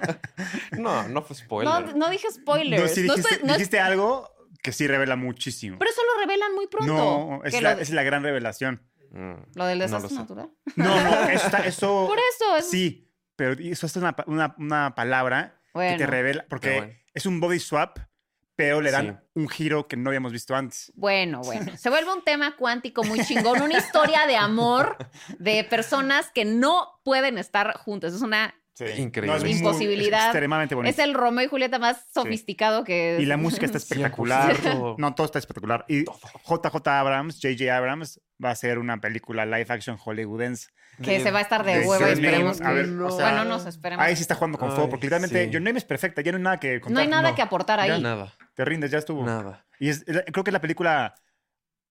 No, 0.77 1.07
no 1.07 1.21
fue 1.21 1.35
spoiler. 1.35 1.71
no, 1.73 1.93
no 1.93 2.09
dije 2.09 2.27
no, 2.45 2.55
No 2.55 2.61
dijiste, 2.61 3.05
estoy- 3.05 3.39
no 3.43 3.51
es- 3.53 3.57
dijiste 3.57 3.79
algo 3.79 4.29
que 4.61 4.71
sí 4.71 4.87
revela 4.87 5.15
muchísimo. 5.15 5.77
pero 5.79 5.91
eso 5.91 6.01
lo 6.15 6.21
revelan 6.21 6.53
muy 6.55 6.67
pronto. 6.67 6.93
no, 6.93 7.41
es 7.43 7.59
la, 7.61 7.75
lo, 7.75 7.81
es 7.81 7.89
la 7.89 8.03
gran 8.03 8.23
revelación. 8.23 8.81
Mm, 9.11 9.33
lo 9.55 9.65
del 9.65 9.77
no 9.79 9.85
desastre 9.85 10.15
natural. 10.15 10.49
No, 10.75 11.03
no, 11.03 11.27
eso 11.65 12.07
Por 12.07 12.17
eso 12.17 12.57
es. 12.57 12.69
sí, 12.69 13.02
pero 13.35 13.53
eso 13.59 13.85
es 13.85 13.95
una, 13.95 14.15
una, 14.27 14.55
una 14.57 14.95
palabra 14.95 15.59
que 15.73 15.95
te 15.97 16.05
revela, 16.07 16.45
porque 16.49 16.77
bueno. 16.77 16.93
es 17.13 17.25
un 17.25 17.39
body 17.39 17.59
swap, 17.59 17.97
pero 18.55 18.81
le 18.81 18.91
dan 18.91 19.19
Sí. 19.33 19.39
un 19.39 19.49
giro 19.49 19.87
que 19.87 19.97
no 19.97 20.09
habíamos 20.11 20.31
visto 20.31 20.55
antes. 20.55 20.91
Bueno, 20.95 21.41
bueno. 21.41 21.75
Se 21.75 21.89
vuelve 21.89 22.13
un 22.13 22.23
tema 22.23 22.55
cuántico 22.55 23.03
muy 23.03 23.25
chingón, 23.25 23.61
una 23.63 23.77
historia 23.77 24.27
de 24.27 24.35
amor 24.35 24.95
de 25.39 25.63
personas 25.63 26.29
que 26.31 26.45
no 26.45 27.01
pueden 27.03 27.37
estar 27.39 27.75
juntas. 27.77 28.13
Es 28.13 28.21
una 28.21 28.53
Sí. 28.75 28.85
Increíble. 28.97 29.37
es 29.37 29.43
muy- 29.43 29.51
Imposibilidad. 29.53 30.19
es 30.19 30.25
extremadamente 30.25 30.73
bonito. 30.73 30.91
es 30.91 30.97
el 30.99 31.13
Romeo 31.13 31.45
y 31.45 31.47
Julieta 31.47 31.77
más 31.77 32.05
sofisticado 32.13 32.83
que 32.83 33.17
Y 33.19 33.25
la 33.25 33.37
música 33.37 33.65
está 33.67 33.77
espectacular. 33.77 34.55
100%. 34.55 34.95
No, 34.97 35.13
todo 35.13 35.25
está 35.25 35.37
espectacular. 35.39 35.85
Y 35.87 36.05
JJ 36.05 36.87
Abrams, 36.87 37.39
JJ 37.39 37.69
Abrams, 37.69 38.19
va 38.43 38.49
a 38.49 38.51
hacer 38.53 38.79
una 38.79 38.99
película 38.99 39.45
live 39.45 39.67
action 39.69 39.97
hollywoodense. 39.97 40.69
que 41.03 41.19
se 41.19 41.29
va 41.31 41.39
a 41.39 41.41
estar 41.43 41.63
de 41.63 41.79
de 41.79 41.87
huevo, 41.87 42.05
esperemos. 42.05 42.59
Name. 42.61 42.71
A 42.71 42.73
ver, 42.75 42.85
que- 42.85 42.99
o 43.01 43.11
sea, 43.11 43.29
bueno, 43.29 43.45
nos 43.45 43.65
esperemos. 43.67 44.03
Ahí 44.05 44.15
sí 44.15 44.21
está 44.23 44.35
jugando 44.35 44.57
con 44.57 44.69
fuego, 44.69 44.85
Ay, 44.85 44.89
porque 44.89 45.05
literalmente 45.05 45.45
sí. 45.45 45.51
Your 45.51 45.61
Name 45.61 45.77
es 45.77 45.85
perfecta, 45.85 46.21
ya 46.21 46.31
no 46.31 46.37
hay 46.37 46.43
nada 46.43 46.59
que 46.59 46.81
contar. 46.81 46.93
no 46.93 46.99
hay 46.99 47.07
nada 47.07 47.35
que 47.35 47.41
aportar 47.41 47.79
ahí. 47.79 47.89
Ya 47.89 47.99
nada, 47.99 48.33
Te 48.55 48.65
rindes, 48.65 48.89
ya 48.91 48.97
estuvo. 48.99 49.23
nada. 49.25 49.65
Y 49.79 49.89
es, 49.89 50.03
es- 50.07 50.23
creo 50.31 50.43
que 50.43 50.49
es 50.49 50.53
la 50.53 50.61
película 50.61 51.15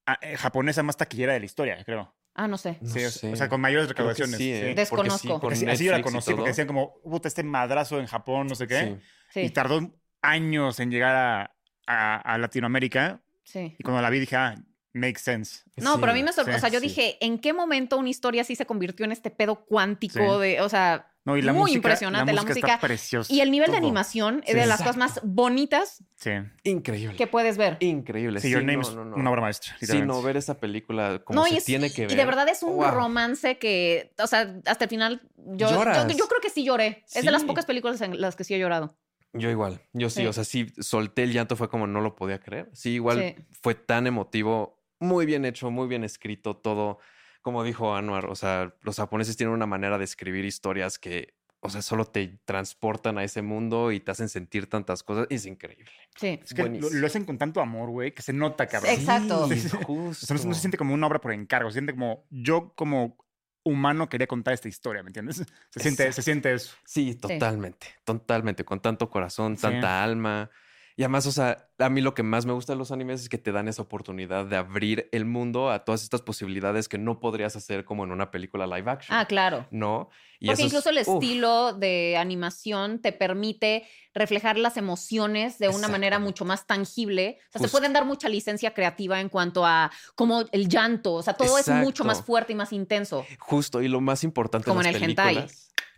ah, 0.06 0.18
eh, 0.20 0.36
japonesa 0.36 0.82
más 0.82 0.96
taquillera 0.96 1.32
de 1.32 1.40
la 1.40 1.46
historia, 1.46 1.82
creo. 1.84 2.12
Ah, 2.34 2.48
no 2.48 2.56
sé. 2.56 2.78
No 2.80 2.88
Sí, 2.88 3.04
o- 3.04 3.10
sé. 3.10 3.32
o 3.32 3.36
sea, 3.36 3.48
con 3.48 3.60
mayores 3.60 3.88
recaudaciones. 3.88 4.36
sí, 4.36 4.44
sí. 4.44 4.52
¿eh? 4.52 4.74
Desconozco. 4.74 5.38
Porque 5.40 5.56
sí, 5.56 5.64
Porque 5.64 5.72
así, 5.74 5.84
yo 5.84 5.92
la 5.92 6.02
conocí, 6.02 6.32
porque 6.34 6.50
decían 6.50 6.66
como, 6.66 6.94
puta, 7.02 7.28
este 7.28 7.42
madrazo 7.42 7.98
en 8.00 8.06
Japón, 8.06 8.46
no 8.46 8.54
sé 8.54 8.66
qué. 8.66 8.80
Sí. 8.80 8.96
Sí, 9.34 9.40
Y 9.40 9.50
tardó 9.50 9.80
años 10.22 10.78
en 10.80 10.90
llegar 10.90 11.14
a, 11.16 11.56
a- 11.86 12.16
a 12.34 12.38
Latinoamérica. 12.38 13.20
sí. 13.44 13.74
Y 13.78 13.82
cuando 13.82 14.00
la 14.02 14.08
vi 14.10 14.20
dije, 14.20 14.36
ah, 14.36 14.54
makes 14.94 15.20
sense. 15.20 15.62
No, 15.76 15.94
Sí, 15.94 15.98
pero 16.00 16.12
a 16.12 16.14
mí 16.14 16.22
me 16.22 16.32
sorprendió. 16.32 16.60
sí, 16.60 16.66
o 16.66 16.68
sea, 16.68 16.70
yo 16.70 16.80
sí. 16.80 16.86
dije, 16.88 17.16
¿en 17.24 17.38
qué 17.38 17.52
momento 17.52 17.96
una 17.98 18.08
historia 18.10 18.42
así 18.42 18.56
se 18.56 18.66
convirtió 18.66 19.04
en 19.04 19.12
este 19.12 19.30
pedo 19.30 19.64
cuántico 19.64 20.36
Sí. 20.36 20.42
de, 20.48 20.60
o 20.60 20.68
sea, 20.68 21.11
No, 21.24 21.36
y 21.36 21.42
la 21.42 21.52
Muy 21.52 21.60
música, 21.62 21.76
impresionante, 21.76 22.32
la 22.32 22.42
música. 22.42 22.74
está 22.74 22.80
preciosa. 22.80 23.32
y 23.32 23.40
el 23.42 23.52
nivel 23.52 23.70
de 23.70 23.76
animación 23.76 24.42
es 24.44 24.56
de 24.56 24.66
las 24.66 24.78
cosas 24.80 24.96
más 24.96 25.20
bonitas 25.22 26.02
Sí, 26.16 26.30
Increíble. 26.64 27.16
que 27.16 27.26
puedes 27.28 27.56
ver. 27.56 27.76
Increíble. 27.80 28.40
sí, 28.40 28.48
Sí, 28.48 28.52
Your 28.54 28.62
Name 28.64 28.76
no, 28.78 28.82
es 28.82 28.94
no, 28.94 29.04
no. 29.04 29.16
una 29.16 29.30
obra 29.30 29.40
maestra. 29.42 29.76
Sí, 29.80 30.02
no, 30.02 30.20
ver 30.22 30.36
esa 30.36 30.58
película 30.58 31.20
como 31.24 31.40
no, 31.40 31.46
se 31.46 31.54
y, 31.54 31.56
es- 31.58 31.64
tiene 31.64 31.92
que 31.92 32.02
ver. 32.02 32.12
y 32.12 32.16
de 32.16 32.24
verdad 32.24 32.48
es 32.48 32.62
un 32.64 32.74
Wow. 32.76 32.90
romance 32.90 33.56
que, 33.58 34.12
o 34.18 34.26
sea, 34.26 34.52
hasta 34.66 34.84
el 34.84 34.90
final 34.90 35.22
yo, 35.36 35.70
yo, 35.70 36.08
yo 36.08 36.26
creo 36.28 36.40
que 36.42 36.50
sí 36.50 36.64
lloré. 36.64 37.04
Es 37.14 37.24
de 37.24 37.30
las 37.30 37.44
pocas 37.44 37.66
películas 37.66 38.00
en 38.00 38.20
las 38.20 38.34
que 38.34 38.42
sí 38.44 38.54
he 38.54 38.58
llorado. 38.58 38.96
Yo 39.32 39.48
igual, 39.48 39.80
yo 39.92 40.10
sí, 40.10 40.20
Sí. 40.22 40.26
o 40.26 40.32
sea, 40.32 40.44
sí 40.44 40.72
solté 40.80 41.22
el 41.22 41.32
llanto, 41.32 41.56
fue 41.56 41.68
como 41.70 41.86
no 41.86 42.00
lo 42.00 42.14
podía 42.16 42.38
creer. 42.40 42.68
Sí, 42.74 42.90
igual 42.90 43.18
Sí. 43.36 43.44
fue 43.62 43.74
tan 43.74 44.06
emotivo, 44.06 44.82
muy 44.98 45.24
bien 45.24 45.44
hecho, 45.44 45.70
muy 45.70 45.86
bien 45.88 46.04
escrito, 46.04 46.56
todo, 46.56 46.98
como 47.42 47.62
dijo 47.64 47.94
Anwar, 47.94 48.26
o 48.26 48.34
sea, 48.34 48.74
los 48.82 48.96
japoneses 48.96 49.36
tienen 49.36 49.54
una 49.54 49.66
manera 49.66 49.98
de 49.98 50.04
escribir 50.04 50.44
historias 50.44 50.98
que, 50.98 51.34
o 51.60 51.68
sea, 51.70 51.82
solo 51.82 52.04
te 52.06 52.38
transportan 52.44 53.18
a 53.18 53.24
ese 53.24 53.42
mundo 53.42 53.92
y 53.92 54.00
te 54.00 54.10
hacen 54.10 54.28
sentir 54.28 54.68
tantas 54.68 55.02
cosas, 55.02 55.26
es 55.30 55.44
increíble. 55.46 55.90
Sí. 56.16 56.40
Es 56.42 56.54
que 56.54 56.64
lo, 56.64 56.88
lo 56.90 57.06
hacen 57.06 57.24
con 57.24 57.38
tanto 57.38 57.60
amor, 57.60 57.90
güey, 57.90 58.12
que 58.14 58.22
se 58.22 58.32
nota, 58.32 58.66
cabrón. 58.66 58.92
Exacto. 58.94 59.48
Sí, 59.48 59.60
Sí, 59.60 59.68
sí. 59.68 59.76
justo. 59.84 60.24
O 60.24 60.26
sea, 60.26 60.34
no, 60.34 60.42
se- 60.42 60.48
no 60.48 60.54
se 60.54 60.60
siente 60.60 60.78
como 60.78 60.94
una 60.94 61.06
obra 61.06 61.20
por 61.20 61.32
encargo, 61.32 61.70
se 61.70 61.74
siente 61.74 61.92
como 61.92 62.24
yo 62.30 62.72
como 62.74 63.16
humano 63.64 64.08
quería 64.08 64.26
contar 64.26 64.54
esta 64.54 64.68
historia, 64.68 65.02
¿me 65.04 65.10
entiendes? 65.10 65.36
Se 65.70 65.78
siente, 65.80 66.02
se 66.02 66.08
Exacto. 66.08 66.22
siente 66.22 66.52
eso. 66.52 66.74
Sí, 66.84 67.14
totalmente, 67.14 67.86
totalmente, 68.04 68.64
con 68.64 68.80
tanto 68.80 69.08
corazón, 69.08 69.56
Sí. 69.56 69.62
tanta 69.62 70.02
alma. 70.02 70.50
Y 70.96 71.02
además, 71.02 71.26
o 71.26 71.32
sea, 71.32 71.68
a 71.78 71.88
mí 71.88 72.00
lo 72.00 72.14
que 72.14 72.22
más 72.22 72.44
me 72.46 72.52
gusta 72.52 72.72
de 72.74 72.78
los 72.78 72.92
animes 72.92 73.22
es 73.22 73.28
que 73.28 73.38
te 73.38 73.50
dan 73.52 73.66
esa 73.68 73.82
oportunidad 73.82 74.44
de 74.46 74.56
abrir 74.56 75.08
el 75.12 75.24
mundo 75.24 75.70
a 75.70 75.84
todas 75.84 76.02
estas 76.02 76.20
posibilidades 76.22 76.88
que 76.88 76.98
no 76.98 77.18
podrías 77.20 77.56
hacer 77.56 77.84
como 77.84 78.04
en 78.04 78.12
una 78.12 78.30
película 78.30 78.66
live 78.66 78.90
action. 78.90 79.16
Ah, 79.16 79.24
claro. 79.26 79.66
¿No? 79.70 80.10
Y 80.38 80.46
Porque 80.46 80.62
es- 80.62 80.66
incluso 80.66 80.90
el 80.90 80.98
uf, 81.06 81.08
estilo 81.22 81.72
de 81.72 82.16
animación 82.18 82.98
te 83.00 83.12
permite 83.12 83.86
reflejar 84.14 84.58
las 84.58 84.76
emociones 84.76 85.58
de 85.58 85.68
una 85.68 85.88
manera 85.88 86.18
mucho 86.18 86.44
más 86.44 86.66
tangible. 86.66 87.38
O 87.48 87.52
sea, 87.58 87.60
se 87.68 87.72
pueden 87.72 87.92
dar 87.92 88.04
mucha 88.04 88.28
licencia 88.28 88.74
creativa 88.74 89.20
en 89.20 89.28
cuanto 89.28 89.64
a 89.64 89.90
como 90.14 90.44
el 90.52 90.68
llanto. 90.68 91.14
O 91.14 91.22
sea, 91.22 91.34
todo 91.34 91.56
es 91.58 91.68
mucho 91.68 92.04
más 92.04 92.22
fuerte 92.22 92.52
y 92.52 92.56
más 92.56 92.72
intenso. 92.72 93.24
Justo, 93.38 93.80
y 93.80 93.88
lo 93.88 94.00
más 94.00 94.24
importante 94.24 94.66
Como 94.68 94.80
en 94.80 94.88
en 94.88 94.92
las 94.94 95.02
el 95.02 95.08
hentai. 95.10 95.46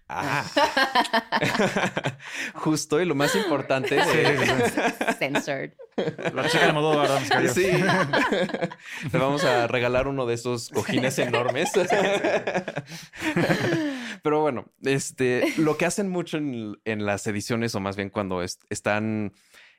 Ah. 0.09 0.45
Justo, 2.55 3.01
y 3.01 3.05
lo 3.07 3.15
más 3.15 3.35
importante 3.35 3.95
de- 3.95 5.15
Censored. 5.19 5.73
La 6.35 6.49
chica 6.49 6.67
de 6.67 6.73
vamos, 6.73 7.29
cayó. 7.29 7.53
Sí. 7.55 7.67
Le 9.13 9.19
vamos 9.19 9.45
a 9.45 9.67
regalar 9.67 10.07
uno 10.09 10.27
de 10.27 10.35
esos 10.35 10.69
cojines 10.69 11.19
enormes. 11.19 11.73
Pero 14.23 14.41
bueno, 14.41 14.67
este, 14.83 15.53
lo 15.57 15.77
que 15.77 15.87
hacen 15.87 16.09
mucho 16.11 16.37
en, 16.39 16.79
en 16.85 17.07
las 17.07 17.27
ediciones, 17.27 17.75
o 17.75 17.81
más 17.81 17.97
bien 17.97 18.11
cuando 18.11 18.43
es- 18.43 18.59
están 18.71 19.33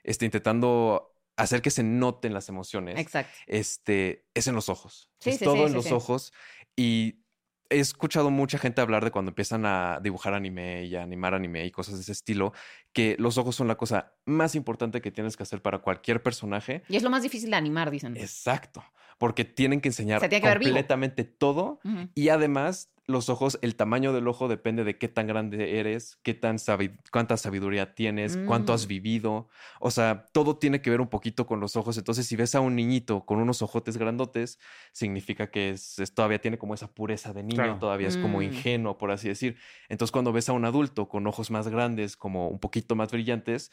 este, 0.03 0.25
intentando 0.25 1.11
hacer 1.37 1.61
que 1.61 1.71
se 1.71 1.83
noten 1.83 2.33
las 2.33 2.47
emociones, 2.49 2.97
Exacto. 2.99 3.31
este, 3.47 4.25
es 4.33 4.47
en 4.47 4.55
los 4.55 4.69
ojos. 4.69 5.09
Sí, 5.19 5.31
es 5.31 5.39
sí, 5.39 5.45
todo 5.45 5.55
sí, 5.55 5.61
en 5.63 5.67
sí, 5.69 5.73
los 5.75 5.85
sí. 5.85 5.93
ojos. 5.93 6.33
Y 6.77 7.24
he 7.69 7.79
escuchado 7.79 8.29
mucha 8.29 8.57
gente 8.57 8.81
hablar 8.81 9.03
de 9.03 9.11
cuando 9.11 9.29
empiezan 9.29 9.65
a 9.65 9.99
dibujar 10.01 10.33
anime 10.33 10.85
y 10.85 10.95
a 10.95 11.03
animar 11.03 11.33
anime 11.33 11.65
y 11.65 11.71
cosas 11.71 11.95
de 11.95 12.01
ese 12.01 12.11
estilo, 12.11 12.53
que 12.93 13.15
los 13.19 13.37
ojos 13.37 13.55
son 13.55 13.67
la 13.67 13.75
cosa 13.75 14.13
más 14.25 14.55
importante 14.55 15.01
que 15.01 15.11
tienes 15.11 15.37
que 15.37 15.43
hacer 15.43 15.61
para 15.61 15.79
cualquier 15.79 16.21
personaje. 16.21 16.83
Y 16.89 16.95
es 16.95 17.03
lo 17.03 17.09
más 17.09 17.23
difícil 17.23 17.49
de 17.49 17.55
animar, 17.55 17.91
dicen. 17.91 18.17
Exacto. 18.17 18.83
Porque 19.17 19.45
tienen 19.45 19.79
que 19.79 19.89
enseñar 19.89 20.19
tiene 20.19 20.41
que 20.41 20.49
completamente 20.49 21.23
todo. 21.23 21.79
Y 22.15 22.29
además, 22.29 22.89
los 23.07 23.29
ojos, 23.29 23.59
el 23.61 23.75
tamaño 23.75 24.13
del 24.13 24.27
ojo 24.27 24.47
depende 24.47 24.83
de 24.83 24.97
qué 24.97 25.07
tan 25.07 25.27
grande 25.27 25.79
eres, 25.79 26.17
qué 26.23 26.33
tan 26.33 26.57
sabi- 26.57 26.97
cuánta 27.11 27.37
sabiduría 27.37 27.93
tienes, 27.93 28.35
cuánto 28.37 28.73
has 28.73 28.85
Mm. 28.85 28.89
vivido. 28.89 29.47
O 29.79 29.91
sea, 29.91 30.25
todo 30.33 30.57
tiene 30.57 30.81
que 30.81 30.89
ver 30.89 31.01
un 31.01 31.07
poquito 31.09 31.45
con 31.45 31.59
los 31.59 31.75
ojos. 31.75 31.97
Entonces, 31.99 32.25
si 32.25 32.35
ves 32.35 32.55
a 32.55 32.61
un 32.61 32.75
niñito 32.75 33.25
con 33.25 33.37
unos 33.39 33.61
ojotes 33.61 33.97
grandotes, 33.97 34.59
significa 34.91 35.51
que 35.51 35.69
es, 35.71 35.99
es- 35.99 36.13
todavía 36.15 36.39
tiene 36.41 36.57
como 36.57 36.73
esa 36.73 36.87
pureza 36.93 37.31
de 37.33 37.43
niño, 37.43 37.57
Claro. 37.57 37.79
todavía 37.79 38.07
es 38.07 38.17
como 38.17 38.39
Mm. 38.39 38.43
ingenuo, 38.45 38.97
por 38.97 39.11
así 39.11 39.27
decir. 39.27 39.57
Entonces, 39.87 40.11
cuando 40.11 40.33
ves 40.33 40.49
a 40.49 40.53
un 40.53 40.65
adulto 40.65 41.07
con 41.07 41.27
ojos 41.27 41.51
más 41.51 41.67
grandes, 41.67 42.17
como 42.17 42.47
un 42.49 42.59
poquito 42.59 42.95
más 42.95 43.11
brillantes, 43.11 43.71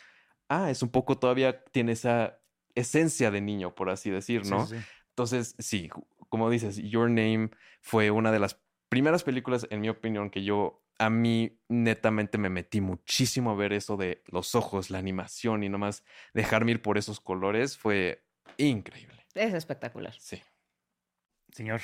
ah, 0.49 0.71
es 0.71 0.83
un 0.83 0.90
poco 0.90 1.18
todavía 1.18 1.64
tiene 1.73 1.92
esa 1.92 2.38
esencia 2.75 3.31
de 3.31 3.40
niño, 3.40 3.75
por 3.75 3.88
así 3.88 4.11
decir, 4.11 4.45
¿no? 4.45 4.66
sí, 4.66 4.77
sí. 4.79 4.85
Entonces, 5.11 5.55
sí, 5.59 5.88
como 6.29 6.49
dices, 6.51 6.77
Your 6.79 7.09
Name 7.11 7.51
fue 7.81 8.11
una 8.11 8.33
de 8.33 8.38
las 8.38 8.59
primeras 8.92 9.24
películas, 9.24 9.66
en 9.70 9.81
mi 9.81 9.88
opinión, 9.88 10.28
que 10.28 10.44
yo 10.44 10.85
a 10.98 11.09
mí 11.09 11.59
netamente 11.70 12.37
me 12.37 12.50
metí 12.50 12.83
muchísimo 12.83 13.50
a 13.50 13.55
ver 13.55 13.72
eso 13.72 13.96
de 13.96 14.22
los 14.26 14.55
ojos, 14.55 14.90
la 14.90 14.98
animación 14.98 15.64
y 15.64 15.70
nomás 15.70 16.05
dejarme 16.35 16.72
ir 16.72 16.83
por 16.83 16.98
esos 16.98 17.18
colores 17.18 17.78
fue 17.78 18.22
increíble. 18.59 19.24
Es 19.35 19.55
espectacular. 19.55 20.12
Sí. 20.18 20.42
Señor. 21.52 21.81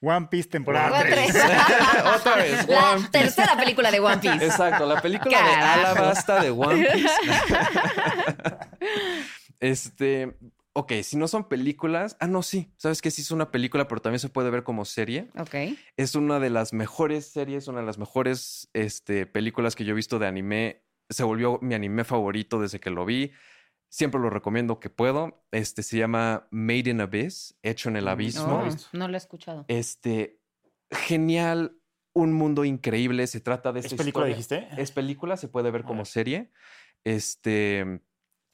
One 0.00 0.26
Piece 0.32 0.48
temporada 0.48 1.02
One 1.02 1.10
3. 1.10 1.26
Piece. 1.26 1.38
Otra 2.16 2.34
vez, 2.34 2.66
La 2.66 2.90
One 2.90 2.96
Piece. 2.96 3.10
tercera 3.10 3.56
película 3.56 3.92
de 3.92 4.00
One 4.00 4.18
Piece. 4.18 4.44
Exacto, 4.44 4.84
la 4.84 5.00
película 5.00 5.40
de. 5.40 5.54
Alabasta 5.54 6.42
de 6.42 6.50
One 6.50 6.88
Piece. 6.92 7.08
este, 9.60 10.36
ok, 10.74 10.92
si 11.02 11.16
no 11.16 11.28
son 11.28 11.48
películas, 11.48 12.16
ah, 12.20 12.26
no, 12.26 12.42
sí, 12.42 12.72
sabes 12.76 13.02
que 13.02 13.10
sí 13.10 13.22
es 13.22 13.30
una 13.30 13.50
película, 13.50 13.88
pero 13.88 14.00
también 14.00 14.20
se 14.20 14.28
puede 14.28 14.50
ver 14.50 14.62
como 14.64 14.84
serie. 14.84 15.28
Ok. 15.38 15.54
Es 15.96 16.14
una 16.14 16.40
de 16.40 16.50
las 16.50 16.72
mejores 16.72 17.26
series, 17.26 17.68
una 17.68 17.80
de 17.80 17.86
las 17.86 17.98
mejores 17.98 18.68
este, 18.72 19.26
películas 19.26 19.74
que 19.76 19.84
yo 19.84 19.92
he 19.92 19.96
visto 19.96 20.18
de 20.18 20.26
anime. 20.26 20.82
Se 21.10 21.24
volvió 21.24 21.58
mi 21.60 21.74
anime 21.74 22.04
favorito 22.04 22.58
desde 22.60 22.80
que 22.80 22.90
lo 22.90 23.04
vi. 23.04 23.32
Siempre 23.90 24.18
lo 24.20 24.30
recomiendo 24.30 24.80
que 24.80 24.88
puedo. 24.88 25.44
Este 25.50 25.82
se 25.82 25.98
llama 25.98 26.48
Made 26.50 26.88
in 26.90 27.00
Abyss, 27.02 27.58
hecho 27.62 27.90
en 27.90 27.96
el 27.96 28.06
Mm, 28.06 28.08
abismo. 28.08 28.62
no 28.64 28.76
No, 28.94 29.08
lo 29.08 29.14
he 29.14 29.18
escuchado. 29.18 29.66
Este, 29.68 30.40
genial, 30.90 31.76
un 32.14 32.32
mundo 32.32 32.64
increíble. 32.64 33.26
Se 33.26 33.40
trata 33.40 33.72
de 33.72 33.80
¿Es 33.80 33.86
esta 33.86 33.96
película, 33.98 34.28
historia- 34.30 34.60
dijiste? 34.64 34.82
Es 34.82 34.90
película, 34.92 35.36
se 35.36 35.48
puede 35.48 35.70
ver 35.70 35.84
como 35.84 36.06
serie. 36.06 36.50
Este, 37.04 38.00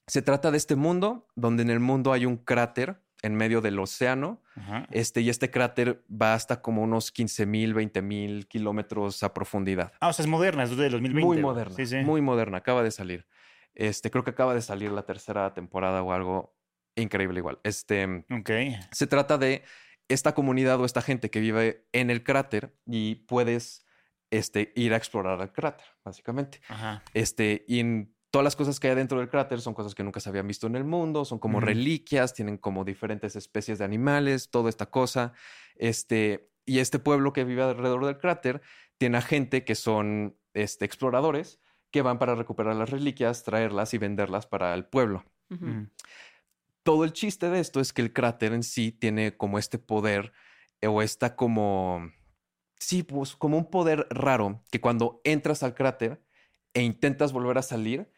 se 0.09 0.23
trata 0.23 0.51
de 0.51 0.57
este 0.57 0.74
mundo, 0.74 1.28
donde 1.37 1.62
en 1.62 1.70
el 1.70 1.80
mundo 1.80 2.12
hay 2.12 2.26
un 2.26 2.37
cráter 2.37 3.01
en 3.22 3.35
medio 3.35 3.61
del 3.61 3.78
océano. 3.78 4.43
Ajá. 4.57 4.87
Este, 4.91 5.20
y 5.20 5.28
este 5.28 5.51
cráter 5.51 6.05
va 6.11 6.35
hasta 6.35 6.62
como 6.62 6.83
unos 6.83 7.12
15 7.12 7.47
mil, 7.47 7.74
20 7.74 8.03
mil 8.03 8.47
kilómetros 8.49 9.22
a 9.22 9.35
profundidad. 9.35 9.93
Ah, 10.01 10.09
o 10.09 10.12
sea, 10.12 10.24
es 10.24 10.28
moderna, 10.28 10.64
es 10.64 10.76
de 10.76 10.89
2020. 10.89 11.20
Muy 11.26 11.39
moderna. 11.41 11.74
Sí, 11.74 11.87
sí. 11.87 11.97
Muy 11.99 12.20
moderna. 12.20 12.59
Acaba 12.59 12.83
de 12.83 12.91
salir. 12.91 13.26
Este, 13.74 14.11
creo 14.11 14.24
que 14.24 14.30
acaba 14.30 14.55
de 14.55 14.62
salir 14.62 14.91
la 14.91 15.03
tercera 15.05 15.53
temporada 15.55 16.03
o 16.03 16.12
algo 16.12 16.57
increíble 16.97 17.39
igual. 17.39 17.59
Este, 17.62 18.24
Ok. 18.30 18.51
se 18.93 19.07
trata 19.07 19.39
de 19.39 19.62
esta 20.09 20.35
comunidad 20.35 20.80
o 20.80 20.85
esta 20.85 21.03
gente 21.03 21.30
que 21.30 21.41
vive 21.41 21.87
en 21.93 22.11
el 22.11 22.24
cráter 22.24 22.74
y 22.87 23.16
puedes 23.26 23.85
este, 24.30 24.72
ir 24.74 24.95
a 24.95 24.97
explorar 24.97 25.41
el 25.41 25.53
cráter, 25.53 25.87
básicamente. 26.05 26.61
Ajá. 26.68 27.03
Este, 27.14 27.64
y 27.68 27.80
en 27.80 28.14
todas 28.31 28.45
las 28.45 28.57
cosas 28.57 28.79
que 28.79 28.89
hay 28.89 28.95
dentro 28.95 29.18
del 29.18 29.29
cráter 29.29 29.61
son 29.61 29.74
cosas 29.74 29.95
que 29.95 30.03
nunca 30.03 30.20
se 30.20 30.29
habían 30.29 30.47
visto 30.47 30.66
en 30.66 30.76
el 30.76 30.85
mundo, 30.85 31.24
son 31.24 31.39
como 31.39 31.61
reliquias, 31.61 32.35
tienen 32.35 32.59
como 32.59 32.85
diferentes 32.85 33.37
especies 33.37 33.79
de 33.79 33.85
animales, 33.85 34.51
toda 34.51 34.68
esta 34.68 34.87
cosa. 34.87 35.33
Este, 35.76 36.51
y 36.66 36.81
este 36.81 36.99
pueblo 36.99 37.33
que 37.33 37.45
vive 37.45 37.62
alrededor 37.62 38.05
del 38.05 38.18
cráter 38.18 38.61
tiene 38.99 39.18
a 39.18 39.22
gente 39.22 39.64
que 39.64 39.74
son 39.74 40.37
este, 40.53 40.85
exploradores 40.85 41.61
que 41.91 42.03
van 42.03 42.18
para 42.18 42.35
recuperar 42.35 42.76
las 42.76 42.91
reliquias, 42.91 43.45
traerlas 43.45 43.95
y 43.95 43.99
venderlas 43.99 44.47
para 44.47 44.74
el 44.74 44.85
pueblo. 44.85 45.24
Mm. 45.49 45.85
Todo 46.83 47.05
el 47.05 47.12
chiste 47.12 47.49
de 47.49 47.61
esto 47.61 47.81
es 47.81 47.93
que 47.93 48.03
el 48.03 48.12
cráter 48.12 48.53
en 48.53 48.62
sí 48.62 48.93
tiene 48.93 49.37
como 49.37 49.59
este 49.59 49.79
poder 49.79 50.33
eh, 50.81 50.87
o 50.87 51.01
está 51.01 51.37
como, 51.37 52.11
sí, 52.76 53.03
pues 53.03 53.37
como 53.37 53.57
un 53.57 53.70
poder 53.70 54.07
raro 54.11 54.62
que 54.70 54.81
cuando 54.81 55.22
entras 55.24 55.62
al 55.62 55.74
cráter 55.74 56.22
e 56.74 56.83
intentas 56.83 57.33
volver 57.33 57.57
a 57.57 57.62
salir, 57.62 58.11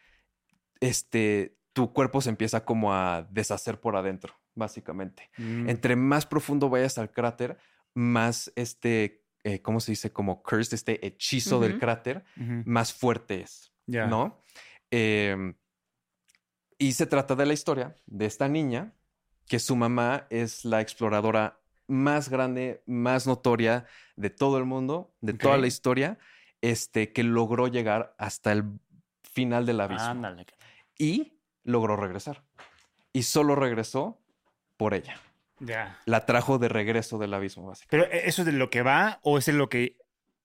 este, 0.80 1.56
tu 1.72 1.92
cuerpo 1.92 2.20
se 2.20 2.30
empieza 2.30 2.64
como 2.64 2.92
a 2.92 3.26
deshacer 3.30 3.80
por 3.80 3.96
adentro, 3.96 4.34
básicamente. 4.54 5.30
Mm. 5.36 5.68
Entre 5.68 5.96
más 5.96 6.26
profundo 6.26 6.68
vayas 6.68 6.98
al 6.98 7.10
cráter, 7.12 7.58
más 7.94 8.52
este, 8.56 9.24
eh, 9.44 9.62
¿cómo 9.62 9.80
se 9.80 9.92
dice? 9.92 10.12
Como 10.12 10.42
cursed, 10.42 10.74
este 10.74 11.06
hechizo 11.06 11.60
del 11.60 11.78
cráter, 11.78 12.24
más 12.36 12.92
fuerte 12.92 13.42
es. 13.42 13.72
¿no? 13.86 14.40
Em, 14.90 15.54
y 16.78 16.92
se 16.92 17.06
trata 17.06 17.34
de 17.34 17.46
la 17.46 17.52
historia 17.52 17.94
de 18.06 18.26
esta 18.26 18.48
niña, 18.48 18.94
que 19.46 19.58
su 19.58 19.76
mamá 19.76 20.26
es 20.30 20.64
la 20.64 20.80
exploradora 20.80 21.60
más 21.86 22.28
grande, 22.28 22.82
más 22.86 23.26
notoria 23.26 23.86
de 24.16 24.30
todo 24.30 24.58
el 24.58 24.64
mundo, 24.64 25.12
de 25.20 25.34
toda 25.34 25.58
la 25.58 25.66
historia, 25.66 26.18
este, 26.60 27.12
que 27.12 27.24
logró 27.24 27.66
llegar 27.66 28.14
hasta 28.18 28.52
el 28.52 28.64
final 29.22 29.66
del 29.66 29.80
abismo 29.80 30.04
Ándale. 30.04 30.46
Y 31.00 31.40
logró 31.64 31.96
regresar. 31.96 32.44
Y 33.12 33.22
solo 33.24 33.54
regresó 33.56 34.20
por 34.76 34.94
ella. 34.94 35.16
Ya. 35.58 35.98
La 36.06 36.26
trajo 36.26 36.58
de 36.58 36.68
regreso 36.68 37.18
del 37.18 37.34
abismo, 37.34 37.66
básicamente. 37.66 38.08
Pero 38.10 38.20
¿e- 38.24 38.28
¿eso 38.28 38.42
es 38.42 38.46
de 38.46 38.52
lo 38.52 38.70
que 38.70 38.82
va 38.82 39.18
o 39.22 39.38
es 39.38 39.46
de 39.46 39.52
lo 39.52 39.68
que 39.68 39.96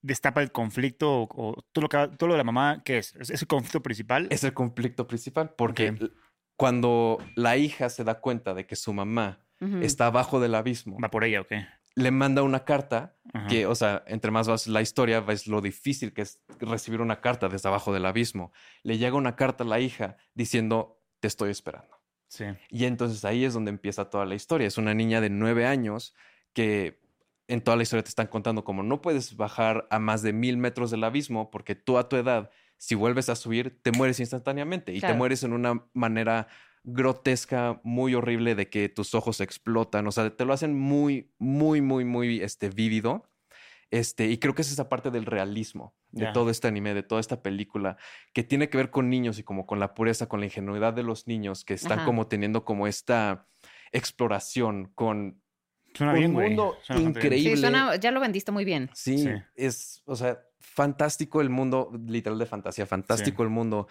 destapa 0.01 0.41
el 0.41 0.51
conflicto 0.51 1.21
o, 1.21 1.23
o 1.29 1.61
todo, 1.71 1.83
lo 1.83 1.89
que, 1.89 1.97
va- 1.97 2.09
todo 2.11 2.27
lo 2.29 2.33
de 2.33 2.37
la 2.39 2.43
mamá? 2.43 2.81
¿Qué 2.83 2.97
es? 2.97 3.15
¿Es, 3.15 3.29
el 3.41 3.47
conflicto 3.47 3.81
principal? 3.81 4.27
Es 4.31 4.43
el 4.43 4.53
conflicto 4.53 5.07
principal, 5.07 5.53
porque 5.57 5.89
Ok. 5.91 6.01
l- 6.01 6.11
cuando 6.57 7.17
la 7.35 7.57
hija 7.57 7.89
se 7.89 8.03
da 8.03 8.19
cuenta 8.21 8.53
de 8.53 8.65
que 8.65 8.75
su 8.75 8.93
mamá 8.93 9.39
está 9.81 10.05
abajo 10.07 10.39
del 10.39 10.53
abismo, 10.55 10.97
¿Va 11.03 11.09
por 11.09 11.23
ella 11.23 11.41
o 11.41 11.47
qué? 11.47 11.65
Le 11.95 12.11
manda 12.11 12.43
una 12.43 12.65
carta 12.65 13.15
Ajá. 13.33 13.47
que, 13.47 13.65
o 13.65 13.73
sea, 13.75 14.03
entre 14.07 14.29
más 14.31 14.47
vas 14.47 14.67
la 14.67 14.81
historia, 14.81 15.21
ves 15.21 15.47
lo 15.47 15.61
difícil 15.61 16.13
que 16.13 16.23
es 16.23 16.41
recibir 16.59 16.99
una 17.01 17.21
carta 17.21 17.47
desde 17.47 17.69
abajo 17.69 17.93
del 17.93 18.05
abismo. 18.05 18.51
Le 18.83 18.97
llega 18.97 19.15
una 19.15 19.35
carta 19.35 19.63
a 19.63 19.67
la 19.67 19.79
hija 19.79 20.17
diciendo, 20.33 21.01
te 21.21 21.27
estoy 21.27 21.51
esperando. 21.51 21.95
Sí. 22.27 22.45
Y 22.69 22.85
entonces 22.85 23.23
ahí 23.23 23.45
es 23.45 23.53
donde 23.53 23.69
empieza 23.69 24.09
toda 24.09 24.25
la 24.25 24.35
historia. 24.35 24.67
Es 24.67 24.77
una 24.77 24.93
niña 24.93 25.21
de 25.21 25.29
nueve 25.29 25.65
años 25.65 26.13
que 26.53 26.99
en 27.47 27.61
toda 27.61 27.77
la 27.77 27.83
historia 27.83 28.03
te 28.03 28.09
están 28.09 28.27
contando 28.27 28.63
como 28.65 28.83
no 28.83 29.01
puedes 29.01 29.37
bajar 29.37 29.87
a 29.91 29.99
más 29.99 30.21
de 30.21 30.33
mil 30.33 30.57
metros 30.57 30.91
del 30.91 31.03
abismo 31.03 31.51
porque 31.51 31.75
tú 31.75 31.97
a 31.97 32.09
tu 32.09 32.15
edad, 32.17 32.49
si 32.77 32.95
vuelves 32.95 33.29
a 33.29 33.35
subir, 33.35 33.79
te 33.83 33.91
mueres 33.91 34.19
instantáneamente 34.19 34.93
y 34.93 34.99
Claro. 34.99 35.13
te 35.13 35.17
mueres 35.17 35.43
en 35.43 35.53
una 35.53 35.85
manera 35.93 36.47
grotesca, 36.85 37.79
muy 37.83 38.13
horrible 38.15 38.55
de 38.55 38.69
que 38.69 38.89
tus 38.89 39.15
ojos 39.15 39.41
explotan. 39.41 40.07
O 40.07 40.11
sea, 40.11 40.29
te 40.35 40.45
lo 40.45 40.53
hacen 40.53 40.77
muy, 40.77 41.31
muy, 41.37 41.81
muy, 41.81 42.05
muy 42.05 42.41
este, 42.41 42.69
vívido. 42.69 43.29
Este, 43.91 44.27
y 44.27 44.37
creo 44.39 44.55
que 44.55 44.61
es 44.63 44.71
esa 44.71 44.89
parte 44.89 45.11
del 45.11 45.25
realismo 45.25 45.95
de 46.11 46.25
Ya. 46.25 46.33
todo 46.33 46.49
este 46.49 46.67
anime, 46.67 46.93
de 46.93 47.03
toda 47.03 47.21
esta 47.21 47.41
película, 47.41 47.97
que 48.33 48.43
tiene 48.43 48.69
que 48.69 48.77
ver 48.77 48.89
con 48.89 49.09
niños 49.09 49.37
y 49.39 49.43
como 49.43 49.65
con 49.65 49.79
la 49.79 49.93
pureza, 49.93 50.27
con 50.27 50.39
la 50.39 50.47
ingenuidad 50.47 50.93
de 50.93 51.03
los 51.03 51.27
niños 51.27 51.63
que 51.65 51.75
están 51.75 51.99
Ajá. 51.99 52.05
como 52.05 52.27
teniendo 52.27 52.65
como 52.65 52.87
esta 52.87 53.47
exploración 53.91 54.91
con 54.95 55.41
Suena 55.93 56.13
un 56.13 56.19
bien, 56.19 56.31
mundo 56.33 56.75
Suena 56.83 57.01
increíble. 57.03 57.55
Sí, 57.55 57.61
suena, 57.61 57.95
ya 57.95 58.11
lo 58.11 58.19
vendiste 58.19 58.51
muy 58.51 58.65
bien. 58.65 58.89
Sí, 58.93 59.19
Sí. 59.19 59.29
es, 59.55 60.01
o 60.05 60.15
sea, 60.15 60.39
fantástico 60.59 61.39
el 61.41 61.49
mundo, 61.49 61.91
literal 62.07 62.37
de 62.39 62.45
fantasía, 62.45 62.85
fantástico 62.85 63.43
el 63.43 63.49
mundo. 63.49 63.87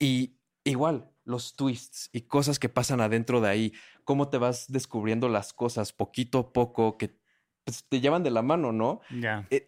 Y 0.00 0.36
igual, 0.64 1.10
los 1.28 1.54
twists 1.54 2.08
y 2.12 2.22
cosas 2.22 2.58
que 2.58 2.68
pasan 2.68 3.00
adentro 3.00 3.40
de 3.40 3.48
ahí, 3.48 3.72
cómo 4.04 4.28
te 4.30 4.38
vas 4.38 4.66
descubriendo 4.68 5.28
las 5.28 5.52
cosas 5.52 5.92
poquito 5.92 6.38
a 6.38 6.52
poco 6.52 6.96
que 6.96 7.18
pues, 7.64 7.84
te 7.86 8.00
llevan 8.00 8.22
de 8.22 8.30
la 8.30 8.42
mano, 8.42 8.72
¿no? 8.72 9.00
Ya. 9.10 9.46
Eh, 9.50 9.66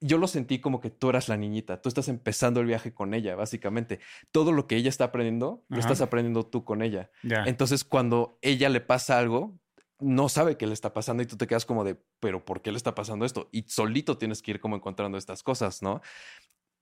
yo 0.00 0.18
lo 0.18 0.26
sentí 0.26 0.60
como 0.60 0.80
que 0.80 0.90
tú 0.90 1.10
eras 1.10 1.28
la 1.28 1.36
niñita, 1.36 1.80
tú 1.80 1.88
estás 1.88 2.08
empezando 2.08 2.60
el 2.60 2.66
viaje 2.66 2.92
con 2.92 3.14
ella, 3.14 3.36
básicamente. 3.36 4.00
Todo 4.32 4.50
lo 4.50 4.66
que 4.66 4.76
ella 4.76 4.88
está 4.88 5.04
aprendiendo, 5.04 5.62
lo 5.68 5.78
estás 5.78 6.00
aprendiendo 6.00 6.46
tú 6.46 6.64
con 6.64 6.80
ella. 6.80 7.10
Entonces, 7.22 7.84
cuando 7.84 8.38
ella 8.40 8.70
le 8.70 8.80
pasa 8.80 9.18
algo, 9.18 9.60
no 9.98 10.30
sabe 10.30 10.56
qué 10.56 10.66
le 10.66 10.72
está 10.72 10.94
pasando 10.94 11.22
y 11.22 11.26
tú 11.26 11.36
te 11.36 11.46
quedas 11.46 11.66
como 11.66 11.84
de, 11.84 12.02
pero 12.18 12.44
¿por 12.44 12.62
qué 12.62 12.72
le 12.72 12.78
está 12.78 12.94
pasando 12.94 13.26
esto? 13.26 13.50
Y 13.52 13.64
solito 13.68 14.16
tienes 14.16 14.40
que 14.40 14.52
ir 14.52 14.60
como 14.60 14.74
encontrando 14.74 15.18
estas 15.18 15.42
cosas, 15.42 15.82
¿no? 15.82 16.00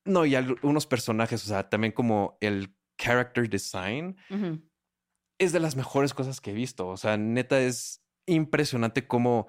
No, 0.04 0.24
y 0.24 0.36
algunos 0.36 0.86
personajes, 0.86 1.44
o 1.44 1.48
sea, 1.48 1.68
también 1.68 1.92
como 1.92 2.38
el 2.40 2.77
character 2.98 3.48
design 3.48 4.16
es 5.38 5.52
de 5.52 5.60
las 5.60 5.76
mejores 5.76 6.12
cosas 6.14 6.40
que 6.40 6.50
he 6.50 6.54
visto. 6.54 6.88
O 6.88 6.96
sea, 6.96 7.16
neta 7.16 7.60
es 7.60 8.02
impresionante 8.26 9.06
cómo 9.06 9.46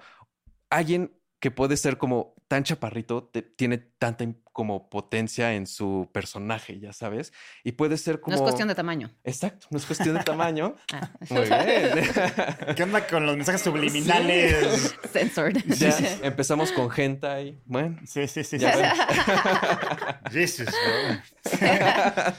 alguien 0.69 1.11
que 1.41 1.51
puede 1.51 1.77
ser 1.77 1.97
como 1.97 2.35
tan 2.49 2.63
chaparrito 2.63 3.23
te- 3.23 3.41
tiene 3.41 3.77
tanta 3.77 4.25
como 4.51 4.89
potencia 4.89 5.53
en 5.53 5.67
su 5.67 6.09
personaje, 6.11 6.79
ya 6.81 6.91
sabes, 6.91 7.31
y 7.63 7.71
puede 7.73 7.95
ser 7.95 8.19
como 8.19 8.35
No 8.35 8.35
es 8.35 8.41
cuestión 8.41 8.67
de 8.67 8.75
tamaño. 8.75 9.09
Exacto, 9.23 9.67
no 9.69 9.77
es 9.77 9.85
cuestión 9.85 10.17
de 10.17 10.23
tamaño. 10.23 10.75
Ah. 10.93 11.11
Muy 11.29 11.43
bien. 11.45 12.09
¿Qué 12.75 12.83
onda 12.83 13.07
con 13.07 13.25
los 13.25 13.37
mensajes 13.37 13.61
subliminales? 13.61 14.95
Censored. 15.13 15.63
ya 15.65 15.95
empezamos 16.23 16.71
con 16.73 16.89
hentai. 16.95 17.61
Bueno, 17.65 17.97
Sí, 18.05 18.27
sí, 18.27 18.43
sí. 18.43 18.57
Ya 18.57 18.73
sí. 18.75 20.29
Jesus, 20.31 20.67
bro. 20.67 22.33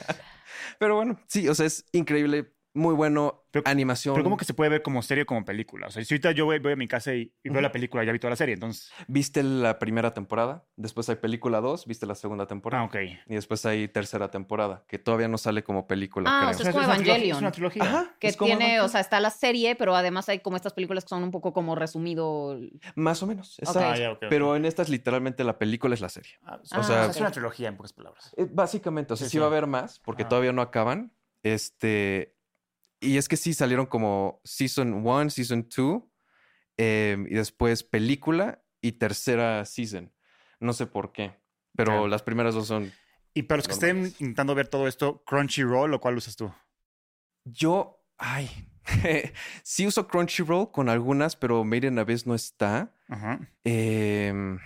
Pero 0.81 0.95
bueno, 0.95 1.19
sí, 1.27 1.47
o 1.47 1.53
sea, 1.53 1.67
es 1.67 1.85
increíble, 1.91 2.55
muy 2.73 2.95
bueno, 2.95 3.43
Pero- 3.51 3.63
animación. 3.67 4.13
Pero 4.15 4.23
¿cómo 4.23 4.37
que 4.37 4.45
se 4.45 4.53
puede 4.53 4.69
ver 4.69 4.81
como 4.81 5.01
serie 5.01 5.23
o 5.23 5.25
como 5.25 5.43
película? 5.43 5.87
O 5.87 5.91
sea, 5.91 6.03
si 6.05 6.13
ahorita 6.13 6.31
yo 6.31 6.45
voy, 6.45 6.59
voy 6.59 6.71
a 6.71 6.75
mi 6.77 6.87
casa 6.87 7.13
y, 7.13 7.33
y 7.43 7.49
veo 7.49 7.61
la 7.61 7.71
película, 7.71 8.03
ya 8.05 8.11
vi 8.13 8.19
toda 8.19 8.29
la 8.31 8.35
serie, 8.37 8.53
entonces... 8.53 8.91
Viste 9.07 9.43
la 9.43 9.77
primera 9.77 10.13
temporada, 10.13 10.65
después 10.77 11.09
hay 11.09 11.17
película 11.17 11.59
2, 11.59 11.85
viste 11.85 12.05
la 12.05 12.15
segunda 12.15 12.47
temporada. 12.47 12.83
Ah, 12.83 12.85
ok. 12.85 12.95
Y 13.27 13.35
después 13.35 13.65
hay 13.65 13.87
tercera 13.89 14.31
temporada, 14.31 14.85
que 14.87 14.99
todavía 14.99 15.27
no 15.27 15.37
sale 15.37 15.63
como 15.63 15.85
película, 15.87 16.29
Ah, 16.31 16.39
creo. 16.39 16.51
o 16.51 16.53
sea, 16.53 16.69
es 16.69 16.75
como 16.75 16.85
una 16.85 16.93
trilogía- 16.95 17.11
Evangelion. 17.13 17.35
Es 17.37 17.41
una 17.41 17.51
trilogía. 17.51 17.83
Ajá, 17.83 18.15
Que 18.19 18.27
es 18.27 18.37
como 18.37 18.47
tiene, 18.55 18.79
o 18.81 18.87
sea, 18.87 19.01
está 19.01 19.19
la 19.19 19.31
serie, 19.31 19.75
pero 19.75 19.95
además 19.95 20.29
hay 20.29 20.39
como 20.39 20.55
estas 20.55 20.73
películas 20.73 21.03
que 21.03 21.09
son 21.09 21.23
un 21.23 21.31
poco 21.31 21.51
como 21.51 21.75
resumido. 21.75 22.57
Más 22.95 23.21
o 23.21 23.27
menos, 23.27 23.59
Ok. 23.59 23.67
exacto. 23.67 23.89
Ah, 23.89 23.97
ya, 23.97 24.11
ok, 24.11 24.17
ok. 24.23 24.25
Pero 24.29 24.55
en 24.55 24.63
estas 24.65 24.87
literalmente 24.87 25.43
la 25.43 25.57
película 25.57 25.93
es 25.93 25.99
la 26.01 26.09
serie. 26.09 26.31
Ah, 26.43 26.59
Ah, 26.71 26.79
o 26.79 26.83
sea, 26.83 27.05
es 27.07 27.17
una 27.17 27.31
trilogía 27.31 27.67
en 27.67 27.75
pocas 27.75 27.91
palabras. 27.91 28.33
Eh, 28.37 28.47
Básicamente, 28.49 29.13
o 29.13 29.17
sea, 29.17 29.27
Sí, 29.27 29.31
sí, 29.33 29.37
va 29.39 29.45
a 29.45 29.47
haber 29.47 29.67
más, 29.67 29.99
porque 29.99 30.23
todavía 30.23 30.53
no 30.53 30.61
acaban. 30.61 31.11
Este. 31.43 32.35
Y 33.01 33.17
es 33.17 33.27
que 33.27 33.35
sí 33.35 33.53
salieron 33.53 33.87
como 33.87 34.39
Season 34.43 34.93
1, 35.05 35.29
Season 35.31 35.67
2, 35.75 36.03
em, 36.77 37.25
y 37.27 37.33
después 37.33 37.83
película 37.83 38.63
y 38.79 38.93
tercera 38.93 39.65
season. 39.65 40.13
No 40.59 40.73
sé 40.73 40.85
por 40.85 41.11
qué, 41.11 41.33
pero 41.75 42.07
las 42.07 42.21
primeras 42.21 42.53
dos 42.53 42.67
son. 42.67 42.91
Y 43.33 43.43
para 43.43 43.57
los 43.57 43.67
que 43.67 43.73
estén 43.73 44.05
intentando 44.19 44.53
ver 44.53 44.67
todo 44.67 44.87
esto, 44.87 45.23
Crunchyroll, 45.25 45.89
¿lo 45.89 45.99
cual 45.99 46.17
usas 46.17 46.35
tú? 46.35 46.53
Yo. 47.43 48.05
Ay. 48.17 48.49
sí 49.63 49.87
uso 49.87 50.07
Crunchyroll 50.07 50.71
con 50.71 50.87
algunas, 50.87 51.35
pero 51.35 51.63
Made 51.63 51.87
in 51.87 51.97
Abyss 51.97 52.27
no 52.27 52.35
está. 52.35 52.93
Ajá. 53.07 53.39
Em, 53.63 54.59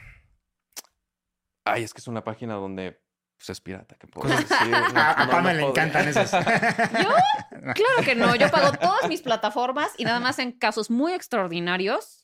Ay, 1.65 1.83
es 1.83 1.93
que 1.93 1.99
es 1.99 2.07
una 2.07 2.23
página 2.23 2.53
donde 2.55 3.01
pues, 3.37 3.49
es 3.49 3.61
pirata. 3.61 3.95
¿qué 3.99 4.07
puedo 4.07 4.29
decir? 4.29 4.47
No- 4.69 4.99
A, 5.01 5.25
no- 5.25 5.31
Pama 5.31 5.53
no 5.53 5.59
le 5.59 5.65
encantan 5.67 6.07
esas. 6.07 6.31
¿Yo? 7.03 7.09
Claro 7.73 8.03
que 8.03 8.15
no. 8.15 8.35
Yo 8.35 8.49
pago 8.51 8.71
todas 8.77 9.07
mis 9.09 9.21
plataformas 9.21 9.89
y 9.97 10.03
nada 10.05 10.19
más 10.19 10.37
en 10.39 10.51
casos 10.51 10.89
muy 10.91 11.13
extraordinarios 11.13 12.21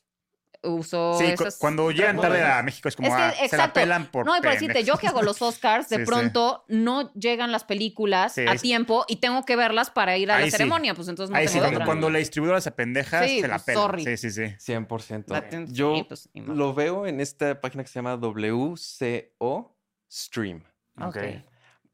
uso 0.64 1.18
Sí, 1.18 1.24
cu- 1.34 1.42
esas. 1.42 1.58
cuando 1.58 1.90
llegan 1.90 2.20
tarde 2.20 2.44
a 2.44 2.62
México 2.62 2.88
es 2.88 2.94
como, 2.94 3.08
Es 3.08 3.14
que, 3.16 3.20
ah, 3.44 3.48
se 3.48 3.56
la 3.56 3.72
pelan 3.72 4.06
por 4.12 4.24
No, 4.24 4.36
y 4.36 4.40
por 4.40 4.52
decirte, 4.52 4.84
yo 4.84 4.96
que 4.96 5.08
hago 5.08 5.20
los 5.22 5.42
Oscars, 5.42 5.88
de 5.88 5.96
Sí, 5.96 6.02
sí. 6.02 6.06
pronto 6.06 6.64
no 6.68 7.12
llegan 7.14 7.50
las 7.50 7.64
películas 7.64 8.34
Sí, 8.34 8.46
a 8.46 8.52
sí. 8.52 8.58
tiempo 8.60 9.04
y 9.08 9.16
tengo 9.16 9.44
que 9.44 9.56
verlas 9.56 9.90
para 9.90 10.16
ir 10.16 10.30
a 10.30 10.36
Ahí 10.36 10.42
la 10.44 10.46
sí. 10.46 10.50
ceremonia. 10.52 10.94
Pues 10.94 11.08
entonces 11.08 11.32
no 11.32 11.36
Ahí 11.36 11.48
sí, 11.48 11.54
tengo 11.54 11.64
cuando, 11.64 11.76
otra. 11.78 11.86
cuando 11.86 12.10
la 12.10 12.18
distribuidora 12.20 12.60
se 12.60 12.70
pendeja, 12.70 13.26
Sí, 13.26 13.40
se 13.40 13.48
la 13.48 13.54
pues, 13.54 13.64
pela. 13.64 13.80
sorry. 13.80 14.04
Sí, 14.04 14.16
sí, 14.16 14.30
sí. 14.30 14.72
100%. 14.72 15.24
La 15.32 15.48
ten- 15.48 15.66
Yo 15.74 15.96
sí, 15.96 16.04
pues, 16.04 16.28
lo 16.32 16.72
veo 16.74 17.08
en 17.08 17.20
esta 17.20 17.60
página 17.60 17.82
que 17.82 17.88
se 17.88 17.94
llama 17.98 18.16
WCO 18.16 19.76
Stream. 20.08 20.62
Ok. 21.00 21.16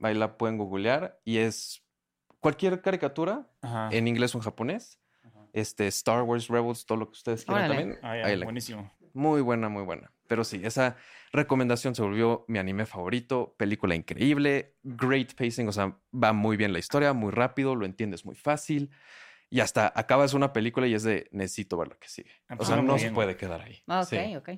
Ahí 0.00 0.14
la 0.14 0.36
pueden 0.38 0.58
googlear 0.58 1.20
y 1.24 1.38
es 1.38 1.84
cualquier 2.40 2.80
caricatura 2.82 3.50
Ajá. 3.62 3.88
en 3.92 4.06
inglés 4.08 4.34
o 4.34 4.38
en 4.38 4.44
japonés. 4.44 5.00
este, 5.54 5.86
Star 5.88 6.22
Wars 6.22 6.46
Rebels, 6.48 6.84
todo 6.84 6.98
lo 6.98 7.06
que 7.06 7.12
ustedes 7.12 7.44
quieran 7.44 7.64
Órale. 7.64 7.80
también. 7.80 7.98
Ah, 8.02 8.12
ahí 8.12 8.36
la- 8.36 8.44
buenísimo. 8.44 8.92
Muy 9.14 9.40
buena, 9.40 9.68
muy 9.70 9.82
buena. 9.82 10.12
Pero 10.28 10.44
sí, 10.44 10.60
esa 10.62 10.96
recomendación 11.32 11.94
se 11.94 12.02
volvió 12.02 12.44
mi 12.48 12.58
anime 12.58 12.84
favorito. 12.84 13.54
Película 13.58 13.94
increíble, 13.94 14.76
great 14.82 15.34
pacing, 15.34 15.66
o 15.66 15.72
sea, 15.72 15.98
va 16.12 16.32
muy 16.34 16.56
bien 16.58 16.72
la 16.74 16.78
historia, 16.78 17.14
muy 17.14 17.32
rápido, 17.32 17.74
lo 17.74 17.86
entiendes 17.86 18.24
muy 18.26 18.34
fácil. 18.36 18.90
Y 19.48 19.60
hasta 19.60 19.90
acabas 19.96 20.34
una 20.34 20.52
película 20.52 20.86
y 20.86 20.94
es 20.94 21.02
de 21.02 21.28
necesito 21.32 21.78
ver 21.78 21.88
lo 21.88 21.98
que 21.98 22.08
sigue. 22.08 22.30
Ah, 22.48 22.54
O 22.54 22.56
pues 22.58 22.68
sea, 22.68 22.76
suena 22.76 22.92
no 22.92 22.98
se 22.98 23.10
puede 23.10 23.36
quedar 23.36 23.62
ahí. 23.62 23.82
Ah, 23.86 24.02
Ok, 24.02 24.08
Sí, 24.08 24.36
ok. 24.36 24.50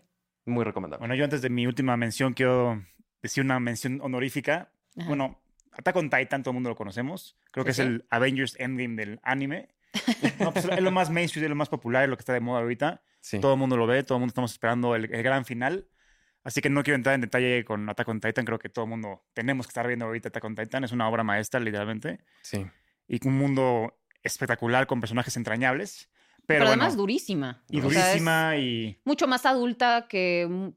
muy 0.47 0.65
recomendable. 0.65 0.99
Bueno, 1.01 1.15
yo 1.15 1.23
antes 1.25 1.41
de 1.41 1.49
mi 1.51 1.67
última 1.69 1.97
mención 1.97 2.35
quiero 2.35 2.85
decir 3.23 3.45
una 3.45 3.59
mención 3.61 4.01
honorífica. 4.03 4.71
Ajá. 4.99 5.09
Bueno, 5.09 5.41
Attack 5.73 5.97
on 5.97 6.11
Titan, 6.11 6.43
todo 6.43 6.51
el 6.51 6.55
mundo 6.55 6.71
lo 6.71 6.77
conocemos. 6.77 7.37
Creo 7.53 7.65
que 7.65 7.73
Sí, 7.73 7.83
es 7.83 7.87
sí. 7.89 7.93
el 7.95 8.07
Avengers 8.11 8.57
Endgame 8.59 8.97
del 8.97 9.21
anime. 9.23 9.69
No, 10.41 10.53
pues 10.53 10.65
es 10.67 10.81
lo 10.81 10.91
más 10.91 11.11
mainstream, 11.11 11.45
es 11.45 11.51
lo 11.51 11.57
más 11.57 11.69
popular, 11.69 12.05
es 12.05 12.09
lo 12.11 12.17
que 12.17 12.21
está 12.23 12.33
de 12.33 12.41
moda 12.41 12.61
ahorita. 12.61 13.03
Sí. 13.21 13.39
Todo 13.41 13.55
el 13.55 13.59
mundo 13.59 13.77
lo 13.77 13.87
ve, 13.87 14.03
todo 14.03 14.17
el 14.17 14.21
mundo 14.21 14.31
estamos 14.31 14.53
esperando 14.53 14.95
el, 14.95 15.13
el 15.13 15.23
gran 15.23 15.45
final. 15.45 15.87
Así 16.43 16.61
que 16.63 16.71
no 16.71 16.83
quiero 16.83 16.97
entrar 16.97 17.15
en 17.15 17.21
detalle 17.21 17.65
con 17.65 17.89
Attack 17.89 18.09
on 18.09 18.21
Titan. 18.21 18.45
Creo 18.47 18.59
que 18.59 18.69
todo 18.71 18.85
el 18.87 18.89
mundo 18.91 19.23
tenemos 19.35 19.67
que 19.67 19.71
estar 19.71 19.87
viendo 19.87 20.07
ahorita 20.07 20.29
Attack 20.29 20.45
on 20.45 20.55
Titan. 20.55 20.85
Es 20.85 20.93
una 20.93 21.09
obra 21.09 21.23
maestra, 21.25 21.61
literalmente. 21.61 22.21
sí. 22.43 22.67
Y 23.13 23.27
un 23.27 23.37
mundo 23.37 23.99
espectacular 24.23 24.87
con 24.87 25.01
personajes 25.01 25.37
entrañables. 25.37 26.09
Pero, 26.47 26.61
Pero, 26.61 26.67
además 26.69 26.89
bueno, 26.95 27.01
durísima. 27.03 27.63
y 27.69 27.81
O 27.81 27.91
sea, 27.91 28.07
durísima 28.07 28.57
y... 28.57 29.01
mucho 29.05 29.27
más 29.27 29.45
adulta 29.47 30.07
que 30.09 30.73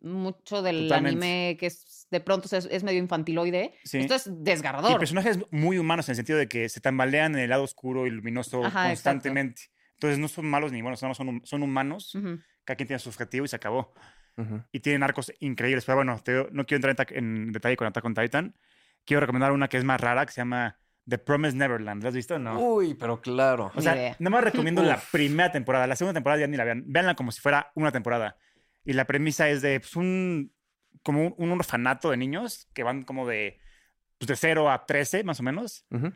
mucho 0.00 0.62
del 0.62 0.88
Totalmente. 0.88 1.26
anime 1.26 1.56
que 1.58 1.66
es, 1.66 2.06
de 2.10 2.20
pronto 2.20 2.54
es, 2.56 2.66
es 2.70 2.84
medio 2.84 2.98
infantiloide. 2.98 3.74
Sí. 3.84 3.98
Esto 3.98 4.14
es 4.14 4.26
Y 4.26 4.30
desgarrador. 4.38 4.98
personajes 4.98 5.38
muy 5.50 5.78
humanos 5.78 6.08
en 6.08 6.12
el 6.12 6.16
sentido 6.16 6.38
de 6.38 6.48
que 6.48 6.68
se 6.68 6.80
tambalean 6.80 7.34
en 7.34 7.40
el 7.40 7.50
lado 7.50 7.62
oscuro 7.64 8.06
y 8.06 8.10
luminoso 8.10 8.58
Ajá, 8.64 8.90
exacto. 8.90 9.18
constantemente. 9.18 9.62
Entonces 9.94 10.18
no 10.18 10.28
son 10.28 10.46
malos 10.46 10.70
ni 10.72 10.80
buenos, 10.82 11.00
son, 11.00 11.40
son 11.44 11.62
humanos. 11.62 12.14
Ujú. 12.14 12.38
Cada 12.64 12.76
quien 12.76 12.86
tiene 12.86 12.98
su 13.00 13.08
objetivo 13.08 13.44
y 13.44 13.48
se 13.48 13.56
acabó. 13.56 13.92
Ujú. 14.36 14.62
Y 14.70 14.80
tienen 14.80 15.02
arcos 15.02 15.32
increíbles. 15.40 15.84
Pero 15.84 15.96
bueno, 15.96 16.20
te 16.22 16.46
no 16.52 16.64
quiero 16.66 16.86
entrar 16.88 17.08
en, 17.16 17.46
en 17.46 17.52
detalle 17.52 17.76
con 17.76 17.86
Attack 17.88 18.04
on 18.04 18.14
Titan. 18.14 18.54
Quiero 19.04 19.20
recomendar 19.20 19.52
una 19.52 19.68
que 19.68 19.78
es 19.78 19.84
más 19.84 20.00
rara, 20.00 20.24
que 20.26 20.32
se 20.32 20.40
llama 20.42 20.78
The 21.08 21.18
Promised 21.18 21.56
Neverland. 21.56 22.02
¿La 22.02 22.10
has 22.10 22.14
visto 22.14 22.38
no? 22.38 22.60
Uy, 22.60 22.94
pero 22.94 23.20
claro. 23.20 23.72
o 23.74 23.80
sea, 23.80 23.94
nada 24.18 24.30
más 24.30 24.44
recomiendo 24.44 24.82
la 24.84 25.00
primera 25.10 25.50
temporada. 25.50 25.86
La 25.86 25.96
segunda 25.96 26.14
temporada 26.14 26.42
ya 26.42 26.46
ni 26.46 26.56
la 26.56 26.64
vean. 26.64 26.84
Véanla 26.86 27.14
como 27.16 27.32
si 27.32 27.40
fuera 27.40 27.72
una 27.74 27.90
temporada. 27.90 28.36
Y 28.84 28.92
la 28.94 29.06
premisa 29.06 29.48
es 29.48 29.60
de 29.62 29.80
pues, 29.80 29.96
un, 29.96 30.52
como 31.02 31.26
un, 31.26 31.34
un 31.38 31.50
orfanato 31.52 32.10
de 32.10 32.16
niños 32.16 32.68
que 32.74 32.82
van 32.82 33.02
como 33.02 33.26
de, 33.26 33.60
pues, 34.18 34.28
de 34.28 34.36
0 34.36 34.70
a 34.70 34.86
13, 34.86 35.24
más 35.24 35.40
o 35.40 35.42
menos. 35.42 35.84
Ujú. 35.90 36.12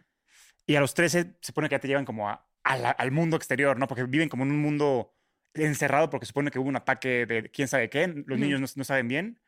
Y 0.66 0.76
a 0.76 0.80
los 0.80 0.94
13 0.94 1.22
se 1.22 1.36
supone 1.40 1.68
que 1.68 1.74
ya 1.74 1.80
te 1.80 1.88
llevan 1.88 2.04
como 2.04 2.28
a- 2.28 2.46
a 2.64 2.76
la- 2.76 2.90
al 2.90 3.10
mundo 3.10 3.36
exterior, 3.36 3.78
¿no? 3.78 3.88
Porque 3.88 4.04
viven 4.04 4.28
como 4.28 4.44
en 4.44 4.52
un 4.52 4.60
mundo 4.60 5.14
encerrado 5.54 6.08
porque 6.08 6.24
supone 6.26 6.50
que 6.50 6.58
hubo 6.58 6.68
un 6.68 6.76
ataque 6.76 7.26
de 7.26 7.50
quién 7.50 7.68
sabe 7.68 7.90
qué. 7.90 8.06
Los 8.26 8.38
niños 8.38 8.60
no, 8.60 8.66
no 8.76 8.84
saben 8.84 9.08
bien, 9.08 9.40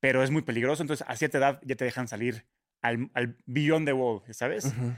pero 0.00 0.22
es 0.22 0.30
muy 0.30 0.42
peligroso. 0.42 0.82
Entonces, 0.82 1.06
a 1.08 1.16
cierta 1.16 1.38
edad 1.38 1.60
ya 1.64 1.76
te 1.76 1.84
dejan 1.84 2.08
salir 2.08 2.46
al, 2.82 3.10
al 3.14 3.36
beyond 3.46 3.86
the 3.86 3.92
wall, 3.92 4.22
¿sabes? 4.34 4.66
Ujú. 4.66 4.92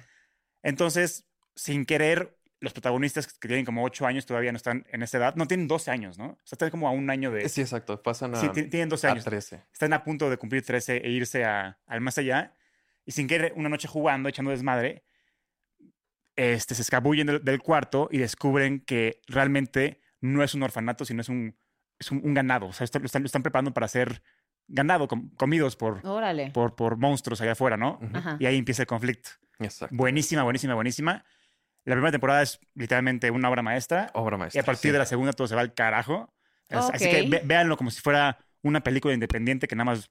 Entonces, 0.62 1.26
sin 1.54 1.84
querer, 1.84 2.36
los 2.60 2.72
protagonistas 2.74 3.26
que 3.26 3.48
tienen 3.48 3.64
como 3.64 3.82
8 3.84 4.06
años 4.06 4.26
todavía 4.26 4.52
no 4.52 4.56
están 4.56 4.84
en 4.90 5.02
esa 5.02 5.16
edad. 5.18 5.34
No, 5.34 5.46
tienen 5.46 5.66
12 5.66 5.90
años, 5.90 6.18
¿no? 6.18 6.26
O 6.26 6.38
sea, 6.44 6.56
están 6.56 6.70
como 6.70 6.86
a 6.88 6.90
un 6.90 7.08
año 7.10 7.30
de... 7.30 7.48
Sí, 7.48 7.62
exacto. 7.62 8.02
Pasan 8.02 8.34
a, 8.34 8.40
Sí, 8.40 8.48
ti- 8.50 8.64
tienen 8.64 8.88
12 8.90 9.06
a 9.06 9.12
años. 9.12 9.24
13. 9.24 9.62
Están 9.72 9.92
a 9.94 10.04
punto 10.04 10.28
de 10.28 10.36
cumplir 10.36 10.62
13 10.62 10.98
e 10.98 11.10
irse 11.10 11.44
a- 11.44 11.78
al 11.86 12.00
más 12.02 12.18
allá. 12.18 12.54
Y 13.06 13.12
sin 13.12 13.26
querer, 13.26 13.54
una 13.56 13.68
noche 13.70 13.88
jugando, 13.88 14.28
echando 14.28 14.50
desmadre, 14.50 15.02
este, 16.36 16.74
se 16.74 16.82
escabullen 16.82 17.26
del, 17.26 17.44
del 17.44 17.60
cuarto 17.60 18.08
y 18.10 18.18
descubren 18.18 18.80
que 18.80 19.20
realmente 19.26 20.00
no 20.20 20.42
es 20.42 20.54
un 20.54 20.62
orfanato, 20.62 21.04
sino 21.04 21.20
es 21.22 21.28
un, 21.28 21.56
es 21.98 22.10
un, 22.10 22.20
un 22.24 22.34
ganado. 22.34 22.66
O 22.66 22.72
sea, 22.72 22.84
esto- 22.84 22.98
lo, 22.98 23.06
están, 23.06 23.22
lo 23.22 23.26
están 23.26 23.42
preparando 23.42 23.72
para 23.72 23.88
ser 23.88 24.22
ganado, 24.68 25.08
com- 25.08 25.30
comidos 25.36 25.76
por, 25.76 26.06
Órale. 26.06 26.50
por, 26.50 26.76
por 26.76 26.96
monstruos 26.96 27.40
allá 27.40 27.52
afuera, 27.52 27.76
¿no? 27.76 27.98
Ujú. 28.02 28.16
Ajá. 28.16 28.36
Y 28.38 28.46
ahí 28.46 28.56
empieza 28.56 28.82
el 28.82 28.86
conflicto. 28.86 29.30
Exacto. 29.58 29.94
Buenísima, 29.96 30.42
buenísima, 30.42 30.74
buenísima. 30.74 31.24
La 31.90 31.96
primera 31.96 32.12
temporada 32.12 32.42
es 32.42 32.58
literalmente 32.74 33.30
una 33.30 33.48
obra 33.50 33.62
maestra. 33.62 34.10
Obra 34.14 34.36
Y 34.36 34.38
maestra. 34.40 34.62
a 34.62 34.64
partir 34.64 34.88
sí. 34.90 34.92
de 34.92 34.98
la 34.98 35.06
segunda 35.06 35.32
todo 35.32 35.46
se 35.48 35.54
va 35.54 35.60
al 35.60 35.74
carajo. 35.74 36.32
Es- 36.68 36.78
Así 36.78 37.10
que 37.10 37.28
ve- 37.28 37.42
véanlo 37.44 37.76
como 37.76 37.90
si 37.90 38.00
fuera 38.00 38.38
una 38.62 38.80
película 38.82 39.12
independiente 39.14 39.66
que 39.66 39.74
nada 39.76 39.86
más 39.86 40.10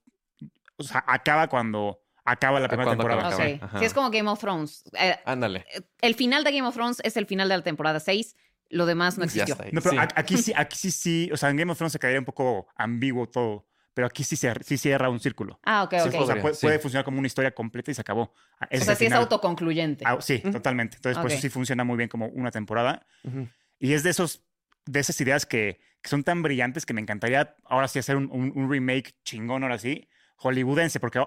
o 0.78 0.84
sea, 0.84 1.04
acaba 1.08 1.48
cuando 1.48 2.00
acaba 2.26 2.60
la 2.60 2.68
primera 2.68 2.92
temporada. 2.92 3.28
acaba. 3.28 3.44
Ok. 3.44 3.64
Ajá. 3.64 3.80
Sí, 3.80 3.86
es 3.86 3.94
como 3.94 4.10
Game 4.12 4.30
of 4.30 4.40
Thrones. 4.40 4.84
Eh, 4.98 5.16
Ándale. 5.26 5.66
el 6.02 6.16
final 6.16 6.44
de 6.44 6.52
Game 6.52 6.68
of 6.68 6.76
Thrones 6.76 7.00
es 7.04 7.18
el 7.18 7.26
final 7.26 7.50
de 7.50 7.58
la 7.58 7.64
temporada 7.64 8.00
6. 8.00 8.36
Lo 8.70 8.86
demás 8.86 9.18
no 9.18 9.24
existió. 9.24 9.56
No, 9.72 9.82
pero 9.82 9.92
Sí. 9.92 9.98
a- 9.98 10.08
aquí 10.16 10.38
sí, 10.38 10.54
aquí 10.56 10.78
sí, 10.78 10.92
sí, 10.92 11.30
o 11.34 11.38
sea, 11.38 11.50
en 11.50 11.58
Game 11.58 11.72
of 11.72 11.78
Thrones 11.78 11.92
se 11.94 12.00
quedaría 12.00 12.20
un 12.20 12.26
poco 12.26 12.68
ambiguo 12.76 13.28
todo, 13.28 13.66
pero 14.00 14.08
aquí 14.08 14.24
sí, 14.24 14.38
se, 14.38 14.54
sí 14.64 14.78
cierra 14.78 15.10
un 15.10 15.20
círculo. 15.20 15.60
Ah, 15.66 15.84
ok, 15.84 15.94
Sí, 16.04 16.08
ok. 16.08 16.22
o 16.22 16.26
sea, 16.26 16.42
puede, 16.42 16.56
sí. 16.56 16.66
puede 16.66 16.80
funcionar 16.80 17.04
como 17.04 17.18
una 17.20 17.28
historia 17.28 17.52
completa 17.52 17.92
y 17.92 17.94
se 17.94 18.00
acabó. 18.00 18.34
Ah, 18.58 18.66
ese 18.70 18.84
o 18.84 18.86
sea, 18.86 18.96
sí 18.96 19.04
es 19.04 19.10
final. 19.10 19.24
autoconcluyente. 19.24 20.06
Ah, 20.08 20.16
sí, 20.22 20.40
Ujú. 20.42 20.54
totalmente. 20.54 20.96
Entonces, 20.96 21.18
por 21.18 21.26
Ok. 21.26 21.34
eso 21.34 21.42
sí 21.42 21.50
funciona 21.50 21.84
muy 21.84 21.98
bien 21.98 22.08
como 22.08 22.28
una 22.28 22.50
temporada. 22.50 23.06
Ujú. 23.26 23.50
Y 23.78 23.92
es 23.92 24.04
de 24.04 24.12
esos, 24.12 24.46
de 24.86 25.02
esas 25.02 25.20
ideas 25.20 25.46
que, 25.46 25.82
que 26.02 26.10
son 26.10 26.24
tan 26.24 26.42
brillantes 26.42 26.86
que 26.86 26.94
me 26.94 27.02
encantaría 27.02 27.58
ahora 27.66 27.90
sí 27.90 28.00
hacer 28.00 28.16
un, 28.16 28.30
un- 28.32 28.54
un 28.56 28.72
remake 28.72 29.16
chingón, 29.26 29.64
ahora 29.64 29.78
sí, 29.80 30.08
hollywoodense, 30.38 31.02
porque 31.02 31.22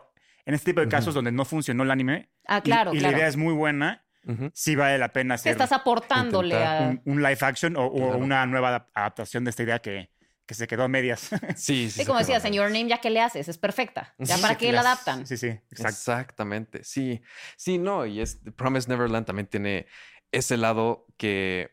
en 0.46 0.54
este 0.54 0.70
tipo 0.70 0.80
de 0.80 0.88
casos 0.88 1.08
Ujú. 1.08 1.16
donde 1.16 1.32
no 1.32 1.44
funcionó 1.44 1.82
el 1.82 1.90
anime 1.90 2.30
ah, 2.48 2.58
y- 2.58 2.62
claro, 2.62 2.94
y, 2.94 2.98
claro. 3.00 3.12
la 3.12 3.18
idea 3.18 3.28
es 3.28 3.36
muy 3.36 3.52
buena, 3.52 4.06
Ujú. 4.26 4.50
sí 4.54 4.76
vale 4.76 4.96
la 4.96 5.12
pena 5.12 5.34
hacer 5.34 5.52
estás 5.52 5.72
aportándole 5.72 6.64
a... 6.64 6.88
un, 6.88 7.02
un 7.04 7.18
live 7.22 7.36
action 7.42 7.76
o, 7.76 7.84
o 7.84 7.94
Claro. 7.96 8.16
una 8.16 8.46
nueva 8.46 8.70
adap- 8.80 8.90
adaptación 8.94 9.44
de 9.44 9.50
esta 9.50 9.62
idea 9.64 9.78
que, 9.80 10.10
que 10.46 10.54
se 10.54 10.66
quedó 10.66 10.84
a 10.84 10.88
medias. 10.88 11.28
Sí, 11.56 11.86
sí. 11.86 11.90
Sí, 11.90 11.90
se 11.90 12.04
como 12.06 12.18
quedó 12.18 12.26
decía, 12.26 12.34
mal. 12.36 12.42
señor 12.42 12.66
Name, 12.70 12.88
ya 12.88 12.98
que 12.98 13.10
le 13.10 13.20
haces, 13.20 13.48
es 13.48 13.58
perfecta. 13.58 14.14
Ya 14.18 14.36
para 14.38 14.54
sí, 14.54 14.66
qué 14.66 14.72
la 14.72 14.80
adaptan. 14.80 15.26
sí, 15.26 15.36
sí, 15.36 15.46
exacto. 15.48 15.88
Exactamente, 15.88 16.84
sí. 16.84 17.22
Sí, 17.56 17.78
no, 17.78 18.06
y 18.06 18.20
es 18.20 18.40
Promise 18.56 18.88
Neverland 18.88 19.26
también 19.26 19.46
tiene 19.46 19.86
ese 20.32 20.56
lado 20.56 21.06
que 21.16 21.70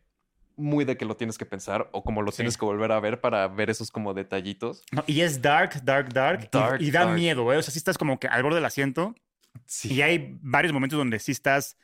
muy 0.55 0.83
de 0.83 0.97
que 0.97 1.05
lo 1.05 1.15
tienes 1.15 1.37
que 1.37 1.45
pensar 1.45 1.89
o 1.93 2.03
como 2.03 2.21
lo 2.21 2.31
Sí. 2.31 2.37
tienes 2.37 2.57
que 2.57 2.65
volver 2.65 2.91
a 2.91 2.99
ver 2.99 3.21
para 3.21 3.47
ver 3.47 3.69
esos 3.69 3.91
como 3.91 4.13
detallitos. 4.13 4.83
No, 4.91 5.03
y 5.07 5.21
es 5.21 5.41
dark, 5.41 5.81
dark, 5.85 6.11
dark, 6.11 6.43
y- 6.43 6.57
Dark, 6.57 6.81
y, 6.81 6.91
da 6.91 7.05
dark. 7.05 7.15
miedo, 7.15 7.53
¿eh? 7.53 7.57
O 7.57 7.61
sea, 7.61 7.71
sí 7.71 7.77
estás 7.77 7.97
como 7.97 8.19
que 8.19 8.27
al 8.27 8.43
borde 8.43 8.55
del 8.57 8.65
asiento 8.65 9.15
Sí. 9.65 9.93
y 9.93 10.01
hay 10.01 10.37
varios 10.41 10.73
momentos 10.73 10.97
donde 10.97 11.17
sí 11.19 11.31
estás, 11.31 11.77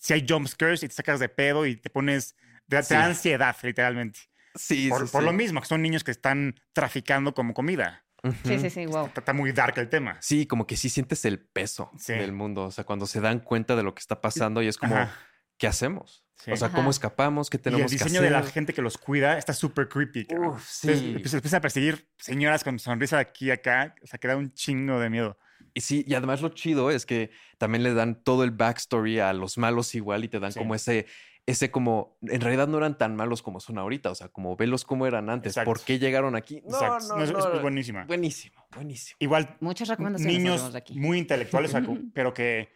sí 0.00 0.12
hay 0.12 0.24
jump 0.28 0.46
scares 0.46 0.82
y 0.84 0.88
te 0.88 0.94
sacas 0.94 1.18
de 1.18 1.28
pedo 1.28 1.66
y 1.66 1.74
te 1.76 1.90
pones, 1.90 2.36
te, 2.68 2.76
te 2.76 2.82
Sí. 2.84 2.94
da 2.94 3.06
ansiedad, 3.06 3.56
literalmente. 3.62 4.20
Sí, 4.54 4.88
por, 4.88 5.06
sí, 5.06 5.12
por 5.12 5.22
sí. 5.22 5.26
lo 5.26 5.32
mismo, 5.32 5.60
que 5.60 5.66
son 5.66 5.82
niños 5.82 6.04
que 6.04 6.10
están 6.10 6.54
traficando 6.72 7.34
como 7.34 7.54
comida. 7.54 8.04
Ujú. 8.22 8.34
Sí, 8.44 8.58
sí, 8.58 8.70
sí, 8.70 8.86
wow. 8.86 9.06
Está, 9.06 9.20
está 9.20 9.32
muy 9.34 9.52
dark 9.52 9.78
el 9.78 9.88
tema. 9.88 10.16
Sí, 10.20 10.46
como 10.46 10.66
que 10.66 10.76
sí 10.76 10.88
sientes 10.88 11.24
el 11.26 11.38
peso 11.40 11.90
Sí. 11.98 12.14
del 12.14 12.32
mundo. 12.32 12.64
O 12.64 12.70
sea, 12.70 12.84
cuando 12.84 13.06
se 13.06 13.20
dan 13.20 13.40
cuenta 13.40 13.76
de 13.76 13.82
lo 13.82 13.94
que 13.94 14.00
está 14.00 14.20
pasando 14.20 14.62
y 14.62 14.68
es 14.68 14.78
como, 14.78 14.94
Ajá. 14.96 15.12
¿qué 15.58 15.66
hacemos? 15.66 16.24
Sí. 16.36 16.50
O 16.50 16.56
sea, 16.56 16.68
Ajá. 16.68 16.76
¿cómo 16.76 16.90
escapamos? 16.90 17.50
¿Qué 17.50 17.56
Y 17.56 17.58
el 17.58 17.62
tenemos 17.62 17.90
que 17.90 17.96
diseño 17.98 18.20
hacer? 18.20 18.22
de 18.22 18.30
la 18.30 18.42
gente 18.44 18.72
que 18.72 18.80
los 18.82 18.96
cuida 18.98 19.36
está 19.38 19.52
súper 19.52 19.88
creepy. 19.88 20.26
Uf, 20.36 20.64
sí. 20.66 20.88
Entonces, 20.88 21.14
empieza- 21.14 21.36
empiezan 21.36 21.58
a 21.58 21.60
perseguir 21.60 22.08
señoras 22.18 22.64
con 22.64 22.78
sonrisa 22.78 23.18
aquí 23.18 23.46
y 23.46 23.50
acá. 23.50 23.94
O 24.02 24.06
sea, 24.06 24.18
que 24.18 24.26
da 24.28 24.36
un 24.36 24.52
chingo 24.54 24.98
de 25.00 25.10
miedo. 25.10 25.38
Y 25.74 25.80
sí, 25.82 26.04
y 26.06 26.14
además 26.14 26.40
lo 26.40 26.50
chido 26.50 26.90
es 26.90 27.04
que 27.04 27.30
también 27.58 27.82
le 27.82 27.92
dan 27.94 28.22
todo 28.22 28.44
el 28.44 28.52
backstory 28.52 29.18
a 29.20 29.32
los 29.32 29.58
malos 29.58 29.94
igual 29.94 30.24
y 30.24 30.28
te 30.28 30.38
dan 30.40 30.52
Sí. 30.52 30.58
como 30.60 30.74
ese, 30.74 31.06
ese 31.46 31.70
como, 31.70 32.16
en 32.22 32.40
realidad 32.40 32.68
no 32.68 32.78
eran 32.78 32.96
tan 32.96 33.16
malos 33.16 33.42
como 33.42 33.60
son 33.60 33.76
ahorita, 33.78 34.10
o 34.10 34.14
sea, 34.14 34.28
como 34.28 34.56
velos 34.56 34.84
como 34.84 35.06
eran 35.06 35.28
antes, 35.28 35.52
Exacto. 35.52 35.70
¿por 35.70 35.80
qué 35.82 35.98
llegaron 35.98 36.36
aquí? 36.36 36.62
No, 36.66 36.76
Exacto. 36.76 37.08
no, 37.08 37.16
No, 37.18 37.24
es, 37.24 37.32
no, 37.32 37.54
es 37.54 37.62
buenísima. 37.62 38.04
Buenísimo, 38.06 38.66
buenísimo. 38.74 39.16
Igual, 39.20 39.56
Muchas 39.60 39.88
recomendaciones 39.88 40.36
niños 40.38 40.74
aquí. 40.74 40.98
muy 40.98 41.18
intelectuales, 41.18 41.72
pero 42.14 42.32
que, 42.32 42.68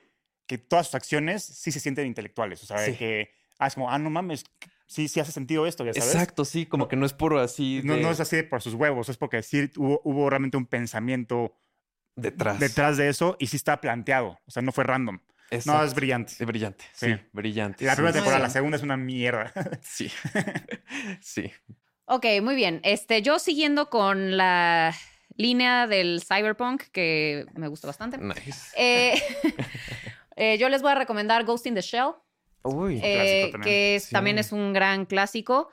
que 0.47 0.59
todas 0.59 0.87
sus 0.87 0.95
acciones 0.97 1.43
sí 1.45 1.73
se 1.73 1.81
sienten 1.81 2.07
intelectuales. 2.07 2.63
O 2.63 2.67
sea, 2.67 2.81
de 2.81 2.93
Sí. 2.93 2.99
que, 2.99 3.31
ah, 3.59 3.69
es 3.69 3.75
como, 3.75 3.91
ah, 3.91 3.99
no 3.99 4.11
mames, 4.11 4.45
sí, 4.87 5.09
sí 5.09 5.19
hace 5.19 5.33
sentido 5.33 5.67
esto, 5.67 5.87
ya 5.87 5.95
sabes. 5.95 6.15
Exacto, 6.15 6.45
sí, 6.45 6.67
como 6.67 6.85
No- 6.85 6.89
que 6.89 6.97
no 6.97 7.07
es 7.07 7.15
por 7.15 7.39
así 7.39 7.81
No, 7.85 7.95
de- 7.95 8.03
no 8.03 8.11
es 8.11 8.21
así 8.21 8.37
de 8.37 8.45
por 8.45 8.61
sus 8.61 8.75
huevos, 8.75 9.09
es 9.09 9.17
porque 9.17 9.43
sí 9.43 9.71
hubo, 9.79 10.03
hubo 10.05 10.29
realmente 10.29 10.59
un 10.59 10.67
pensamiento 10.67 11.57
detrás. 12.17 12.59
detrás 12.61 12.99
de 12.99 13.09
eso 13.09 13.37
y 13.39 13.47
sí 13.47 13.57
está 13.57 13.81
planteado. 13.81 14.39
O 14.47 14.51
sea, 14.51 14.61
no 14.63 14.73
fue 14.73 14.85
random. 14.85 15.21
No, 15.67 15.83
es 15.83 15.95
brillante. 15.95 16.33
Es 16.39 16.47
brillante, 16.47 16.85
sí, 16.93 17.07
Sí. 17.07 17.17
brillante. 17.33 17.85
Y 17.85 17.87
la 17.87 17.93
sí, 17.93 17.97
primera 17.97 18.13
temporada, 18.13 18.41
la 18.43 18.51
segunda 18.51 18.77
es 18.77 18.83
una 18.83 18.97
mierda. 18.97 19.53
Sí, 19.83 20.11
sí. 21.21 21.51
Ok, 22.07 22.25
muy 22.43 22.55
bien. 22.57 22.81
Este, 22.85 23.23
yo 23.23 23.39
siguiendo 23.39 23.91
con 23.91 24.37
la 24.37 24.95
línea 25.37 25.87
del 25.87 26.23
cyberpunk, 26.23 26.83
que 26.93 27.47
me 27.55 27.69
gusta 27.69 27.87
bastante. 27.87 28.19
Nice. 28.19 28.73
Eh, 28.77 29.21
eh, 30.37 30.59
yo 30.59 30.69
les 30.69 30.83
voy 30.83 30.93
a 30.93 30.95
recomendar 30.95 31.45
Ghost 31.45 31.67
in 31.67 31.75
the 31.75 31.81
Shell. 31.83 32.13
Uy, 32.63 33.01
eh, 33.03 33.49
también. 33.53 33.63
que 33.63 33.97
es- 33.97 34.05
Sí. 34.05 34.13
también 34.13 34.39
es 34.39 34.53
un 34.53 34.73
gran 34.73 35.07
clásico. 35.07 35.71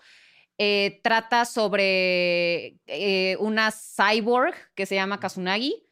Eh, 0.58 1.02
trata 1.04 1.44
sobre 1.46 2.78
eh, 2.88 3.36
una 3.40 3.72
cyborg 3.72 4.56
que 4.74 4.86
se 4.86 4.96
llama 4.96 5.20
Kazunagi 5.20 5.85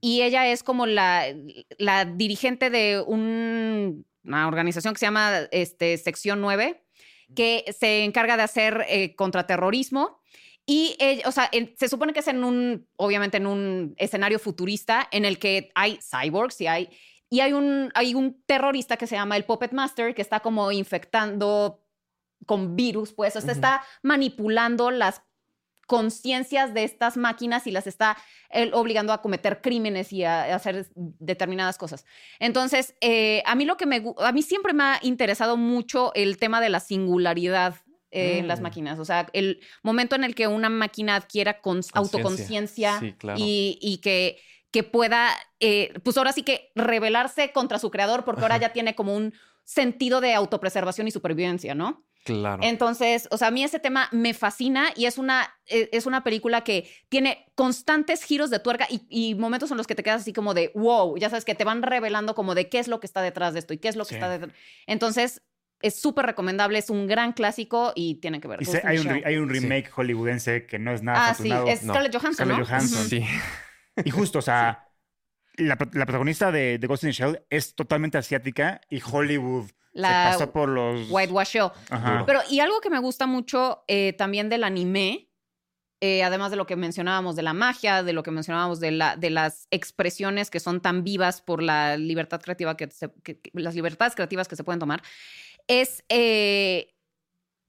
y 0.00 0.22
ella 0.22 0.46
es 0.48 0.62
como 0.62 0.86
la, 0.86 1.26
la 1.78 2.04
dirigente 2.04 2.70
de 2.70 3.02
un- 3.06 4.06
una 4.24 4.48
organización 4.48 4.94
que 4.94 4.98
se 5.00 5.06
llama 5.06 5.40
este, 5.50 5.96
Sección 5.98 6.40
9, 6.40 6.84
que 7.34 7.64
se 7.78 8.04
encarga 8.04 8.36
de 8.36 8.42
hacer 8.42 8.84
eh, 8.88 9.14
contraterrorismo. 9.16 10.20
Y, 10.66 10.96
o 11.24 11.32
sea, 11.32 11.48
en- 11.52 11.74
se 11.78 11.88
supone 11.88 12.12
que 12.12 12.20
es 12.20 12.28
en 12.28 12.44
un, 12.44 12.86
obviamente 12.96 13.38
en 13.38 13.46
un 13.46 13.94
escenario 13.96 14.38
futurista 14.38 15.08
en 15.10 15.24
el 15.24 15.38
que 15.38 15.70
hay 15.74 15.98
cyborgs 16.02 16.60
y 16.60 16.66
hay, 16.66 16.90
y 17.28 17.40
hay 17.40 17.52
un, 17.52 17.90
hay 17.94 18.14
un 18.14 18.42
terrorista 18.46 18.96
que 18.96 19.06
se 19.06 19.16
llama 19.16 19.36
el 19.36 19.44
Puppet 19.44 19.72
Master 19.72 20.14
que 20.14 20.22
está 20.22 20.40
como 20.40 20.70
infectando 20.70 21.82
con 22.46 22.76
virus, 22.76 23.12
pues, 23.12 23.36
o 23.36 23.40
sea, 23.40 23.50
Ujú. 23.50 23.58
está 23.58 23.82
manipulando 24.02 24.90
las 24.90 25.22
conciencias 25.90 26.72
de 26.72 26.84
estas 26.84 27.16
máquinas 27.16 27.66
y 27.66 27.72
las 27.72 27.86
está 27.88 28.16
él, 28.50 28.70
obligando 28.74 29.12
a 29.12 29.20
cometer 29.20 29.60
crímenes 29.60 30.12
y 30.12 30.22
a, 30.22 30.42
a 30.44 30.54
hacer 30.54 30.86
determinadas 30.94 31.78
cosas. 31.78 32.04
Entonces, 32.38 32.94
eh, 33.00 33.42
a 33.44 33.56
mí 33.56 33.64
lo 33.64 33.76
que 33.76 33.86
me, 33.86 34.00
a 34.18 34.30
mí 34.30 34.42
siempre 34.42 34.72
me 34.72 34.84
ha 34.84 34.98
interesado 35.02 35.56
mucho 35.56 36.12
el 36.14 36.36
tema 36.38 36.60
de 36.60 36.68
la 36.68 36.78
singularidad 36.78 37.74
eh, 38.12 38.38
en 38.38 38.46
las 38.48 38.60
Mm. 38.60 38.62
máquinas, 38.62 38.98
o 38.98 39.04
sea, 39.04 39.26
el 39.32 39.60
momento 39.82 40.14
en 40.16 40.24
el 40.24 40.34
que 40.34 40.46
una 40.48 40.68
máquina 40.68 41.16
adquiera 41.16 41.60
autoconciencia 41.94 42.98
Sí, 43.00 43.12
claro. 43.14 43.38
y, 43.40 43.78
y 43.80 43.98
que, 43.98 44.38
que 44.72 44.82
pueda, 44.82 45.28
eh, 45.60 45.92
pues 46.04 46.16
ahora 46.16 46.32
sí 46.32 46.42
que 46.42 46.70
rebelarse 46.74 47.52
contra 47.52 47.78
su 47.78 47.90
creador, 47.90 48.24
porque 48.24 48.42
ahora 48.42 48.58
ya 48.58 48.72
tiene 48.72 48.94
como 48.94 49.14
un 49.16 49.32
sentido 49.64 50.20
de 50.20 50.34
autopreservación 50.34 51.06
y 51.08 51.10
supervivencia, 51.10 51.74
¿no? 51.74 52.04
Claro. 52.24 52.62
Entonces, 52.62 53.28
o 53.30 53.38
sea, 53.38 53.48
a 53.48 53.50
mí 53.50 53.64
ese 53.64 53.78
tema 53.78 54.08
me 54.12 54.34
fascina 54.34 54.88
y 54.94 55.06
es 55.06 55.16
una, 55.16 55.54
eh, 55.66 55.88
es 55.92 56.04
una 56.06 56.22
película 56.22 56.62
que 56.62 56.90
tiene 57.08 57.46
constantes 57.54 58.22
giros 58.22 58.50
de 58.50 58.58
tuerca 58.58 58.86
y, 58.90 59.02
y 59.08 59.34
momentos 59.34 59.70
en 59.70 59.78
los 59.78 59.86
que 59.86 59.94
te 59.94 60.02
quedas 60.02 60.20
así 60.22 60.32
como 60.32 60.52
de 60.52 60.70
wow, 60.74 61.16
ya 61.16 61.30
sabes 61.30 61.44
que 61.46 61.54
te 61.54 61.64
van 61.64 61.82
revelando 61.82 62.34
como 62.34 62.54
de 62.54 62.68
qué 62.68 62.78
es 62.78 62.88
lo 62.88 63.00
que 63.00 63.06
está 63.06 63.22
detrás 63.22 63.54
de 63.54 63.60
esto 63.60 63.72
y 63.72 63.78
qué 63.78 63.88
es 63.88 63.96
lo 63.96 64.04
que 64.04 64.10
Sí. 64.10 64.14
está 64.16 64.28
detrás. 64.28 64.52
Entonces, 64.86 65.42
es 65.80 65.98
súper 65.98 66.26
recomendable, 66.26 66.78
es 66.78 66.90
un 66.90 67.06
gran 67.06 67.32
clásico 67.32 67.92
y 67.94 68.16
tienen 68.16 68.42
que 68.42 68.48
ver. 68.48 68.60
Y 68.60 68.66
se- 68.66 68.80
in 68.80 68.86
hay, 68.86 68.98
un, 68.98 69.04
Shell. 69.04 69.14
re- 69.14 69.22
hay 69.26 69.36
un 69.38 69.48
Sí. 69.54 69.60
remake 69.60 69.88
hollywoodense 69.90 70.66
que 70.66 70.78
no 70.78 70.92
es 70.92 71.02
nada 71.02 71.28
Ah, 71.30 71.34
sí, 71.34 71.50
es 71.68 71.82
No. 71.84 71.94
Scarlett 71.94 72.12
Johansson, 72.14 72.34
Scarlett 72.46 72.58
¿no? 72.58 72.66
Johansson. 72.66 73.08
Sí. 73.08 73.24
Y 74.04 74.10
justo, 74.10 74.40
o 74.40 74.42
sea, 74.42 74.88
la 75.56 75.76
protagonista 75.76 76.52
de, 76.52 76.76
de 76.78 76.86
Ghost 76.86 77.04
in 77.04 77.10
the 77.10 77.12
Shell 77.14 77.42
es 77.48 77.74
totalmente 77.74 78.18
asiática 78.18 78.80
y 78.90 79.00
Hollywood 79.00 79.70
La 79.92 80.32
se 80.32 80.38
pasó 80.38 80.52
por 80.52 80.68
los... 80.68 81.10
Whitewash 81.10 81.48
Show. 81.48 81.72
Ajá. 81.90 82.24
Pero, 82.26 82.40
y 82.48 82.60
algo 82.60 82.80
que 82.80 82.90
me 82.90 82.98
gusta 83.00 83.26
mucho 83.26 83.84
eh, 83.88 84.12
también 84.12 84.48
del 84.48 84.62
anime, 84.64 85.28
eh, 86.00 86.22
además 86.22 86.50
de 86.50 86.56
lo 86.56 86.66
que 86.66 86.76
mencionábamos 86.76 87.36
de 87.36 87.42
la 87.42 87.52
magia, 87.52 88.02
de 88.02 88.12
lo 88.12 88.22
que 88.22 88.30
mencionábamos 88.30 88.80
de, 88.80 88.90
la, 88.92 89.16
de 89.16 89.30
las 89.30 89.66
expresiones 89.70 90.48
que 90.48 90.60
son 90.60 90.80
tan 90.80 91.02
vivas 91.04 91.42
por 91.42 91.62
la 91.62 91.96
libertad 91.96 92.40
creativa 92.40 92.76
que, 92.76 92.90
se- 92.90 93.12
que- 93.22 93.40
que- 93.40 93.50
las 93.54 93.74
libertades 93.74 94.14
creativas 94.14 94.48
que 94.48 94.56
se 94.56 94.64
pueden 94.64 94.78
tomar, 94.80 95.02
es 95.66 96.04
eh, 96.08 96.94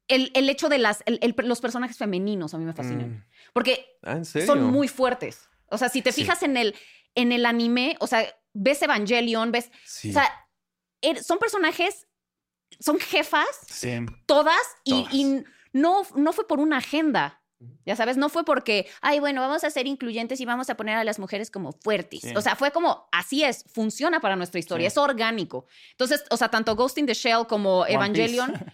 el, 0.08 0.32
el 0.34 0.50
hecho 0.50 0.70
de 0.70 0.78
las, 0.78 1.04
el- 1.06 1.20
el- 1.22 1.36
los 1.48 1.60
personajes 1.62 1.98
femeninos 1.98 2.54
a 2.54 2.58
mí 2.58 2.66
me 2.66 2.74
fascinan. 2.74 3.10
Mm. 3.12 3.26
Porque 3.54 3.98
Ah, 4.04 4.14
¿en 4.14 4.26
serio? 4.26 4.48
son 4.48 4.64
muy 4.64 4.88
fuertes. 4.88 5.50
O 5.70 5.78
sea, 5.78 5.90
si 5.90 6.02
te 6.02 6.12
Sí. 6.12 6.22
fijas 6.22 6.44
en 6.44 6.56
el, 6.58 6.76
en 7.16 7.32
el 7.32 7.46
anime, 7.46 7.98
o 8.00 8.08
sea, 8.08 8.26
ves 8.54 8.82
Evangelion, 8.82 9.52
ves, 9.52 9.72
Sí. 9.86 10.10
o 10.12 10.14
sea, 10.14 10.30
er- 11.02 11.22
son 11.22 11.38
personajes, 11.40 12.08
son 12.82 13.00
jefas 13.00 13.46
Sí. 13.70 14.00
todas 14.26 14.58
y, 14.84 14.92
Todas. 15.04 15.14
y 15.14 15.44
no, 15.74 16.02
no 16.16 16.34
fue 16.34 16.48
por 16.48 16.60
una 16.60 16.78
agenda. 16.78 17.38
Ya 17.86 17.96
sabes, 17.96 18.18
no 18.18 18.28
fue 18.30 18.44
porque, 18.44 18.90
ay, 19.02 19.20
bueno, 19.20 19.40
vamos 19.40 19.64
a 19.64 19.70
ser 19.70 19.86
incluyentes 19.86 20.40
y 20.42 20.46
vamos 20.46 20.72
a 20.72 20.76
poner 20.76 20.98
a 20.98 21.04
las 21.04 21.20
mujeres 21.20 21.52
como 21.52 21.74
fuertes. 21.74 22.22
Sí. 22.22 22.34
O 22.36 22.42
sea, 22.42 22.56
fue 22.56 22.72
como, 22.72 23.08
así 23.12 23.44
es, 23.44 23.66
funciona 23.72 24.20
para 24.20 24.36
nuestra 24.36 24.60
historia, 24.60 24.90
Sí. 24.90 24.94
es 24.94 24.98
orgánico. 24.98 25.68
Entonces, 25.92 26.24
o 26.32 26.38
sea, 26.38 26.50
tanto 26.50 26.76
Ghost 26.76 26.98
in 26.98 27.06
the 27.06 27.14
Shell 27.14 27.46
como 27.48 27.82
One 27.82 27.94
Evangelion, 27.94 28.52
Piece. 28.54 28.66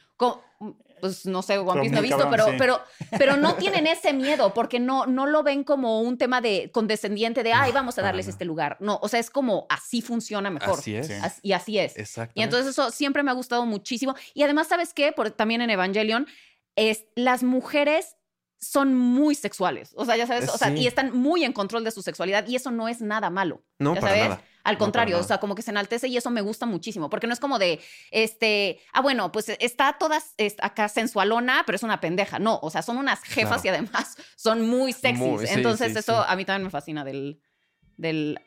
Pues 0.99 1.25
no 1.25 1.41
sé, 1.41 1.57
One 1.57 1.81
Piece 1.81 1.93
no 1.93 1.99
he 1.99 2.01
visto, 2.01 2.17
cabrón, 2.17 2.55
pero, 2.57 2.75
sí. 2.77 3.05
pero, 3.09 3.17
pero 3.17 3.37
no 3.37 3.55
tienen 3.57 3.87
ese 3.87 4.13
miedo 4.13 4.53
porque 4.53 4.79
no, 4.79 5.05
no 5.05 5.25
lo 5.25 5.43
ven 5.43 5.63
como 5.63 6.01
un 6.01 6.17
tema 6.17 6.41
de 6.41 6.71
condescendiente 6.71 7.43
de, 7.43 7.53
ay, 7.53 7.71
vamos 7.71 7.97
a 7.97 8.01
darles 8.01 8.27
este 8.27 8.45
lugar. 8.45 8.77
No, 8.79 8.99
o 9.01 9.07
sea, 9.07 9.19
es 9.19 9.29
como 9.29 9.65
así 9.69 10.01
funciona 10.01 10.49
mejor. 10.49 10.79
Así 10.79 10.95
es. 10.95 11.09
As- 11.11 11.39
Y 11.41 11.53
así 11.53 11.77
es. 11.79 11.97
Exacto. 11.97 12.33
Y 12.35 12.43
entonces 12.43 12.67
eso 12.71 12.91
siempre 12.91 13.23
me 13.23 13.31
ha 13.31 13.33
gustado 13.33 13.65
muchísimo. 13.65 14.15
Y 14.33 14.43
además, 14.43 14.67
¿sabes 14.67 14.93
qué? 14.93 15.11
Por, 15.11 15.31
también 15.31 15.61
en 15.61 15.69
Evangelion, 15.69 16.27
es, 16.75 17.05
las 17.15 17.43
mujeres 17.43 18.15
son 18.59 18.95
muy 18.95 19.35
sexuales. 19.35 19.91
O 19.95 20.05
sea, 20.05 20.15
ya 20.17 20.25
sabes, 20.25 20.49
o 20.49 20.57
sea, 20.57 20.69
Sí. 20.69 20.79
y 20.79 20.87
están 20.87 21.15
muy 21.15 21.43
en 21.43 21.53
control 21.53 21.83
de 21.83 21.91
su 21.91 22.01
sexualidad 22.01 22.47
y 22.47 22.55
eso 22.55 22.71
no 22.71 22.87
es 22.87 23.01
nada 23.01 23.29
malo. 23.29 23.63
No, 23.77 23.93
ya 23.93 24.01
para 24.01 24.13
sabes. 24.13 24.29
nada. 24.29 24.41
Al 24.67 24.77
contrario, 24.77 25.17
o 25.17 25.23
sea, 25.23 25.39
como 25.39 25.55
que 25.55 25.61
se 25.61 25.71
enaltece 25.71 26.07
y 26.07 26.17
eso 26.17 26.29
me 26.29 26.41
gusta 26.41 26.65
muchísimo, 26.65 27.09
porque 27.09 27.25
no 27.25 27.33
es 27.33 27.39
como 27.39 27.57
de, 27.57 27.79
este, 28.11 28.79
ah, 28.93 29.01
bueno, 29.01 29.31
pues 29.31 29.49
está 29.59 29.93
toda 29.97 30.19
acá 30.61 30.89
sensualona, 30.89 31.63
pero 31.65 31.77
es 31.77 31.83
una 31.83 31.99
pendeja. 32.01 32.37
No, 32.37 32.59
o 32.61 32.69
sea, 32.69 32.81
son 32.81 32.97
unas 32.97 33.23
jefas 33.23 33.61
Claro. 33.61 33.77
y 33.77 33.79
además 33.81 34.17
son 34.35 34.67
muy 34.67 34.93
sexys. 34.93 35.17
Muy, 35.25 35.47
sí, 35.47 35.53
Entonces 35.53 35.93
sí, 35.93 35.99
eso 35.99 36.21
sí. 36.21 36.25
a 36.27 36.35
mí 36.35 36.43
también 36.45 36.65
me 36.65 36.69
fascina 36.69 37.03
del... 37.05 37.41
del... 37.95 38.39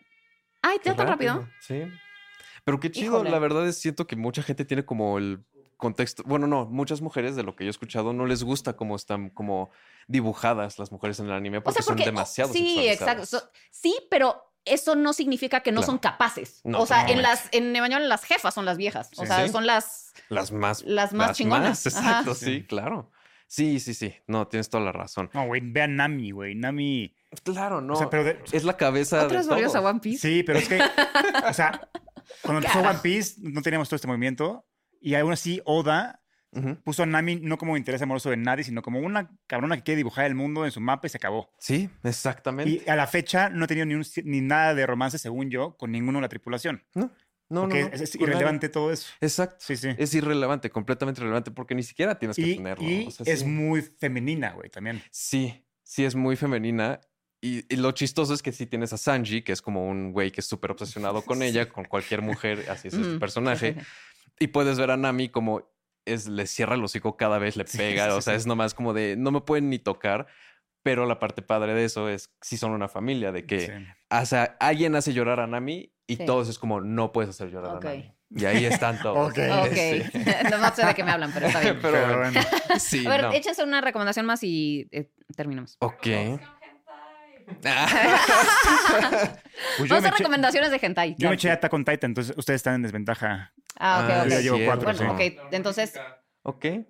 Ay, 0.63 0.79
¿te 0.79 0.93
tan 0.93 1.07
rápido? 1.09 1.49
Sí. 1.61 1.83
Pero 2.65 2.79
qué 2.79 2.91
chido, 2.91 3.15
Híjole. 3.15 3.31
la 3.31 3.39
verdad 3.39 3.67
es 3.67 3.79
siento 3.79 4.07
que 4.07 4.15
mucha 4.17 4.43
gente 4.43 4.67
tiene 4.67 4.85
como 4.85 5.17
el 5.17 5.43
contexto, 5.79 6.23
bueno, 6.27 6.47
no, 6.47 6.67
muchas 6.67 7.01
mujeres 7.01 7.35
de 7.37 7.43
lo 7.43 7.57
que 7.57 7.65
yo 7.65 7.69
he 7.69 7.71
escuchado 7.71 8.13
no 8.13 8.27
les 8.27 8.45
gusta 8.45 8.77
cómo 8.77 8.95
están 8.97 9.31
como 9.31 9.71
dibujadas 10.09 10.79
las 10.79 10.93
mujeres 10.93 11.19
en 11.21 11.27
el 11.27 11.33
anime 11.33 11.57
O 11.59 11.63
porque, 11.63 11.83
sea, 11.83 11.87
porque 11.87 12.05
son 12.05 12.15
demasiado 12.15 12.53
sí, 12.53 12.87
exacto. 12.87 13.25
So- 13.25 13.51
sí, 13.71 13.97
pero 14.11 14.50
eso 14.65 14.95
no 14.95 15.13
significa 15.13 15.61
que 15.61 15.73
no 15.73 15.81
Claro. 15.81 15.93
son 15.93 15.99
capaces. 15.99 16.61
No, 16.65 16.81
o 16.81 16.87
sea, 16.87 17.07
en 17.09 17.23
las 17.23 17.49
en 17.53 17.75
Evangelion 17.75 18.09
las 18.09 18.25
jefas 18.25 18.55
son 18.55 18.65
las 18.65 18.77
viejas. 18.77 19.11
O 19.17 19.23
Sí. 19.23 19.27
sea, 19.27 19.47
Sí. 19.47 19.53
son 19.53 19.67
las 19.67 20.13
Las 20.29 20.53
más 20.53 20.83
las 20.83 21.13
más 21.13 21.37
chingonas. 21.37 21.87
Ajá. 21.87 21.99
exacto, 22.01 22.35
Sí. 22.35 22.45
sí, 22.45 22.63
claro. 22.67 23.11
Sí, 23.47 23.81
sí, 23.81 23.95
sí. 23.95 24.15
No, 24.29 24.47
tienes 24.47 24.71
toda 24.71 24.85
la 24.85 24.93
razón. 24.93 25.29
No, 25.35 25.47
güey, 25.47 25.61
vean 25.65 25.97
Nami, 25.97 26.31
güey. 26.31 26.55
Nami... 26.55 27.17
Claro, 27.43 27.81
no. 27.81 27.95
O 27.95 27.97
sea, 27.97 28.09
pero 28.11 28.23
de- 28.25 28.39
Es 28.53 28.63
la 28.65 28.77
cabeza 28.77 29.25
¿Otras 29.25 29.47
de 29.47 29.51
volvidos 29.51 29.75
a. 29.75 29.81
One 29.81 29.99
Piece? 30.01 30.19
Sí, 30.29 30.43
pero 30.45 30.59
es 30.61 30.69
que, 30.69 30.81
o 31.49 31.53
sea, 31.53 31.89
cuando 32.43 32.61
empezó. 32.65 32.79
One 32.81 32.99
Piece 33.03 33.37
no 33.43 33.61
teníamos 33.63 33.89
todo 33.89 33.97
este 33.97 34.07
movimiento 34.09 34.67
y 35.01 35.15
aún 35.15 35.33
así 35.33 35.61
Oda 35.65 36.20
Puso 36.83 37.05
a 37.05 37.07
Nami 37.07 37.37
no 37.37 37.59
como 37.59 37.77
interés 37.77 38.03
amoroso 38.03 38.29
de 38.31 38.37
nadie, 38.37 38.65
sino 38.65 38.83
como 38.83 38.99
una 38.99 39.31
cabrona 39.47 39.77
que 39.77 39.83
quiere 39.85 39.99
dibujar 39.99 40.27
el 40.27 40.35
mundo 40.35 40.65
en 40.65 40.73
su 40.73 40.81
mapa 40.81 41.07
y 41.07 41.11
se 41.11 41.17
acabó. 41.17 41.53
Sí, 41.61 41.89
exactamente. 42.03 42.83
Y 42.87 42.91
a 42.91 42.97
la 42.97 43.07
fecha 43.07 43.49
no 43.51 43.65
he 43.65 43.69
tenido 43.69 43.87
ni, 43.87 43.95
un- 43.95 44.05
ni 44.25 44.41
nada 44.41 44.75
de 44.75 44.85
romance, 44.87 45.19
según 45.19 45.49
yo, 45.51 45.77
con 45.77 45.93
ninguno 45.93 46.19
de 46.19 46.23
la 46.23 46.29
tripulación. 46.29 46.83
No, 46.95 47.11
no, 47.49 47.61
porque 47.63 47.83
no. 47.85 47.89
no, 47.91 47.95
es, 47.95 48.01
es 48.01 48.11
con 48.13 48.21
nadie. 48.23 48.33
irrelevante 48.33 48.69
todo 48.69 48.93
eso. 48.93 49.13
Exacto. 49.21 49.57
Sí, 49.61 49.77
sí. 49.77 49.89
Es 49.97 50.13
irrelevante, 50.15 50.71
completamente 50.71 51.21
irrelevante, 51.21 51.51
porque 51.53 51.75
ni 51.75 51.83
siquiera 51.85 52.19
tienes 52.19 52.37
que 52.37 52.43
y 52.43 52.57
tenerlo. 52.57 52.85
y 52.89 53.07
o 53.07 53.11
sea, 53.13 53.33
es 53.33 53.41
sí. 53.41 53.47
muy 53.47 53.83
femenina, 53.83 54.53
güey, 54.53 54.71
también. 54.71 55.03
Sí, 55.13 55.65
sí 55.85 56.05
es 56.05 56.15
muy 56.17 56.35
femenina. 56.37 57.01
Y, 57.43 57.65
y 57.73 57.77
lo 57.79 57.93
chistoso 57.93 58.35
es 58.35 58.43
que 58.43 58.53
sí 58.53 58.67
tienes 58.67 58.93
a 58.93 58.99
Sanji, 58.99 59.43
que 59.43 59.53
es 59.53 59.63
como 59.63 59.87
un 59.89 60.13
güey 60.13 60.31
que 60.31 60.41
es 60.43 60.47
súper 60.47 60.73
obsesionado 60.73 61.23
con 61.23 61.43
ella, 61.45 61.69
con 61.69 61.85
cualquier 61.85 62.23
mujer, 62.23 62.67
así 62.69 62.89
es 62.89 62.95
Ujú. 62.95 63.05
el 63.05 63.19
personaje. 63.21 63.77
Y 64.43 64.47
puedes 64.47 64.79
ver 64.79 64.91
a 64.91 64.97
Nami 64.97 65.29
como 65.29 65.69
es, 66.05 66.27
le 66.29 66.47
cierra 66.47 66.75
el 66.75 66.85
hocico 66.85 67.17
cada 67.17 67.39
vez, 67.39 67.57
le 67.57 67.65
pega. 67.65 68.07
sí, 68.07 68.11
o 68.13 68.21
sea, 68.21 68.35
sí. 68.35 68.39
es 68.39 68.47
nomás 68.47 68.75
como 68.75 68.93
de 68.95 69.17
no 69.17 69.31
me 69.31 69.41
pueden 69.41 69.71
ni 69.71 69.79
tocar. 69.79 70.27
Pero 70.83 71.05
la 71.05 71.19
parte 71.19 71.43
padre 71.43 71.75
de 71.75 71.85
eso 71.85 72.09
es 72.09 72.33
si 72.41 72.57
son 72.57 72.73
una 72.73 72.89
familia, 72.89 73.33
de 73.33 73.45
que 73.45 73.61
Sí. 73.67 73.73
o 74.11 74.25
sea, 74.25 74.57
alguien 74.61 74.95
hace 74.97 75.13
llorar 75.13 75.39
a 75.39 75.47
Nami 75.47 75.93
y 76.07 76.17
Sí. 76.17 76.25
todos 76.25 76.49
es 76.49 76.59
como 76.59 76.81
no 76.81 77.13
puedes 77.13 77.29
hacer 77.29 77.51
llorar 77.51 77.77
a 77.77 77.81
Nami. 77.81 78.15
Y 78.31 78.45
ahí 78.47 78.65
están 78.65 78.99
todos. 79.03 79.31
Ok. 79.31 79.39
Ok. 79.67 79.75
Sí. 79.75 80.03
no, 80.51 80.57
no 80.57 80.75
sé 80.75 80.87
de 80.87 80.95
qué 80.95 81.05
me 81.05 81.11
hablan, 81.11 81.33
pero 81.35 81.49
está 81.49 81.61
bien. 81.65 81.79
Pero 81.83 81.93
Pero 81.93 82.19
bueno, 82.19 82.33
bueno. 82.33 82.41
sí, 82.79 83.07
A 83.07 83.11
ver, 83.11 83.23
no. 83.25 83.33
échense 83.33 83.63
una 83.63 83.83
recomendación 83.83 84.25
más 84.25 84.43
y 84.43 84.89
eh, 84.91 85.11
terminamos. 85.37 85.77
Ok. 85.81 86.07
Pues 89.77 89.89
yo 89.91 89.95
Vamos 89.95 90.03
a 90.05 90.09
hacer 90.09 90.13
recomendaciones 90.19 90.71
de 90.71 90.79
hentai. 90.81 91.11
Yo 91.11 91.17
claro. 91.19 91.31
me 91.31 91.35
eché 91.35 91.51
Attack 91.51 91.73
on 91.75 91.85
Titan, 91.85 92.11
entonces 92.11 92.35
ustedes 92.37 92.61
están 92.61 92.77
en 92.77 92.83
desventaja. 92.83 93.53
Ah, 93.79 94.01
ok, 94.05 94.11
Ah, 94.11 94.23
ok. 94.23 94.25
Yo 94.25 94.31
ya 94.31 94.41
llevo 94.41 94.57
cierto. 94.57 94.85
cuatro, 94.85 95.07
Bueno, 95.07 95.19
sí. 95.19 95.37
ok. 95.39 95.49
Entonces, 95.53 95.93
ok. 96.43 96.65
¿eh? 96.65 96.87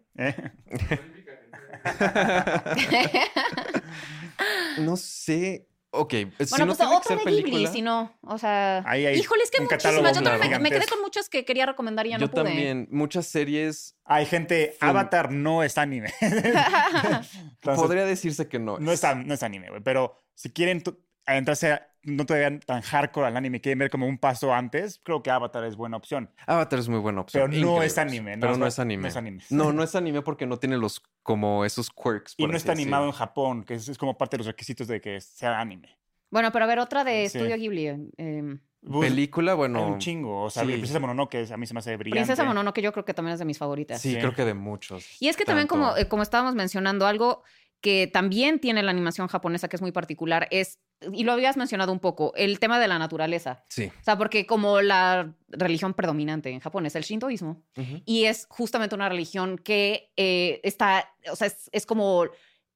no 4.79 4.97
sé. 4.97 5.67
Ok, 5.93 6.11
si 6.13 6.25
bueno, 6.51 6.67
no 6.67 6.77
pues 6.77 6.89
otra 6.89 7.17
de 7.17 7.25
Ghibli, 7.25 7.43
película. 7.43 7.73
si 7.73 7.83
no. 7.83 8.17
O 8.23 8.39
sea. 8.39 8.83
Ahí 8.87 9.07
hay 9.07 9.19
Híjole, 9.19 9.43
es 9.43 9.51
que 9.51 9.61
muchísimas. 9.61 10.17
Yo 10.17 10.23
también 10.23 10.51
me, 10.53 10.59
me 10.61 10.71
quedé 10.71 10.87
con 10.87 11.01
muchas 11.01 11.29
que 11.29 11.45
quería 11.45 11.67
recomendar 11.67 12.07
y 12.07 12.11
ya 12.11 12.19
Yo 12.19 12.27
no 12.27 12.31
pude. 12.31 12.45
también. 12.45 12.87
Muchas 12.93 13.27
series. 13.27 13.97
Hay 14.05 14.27
gente, 14.27 14.77
Film. 14.79 14.91
Avatar 14.91 15.33
no 15.33 15.65
es 15.65 15.79
anime. 15.79 16.13
Entonces, 16.21 17.33
podría 17.61 18.05
decirse 18.05 18.49
que 18.49 18.61
no. 18.61 18.79
no, 18.79 18.93
es, 18.93 19.03
no 19.25 19.35
es 19.35 19.43
anime, 19.43 19.69
güey. 19.71 19.83
Pero 19.83 20.23
si 20.35 20.51
quieren 20.51 20.83
adentrarse, 21.27 21.73
a- 21.73 21.87
no 22.03 22.25
todavía 22.25 22.59
tan 22.61 22.81
hardcore 22.81 23.27
al 23.27 23.37
anime, 23.37 23.61
quieren 23.61 23.79
ver 23.79 23.91
como 23.91 24.07
un 24.07 24.17
paso 24.19 24.55
antes, 24.55 25.01
creo 25.05 25.23
que 25.23 25.31
Avatar 25.31 25.65
es 25.65 25.77
buena 25.77 25.97
opción. 25.99 26.31
Avatar 26.47 26.79
es 26.79 26.89
muy 26.89 26.99
buena 26.99 27.21
opción. 27.21 27.51
Pero 27.51 27.63
no 27.63 27.83
es 27.83 27.99
anime, 27.99 28.37
¿no? 28.37 28.41
Pero 28.41 28.57
no 28.57 28.67
es 28.67 28.79
anime. 28.79 29.03
no 29.03 29.09
es 29.09 29.17
anime. 29.17 29.43
No, 29.51 29.73
no 29.73 29.83
es 29.83 29.95
anime 29.95 30.23
porque 30.23 30.47
no 30.47 30.59
tiene 30.59 30.79
los 30.79 31.03
como 31.23 31.65
esos 31.65 31.91
quirks. 31.91 32.35
Y 32.39 32.45
no 32.45 32.51
así 32.51 32.57
está 32.59 32.73
animado 32.73 33.05
en. 33.07 33.13
Japón, 33.13 33.65
que 33.65 33.75
es, 33.75 33.89
es 33.89 33.99
como 33.99 34.17
parte 34.17 34.37
de 34.37 34.39
los 34.39 34.47
requisitos 34.47 34.89
de 34.89 35.01
que 35.01 35.21
sea 35.21 35.61
anime. 35.61 35.99
Bueno, 36.31 36.51
pero 36.53 36.65
a 36.65 36.69
ver, 36.69 36.79
otra 36.79 37.05
de 37.05 37.29
Sí. 37.29 37.37
Estudio 37.39 37.57
Ghibli. 37.57 37.87
eh, 38.17 38.57
Pues, 38.83 39.11
película, 39.11 39.53
Hay 39.53 39.59
bueno. 39.59 39.87
un 39.87 39.99
chingo. 39.99 40.45
O 40.45 40.49
sea, 40.49 40.63
sí. 40.65 40.69
Princesa 40.73 41.01
Mononoke 41.01 41.47
a 41.53 41.57
mí 41.59 41.67
se 41.67 41.75
me 41.75 41.81
hace 41.81 41.97
brillante. 41.99 42.21
Princesa 42.25 42.45
Mononoke 42.45 42.81
yo 42.81 42.93
creo 42.93 43.05
que 43.05 43.13
también 43.13 43.35
es 43.35 43.39
de 43.41 43.45
mis 43.45 43.59
favoritas. 43.59 44.01
Sí, 44.01 44.13
Sí. 44.15 44.19
creo 44.19 44.33
que 44.35 44.47
de 44.47 44.55
muchos. 44.55 45.05
Y 45.21 45.29
es 45.29 45.37
que 45.37 45.45
también, 45.45 45.67
como, 45.69 45.95
eh, 45.99 46.09
como 46.09 46.23
estábamos 46.23 46.55
mencionando, 46.55 47.07
algo 47.07 47.43
que 47.81 48.07
también 48.07 48.59
tiene 48.61 48.83
la 48.83 48.91
animación 48.91 49.27
japonesa 49.29 49.69
que 49.69 49.77
es 49.77 49.83
muy 49.83 49.93
particular 49.93 50.47
es, 50.51 50.79
y 51.13 51.25
lo 51.25 51.33
habías 51.33 51.57
mencionado 51.57 51.93
un 51.93 51.99
poco, 51.99 52.33
el 52.37 52.59
tema 52.59 52.79
de 52.79 52.89
la 52.89 52.99
naturaleza. 52.99 53.65
Sí. 53.69 53.87
O 54.01 54.05
sea, 54.05 54.19
porque 54.19 54.47
como 54.47 54.81
la 54.83 55.33
religión 55.49 55.95
predominante 55.95 56.51
en 56.51 56.61
Japón 56.61 56.85
es 56.87 56.95
el 56.95 57.05
shintoísmo, 57.05 57.63
y 58.05 58.25
es 58.25 58.47
justamente 58.51 58.95
una 58.95 59.09
religión 59.09 59.57
que 59.59 60.13
eh, 60.17 60.61
está, 60.63 61.11
o 61.33 61.37
sea, 61.37 61.47
es, 61.47 61.71
es 61.73 61.87
como, 61.87 62.25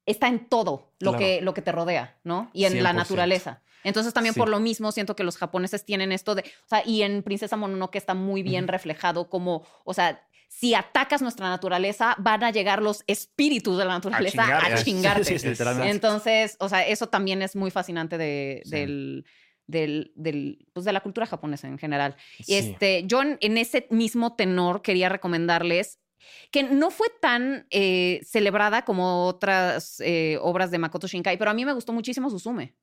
está 0.07 0.29
en 0.29 0.49
todo 0.49 0.93
lo, 1.01 1.11
Claro. 1.13 1.19
que, 1.19 1.41
lo 1.43 1.53
que 1.55 1.63
te 1.63 1.73
rodea, 1.73 2.19
¿no? 2.25 2.51
Y 2.55 2.65
en 2.65 2.83
la 2.83 2.93
100%. 2.93 2.95
naturaleza. 2.97 3.63
Entonces 3.83 4.15
también 4.15 4.33
Sí. 4.33 4.41
por 4.41 4.49
lo 4.49 4.61
mismo 4.61 4.91
siento 4.93 5.15
que 5.15 5.25
los 5.25 5.37
japoneses 5.37 5.85
tienen 5.85 6.11
esto 6.11 6.35
de, 6.35 6.41
o 6.43 6.69
sea, 6.69 6.83
y 6.87 7.03
en 7.03 7.23
Princesa 7.23 7.59
Mononoke 7.59 7.97
está 7.97 8.15
muy 8.15 8.43
bien 8.43 8.67
reflejado 8.69 9.29
como, 9.29 9.67
o 9.85 9.93
sea, 9.93 10.27
si 10.57 10.73
atacas 10.75 11.21
nuestra 11.21 11.49
naturaleza, 11.49 12.15
van 12.19 12.45
a 12.45 12.51
llegar 12.53 12.81
los 12.81 13.03
espíritus 13.09 13.77
de 13.77 13.85
la 13.85 13.95
naturaleza 13.95 14.45
a, 14.45 14.61
chingarte. 14.85 14.85
chingarte. 14.85 15.39
Sí, 15.39 15.55
sí. 15.57 15.63
Entonces, 15.83 16.57
o 16.61 16.69
sea, 16.69 16.87
eso 16.87 17.09
también 17.09 17.43
es 17.43 17.57
muy 17.57 17.71
fascinante 17.71 18.17
de, 18.19 18.63
Sí. 18.65 18.71
del, 18.71 19.25
del, 19.67 20.13
del- 20.15 20.67
pues 20.73 20.85
de 20.87 20.93
la 20.93 21.01
cultura 21.01 21.27
japonesa 21.27 21.67
en 21.67 21.77
general. 21.79 22.15
Y 22.47 22.55
este, 22.55 23.03
yo 23.07 23.21
en, 23.23 23.37
en 23.41 23.59
ese 23.59 23.89
mismo 23.91 24.37
tenor 24.37 24.81
quería 24.83 25.09
recomendarles 25.09 25.99
que 26.53 26.63
no 26.63 26.91
fue 26.91 27.09
tan 27.21 27.67
eh, 27.71 28.21
celebrada 28.25 28.85
como 28.85 29.27
otras 29.27 30.01
eh, 30.01 30.39
obras 30.41 30.71
de 30.71 30.79
Makoto 30.79 31.07
Shinkai, 31.09 31.37
pero 31.37 31.51
a 31.51 31.55
mí 31.55 31.65
me 31.65 31.73
gustó 31.75 31.93
muchísimo 31.93 32.31
Suzume. 32.31 32.77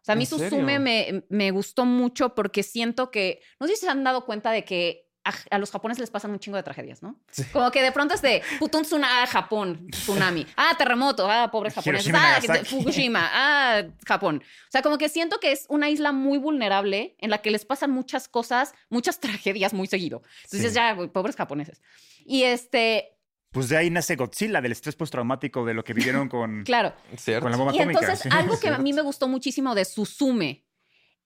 O 0.00 0.04
sea, 0.04 0.12
a 0.12 0.16
mí. 0.16 0.26
Suzume 0.26 0.78
me, 0.78 1.24
me 1.30 1.50
gustó 1.50 1.84
mucho 1.86 2.34
porque 2.34 2.62
siento 2.62 3.10
que, 3.10 3.40
no 3.58 3.66
sé 3.66 3.74
si 3.76 3.80
se 3.86 3.88
han 3.88 4.04
dado 4.04 4.24
cuenta 4.26 4.52
de 4.52 4.64
que 4.64 5.07
a, 5.28 5.54
a 5.54 5.58
los 5.58 5.70
japoneses 5.70 6.00
les 6.00 6.10
pasan 6.10 6.30
un 6.30 6.38
chingo 6.38 6.56
de 6.56 6.62
tragedias, 6.62 7.02
¿no? 7.02 7.16
Sí. 7.30 7.44
Como 7.52 7.70
que 7.70 7.82
de 7.82 7.92
pronto 7.92 8.14
es 8.14 8.22
de, 8.22 8.42
puto, 8.58 8.78
un 8.78 8.84
tsuna- 8.84 9.22
ah, 9.22 9.26
Japón, 9.26 9.86
tsunami, 9.90 10.46
ah, 10.56 10.74
terremoto, 10.78 11.30
ah, 11.30 11.50
pobres 11.50 11.74
japoneses, 11.74 12.12
ah. 12.14 12.40
Fukushima, 12.64 13.28
ah, 13.32 13.82
Japón. 14.06 14.42
O 14.44 14.70
sea, 14.70 14.82
como 14.82 14.98
que 14.98 15.08
siento 15.08 15.38
que 15.40 15.52
es 15.52 15.66
una 15.68 15.90
isla 15.90 16.12
muy 16.12 16.38
vulnerable 16.38 17.16
en 17.18 17.30
la 17.30 17.38
que 17.38 17.50
les 17.50 17.64
pasan 17.64 17.90
muchas 17.90 18.28
cosas, 18.28 18.74
muchas 18.90 19.20
tragedias 19.20 19.74
muy 19.74 19.86
seguido. 19.86 20.22
Entonces 20.44 20.70
Sí. 20.70 20.74
ya, 20.76 20.96
pobres 21.12 21.36
japoneses. 21.36 21.80
Y 22.24 22.42
este, 22.44 23.16
Pues 23.52 23.68
de 23.70 23.76
ahí 23.78 23.90
nace 23.90 24.16
Godzilla, 24.16 24.60
del 24.60 24.72
estrés 24.72 24.94
postraumático 24.96 25.64
de 25.64 25.72
lo 25.74 25.82
que 25.84 25.94
vivieron 25.94 26.28
con, 26.28 26.62
claro. 26.64 26.92
Con 27.40 27.50
la 27.50 27.56
bomba 27.56 27.72
Y 27.74 27.78
atómica. 27.78 28.00
entonces 28.00 28.32
algo 28.32 28.58
que 28.60 28.68
a 28.68 28.78
mí 28.78 28.92
me 28.92 29.02
gustó 29.02 29.26
muchísimo 29.28 29.74
de 29.74 29.84
Suzume 29.86 30.66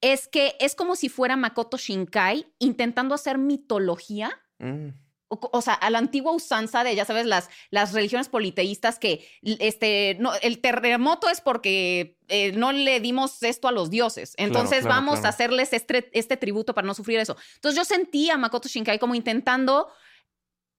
es 0.03 0.27
que 0.27 0.55
es 0.59 0.75
como 0.75 0.95
si 0.95 1.09
fuera 1.09 1.35
Makoto 1.35 1.77
Shinkai 1.77 2.45
intentando 2.59 3.15
hacer 3.15 3.39
mitología 3.39 4.39
Mm. 4.63 4.89
o, 5.27 5.49
o 5.51 5.61
sea, 5.61 5.73
a 5.73 5.89
la 5.89 5.97
antigua 5.97 6.31
usanza 6.31 6.83
de, 6.83 6.95
ya 6.95 7.05
sabes, 7.05 7.25
las, 7.25 7.49
las 7.71 7.91
religiones 7.91 8.29
politeístas 8.29 8.99
que 8.99 9.27
este, 9.41 10.15
no, 10.19 10.31
el 10.41 10.59
terremoto 10.59 11.27
es 11.27 11.41
porque 11.41 12.17
eh, 12.27 12.51
no 12.53 12.71
le 12.71 12.99
dimos 12.99 13.41
esto 13.43 13.67
a 13.67 13.71
los 13.71 13.89
dioses. 13.89 14.35
Entonces 14.37 14.81
claro, 14.81 14.95
vamos 14.95 15.15
claro. 15.15 15.25
a 15.25 15.29
hacerles 15.29 15.73
este, 15.73 16.09
este 16.13 16.37
tributo 16.37 16.73
para 16.73 16.85
no 16.87 16.93
sufrir 16.93 17.19
eso. 17.19 17.35
Entonces 17.55 17.75
yo 17.75 17.83
sentí 17.83 18.29
a 18.29 18.37
Makoto 18.37 18.69
Shinkai 18.69 18.99
como 18.99 19.15
intentando 19.15 19.89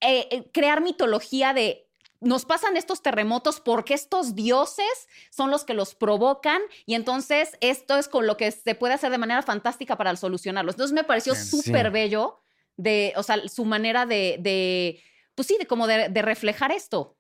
eh, 0.01 0.29
eh, 0.31 0.51
crear 0.53 0.81
mitología 0.81 1.53
de... 1.53 1.84
Nos 2.25 2.45
pasan 2.45 2.77
estos 2.77 3.03
terremotos 3.03 3.61
porque 3.61 3.95
estos 3.95 4.35
dioses 4.35 5.09
son 5.31 5.51
los 5.51 5.64
que 5.64 5.75
los 5.75 5.95
provocan 5.95 6.61
y 6.87 6.95
entonces 6.95 7.57
esto 7.61 7.97
es 7.99 8.09
con 8.09 8.27
lo 8.27 8.37
que 8.37 8.51
se 8.51 8.75
puede 8.75 8.95
hacer 8.95 9.11
de 9.11 9.18
manera 9.18 9.43
fantástica 9.43 9.97
para 9.97 10.14
solucionarlos. 10.16 10.75
Entonces 10.75 10.95
me 10.95 11.05
pareció 11.05 11.35
súper 11.35 11.87
Sí. 11.87 11.93
bello 11.93 12.41
de, 12.77 13.12
o 13.16 13.22
sea, 13.22 13.47
su 13.49 13.64
manera 13.64 14.07
de, 14.07 14.37
de 14.41 15.01
pues 15.35 15.47
sí, 15.49 15.57
de 15.59 15.66
como 15.66 15.87
de, 15.87 16.09
de 16.09 16.22
reflejar 16.22 16.72
esto 16.72 17.16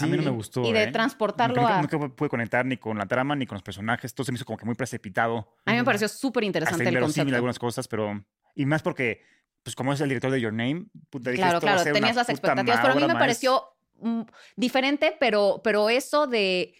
A 0.00 0.06
mí 0.06 0.16
no 0.16 0.22
me 0.22 0.30
gustó. 0.30 0.62
y 0.64 0.72
de 0.72 0.84
¿eh? 0.84 0.92
transportarlo 0.92 1.60
nunca, 1.60 1.78
a... 1.78 1.82
nunca 1.82 2.08
pude 2.16 2.28
conectar 2.28 2.64
ni 2.64 2.76
con 2.76 2.96
la 2.98 3.06
trama 3.06 3.34
ni 3.36 3.46
con 3.46 3.56
los 3.56 3.62
personajes. 3.62 4.14
Todo 4.14 4.24
se 4.24 4.32
me 4.32 4.36
hizo 4.36 4.44
como 4.44 4.58
que 4.58 4.64
muy 4.64 4.74
precipitado. 4.74 5.54
A 5.64 5.72
mí 5.72 5.76
me 5.78 5.84
pareció 5.84 6.08
súper 6.08 6.44
interesante 6.44 6.82
el 6.84 6.88
inverosímil 6.88 7.16
concepto. 7.24 7.36
algunas 7.36 7.58
cosas, 7.58 7.88
pero... 7.88 8.24
Y 8.54 8.64
más 8.66 8.82
porque, 8.82 9.20
pues 9.62 9.76
como 9.76 9.92
es 9.92 10.00
el 10.00 10.08
director 10.08 10.30
de 10.30 10.40
Your 10.40 10.52
Name, 10.52 10.86
puta, 11.10 11.30
dije, 11.30 11.42
Claro, 11.42 11.58
esto 11.58 11.66
va 11.66 11.72
a 11.72 11.74
claro, 11.74 11.84
ser 11.84 11.92
tenías 11.92 12.12
una 12.12 12.20
las 12.22 12.28
expectativas, 12.30 12.80
pero 12.80 12.92
a 12.92 12.96
mí 12.96 13.06
me 13.06 13.14
pareció 13.14 13.64
mm, 14.00 14.22
diferente, 14.56 15.16
pero, 15.18 15.60
pero 15.62 15.88
eso 15.88 16.26
de, 16.26 16.74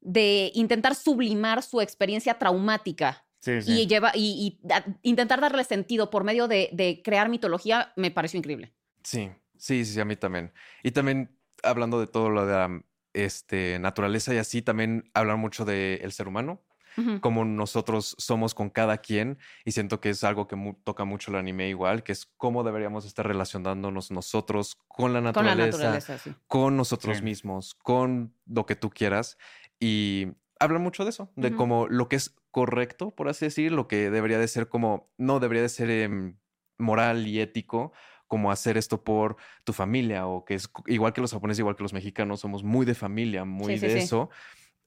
de 0.00 0.50
intentar 0.54 0.94
sublimar 0.94 1.62
su 1.62 1.80
experiencia 1.80 2.38
traumática 2.38 3.24
Sí, 3.40 3.62
sí. 3.62 3.72
y, 3.72 3.86
lleva, 3.86 4.12
y, 4.14 4.60
intentar 5.02 5.40
darle 5.40 5.64
sentido 5.64 6.10
por 6.10 6.24
medio 6.24 6.46
de, 6.46 6.68
de 6.72 7.00
crear 7.02 7.28
mitología 7.30 7.92
me 7.96 8.10
pareció 8.10 8.38
increíble. 8.38 8.74
Sí, 9.02 9.30
sí, 9.56 9.84
sí, 9.84 9.98
a 9.98 10.04
mí 10.04 10.16
también. 10.16 10.52
Y 10.82 10.90
también 10.90 11.38
hablando 11.62 12.00
de 12.00 12.06
todo 12.06 12.28
lo 12.28 12.44
de 12.46 12.52
la 12.52 12.82
este, 13.12 13.78
naturaleza 13.78 14.34
y 14.34 14.38
así, 14.38 14.62
también 14.62 15.10
hablar 15.14 15.36
mucho 15.36 15.64
del 15.64 16.12
ser 16.12 16.28
humano, 16.28 16.62
Ujú. 16.96 17.20
como 17.20 17.44
nosotros 17.44 18.14
somos 18.18 18.54
con 18.54 18.70
cada 18.70 18.98
quien. 18.98 19.38
Y 19.64 19.72
siento 19.72 20.00
que 20.00 20.10
es 20.10 20.24
algo 20.24 20.46
que 20.46 20.56
mu- 20.56 20.74
toca 20.84 21.04
mucho 21.04 21.30
el 21.30 21.36
anime 21.36 21.68
igual, 21.68 22.02
que 22.02 22.12
es 22.12 22.26
cómo 22.36 22.62
deberíamos 22.64 23.04
estar 23.04 23.26
relacionándonos 23.26 24.10
nosotros 24.10 24.76
con 24.88 25.12
la 25.12 25.20
Con 25.32 25.44
la 25.46 25.54
naturaleza, 25.56 26.18
sí. 26.18 26.34
con 26.46 26.76
nosotros 26.76 27.18
Sí. 27.18 27.22
mismos, 27.24 27.74
con 27.74 28.34
lo 28.46 28.66
que 28.66 28.76
tú 28.76 28.90
quieras. 28.90 29.38
Y 29.78 30.28
habla 30.58 30.78
mucho 30.78 31.04
de 31.04 31.10
eso, 31.10 31.30
de 31.36 31.48
Ujú. 31.48 31.56
como 31.56 31.86
lo 31.88 32.08
que 32.08 32.16
es 32.16 32.34
correcto, 32.50 33.12
por 33.14 33.28
así 33.28 33.46
decir, 33.46 33.72
lo 33.72 33.86
que 33.88 34.10
debería 34.10 34.38
de 34.38 34.48
ser 34.48 34.68
como, 34.68 35.10
no 35.16 35.40
debería 35.40 35.62
de 35.62 35.68
ser 35.68 35.90
em, 35.90 36.38
moral 36.78 37.26
y 37.26 37.40
ético, 37.40 37.92
como 38.26 38.50
hacer 38.52 38.76
esto 38.76 39.02
por 39.02 39.36
tu 39.64 39.72
familia, 39.72 40.26
o 40.26 40.44
que 40.44 40.54
es 40.54 40.70
igual 40.86 41.12
que 41.12 41.20
los 41.20 41.32
japoneses, 41.32 41.58
igual 41.60 41.76
que 41.76 41.82
los 41.82 41.92
mexicanos, 41.92 42.40
somos 42.40 42.62
muy 42.62 42.86
de 42.86 42.94
familia, 42.94 43.44
muy 43.44 43.74
Sí, 43.74 43.80
de 43.80 43.90
sí. 43.90 43.98
eso. 44.04 44.30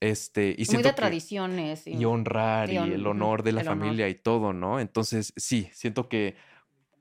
Este, 0.04 0.54
y 0.58 0.66
Muy 0.70 0.84
de 0.84 0.92
tradiciones. 0.92 1.88
y- 1.88 1.96
y 1.96 2.04
honrar 2.06 2.70
y 2.70 2.76
el 2.76 3.08
honor 3.08 3.42
de 3.42 3.54
la 3.54 3.62
el 3.62 3.68
honor. 3.70 3.80
familia 3.80 4.10
y 4.10 4.16
todo, 4.16 4.52
¿no? 4.52 4.82
Entonces, 4.82 5.32
sí, 5.38 5.70
siento 5.72 6.10
que 6.10 6.36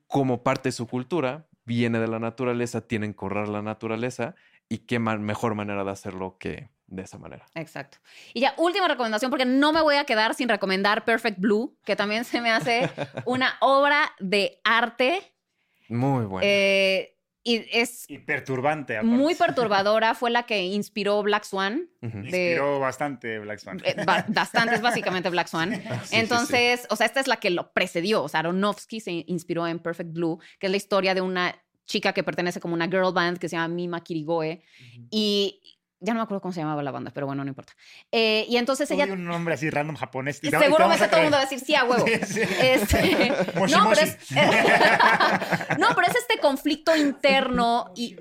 como 0.07 0.45
parte 0.45 0.69
de 0.69 0.73
su 0.73 0.87
cultura, 0.87 1.49
viene 1.65 1.99
de 1.99 2.07
la 2.07 2.21
naturaleza, 2.21 2.87
tienen 2.87 3.15
que 3.15 3.25
honrar 3.25 3.49
la 3.49 3.61
naturaleza 3.63 4.37
y 4.69 4.79
qué 4.79 5.01
mejor 5.01 5.55
manera 5.57 5.83
de 5.83 5.91
hacerlo 5.91 6.37
que 6.39 6.71
de 6.87 7.03
esa 7.03 7.19
manera. 7.19 7.47
Exacto. 7.55 7.99
Y 8.35 8.41
ya, 8.41 8.55
última 8.57 8.87
recomendación, 8.87 9.31
porque 9.31 9.47
no 9.47 9.73
me 9.73 9.81
voy 9.81 9.97
a 9.97 10.05
quedar 10.05 10.35
sin 10.35 10.49
recomendar 10.49 11.05
Perfect 11.05 11.41
Blue, 11.41 11.77
que 11.85 11.97
también 11.97 12.25
se 12.25 12.41
me 12.41 12.51
hace 12.53 12.83
una 13.27 13.55
obra 13.61 14.13
de 14.21 14.61
arte. 14.63 15.23
Muy 15.89 16.25
bueno. 16.27 16.47
eh, 16.47 17.12
y 17.45 17.65
es 17.73 18.05
Y 18.09 18.19
perturbante. 18.19 18.97
aparte. 18.97 19.15
muy 19.17 19.35
perturbadora. 19.37 20.15
Fue 20.15 20.31
la 20.31 20.45
que 20.45 20.63
inspiró 20.65 21.23
Black 21.23 21.45
Swan. 21.45 21.89
De- 22.01 22.09
Inspiró 22.19 22.79
bastante 22.81 23.39
Black 23.41 23.59
Swan. 23.59 23.81
Eh, 23.85 23.97
ba- 24.05 24.25
bastante, 24.29 24.75
es 24.77 24.81
básicamente 24.83 25.29
Black 25.31 25.49
Swan. 25.49 25.73
Sí, 25.83 25.89
sí, 25.89 26.07
sí. 26.07 26.17
Entonces, 26.17 26.87
o 26.91 26.97
sea, 26.97 27.07
esta 27.07 27.21
es 27.21 27.27
la 27.27 27.37
que 27.37 27.51
lo 27.51 27.73
precedió. 27.73 28.23
O 28.23 28.29
sea, 28.29 28.41
Aronofsky 28.41 29.01
se 29.01 29.25
inspiró 29.27 29.67
en 29.67 29.79
Perfect 29.79 30.13
Blue, 30.13 30.39
que 30.59 30.67
es 30.67 30.71
la 30.71 30.77
historia 30.77 31.15
de 31.15 31.21
una 31.21 31.55
chica 31.85 32.13
que 32.13 32.23
pertenece 32.23 32.61
como 32.61 32.75
una 32.75 32.87
girl 32.87 33.13
band 33.13 33.39
que 33.39 33.49
se 33.49 33.57
llama 33.57 33.75
Mima 33.75 34.03
Kirigoe. 34.05 34.63
Y 35.11 35.61
ya 36.03 36.13
no 36.13 36.19
me 36.19 36.25
acuerdo 36.25 36.41
cómo 36.41 36.53
se 36.53 36.61
llamaba 36.61 36.83
la 36.83 36.91
banda, 36.91 37.13
pero 37.15 37.27
bueno, 37.27 37.45
no 37.45 37.49
importa. 37.49 37.73
Eh, 38.11 38.45
y 38.49 38.57
entonces 38.57 38.91
ella... 38.91 39.07
di 39.07 39.13
un 39.13 39.25
nombre 39.25 39.55
así 39.55 39.71
random 39.71 39.97
japonés. 39.97 40.39
y 40.43 40.51
te 40.51 40.59
Seguramente 40.59 41.07
todo 41.07 41.19
el 41.19 41.23
mundo 41.25 41.37
va 41.37 41.43
a 41.43 41.47
decir 41.47 41.61
sí 41.61 41.75
a 41.75 41.85
huevo. 41.85 42.05
Sí, 42.23 42.25
sí. 42.27 42.41
Este, 42.61 43.33
Moshi 43.59 43.75
no, 43.75 43.85
moshi. 43.85 44.01
pero 44.01 44.07
es, 44.07 44.19
no, 45.79 45.89
pero 45.95 46.07
es 46.09 46.17
este 46.17 46.39
conflicto 46.41 46.95
interno 46.97 47.93
y, 47.95 48.17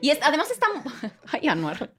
y 0.00 0.10
es, 0.10 0.18
además 0.22 0.50
está, 0.50 0.66
ay, 1.32 1.48
Anuar, 1.48 1.92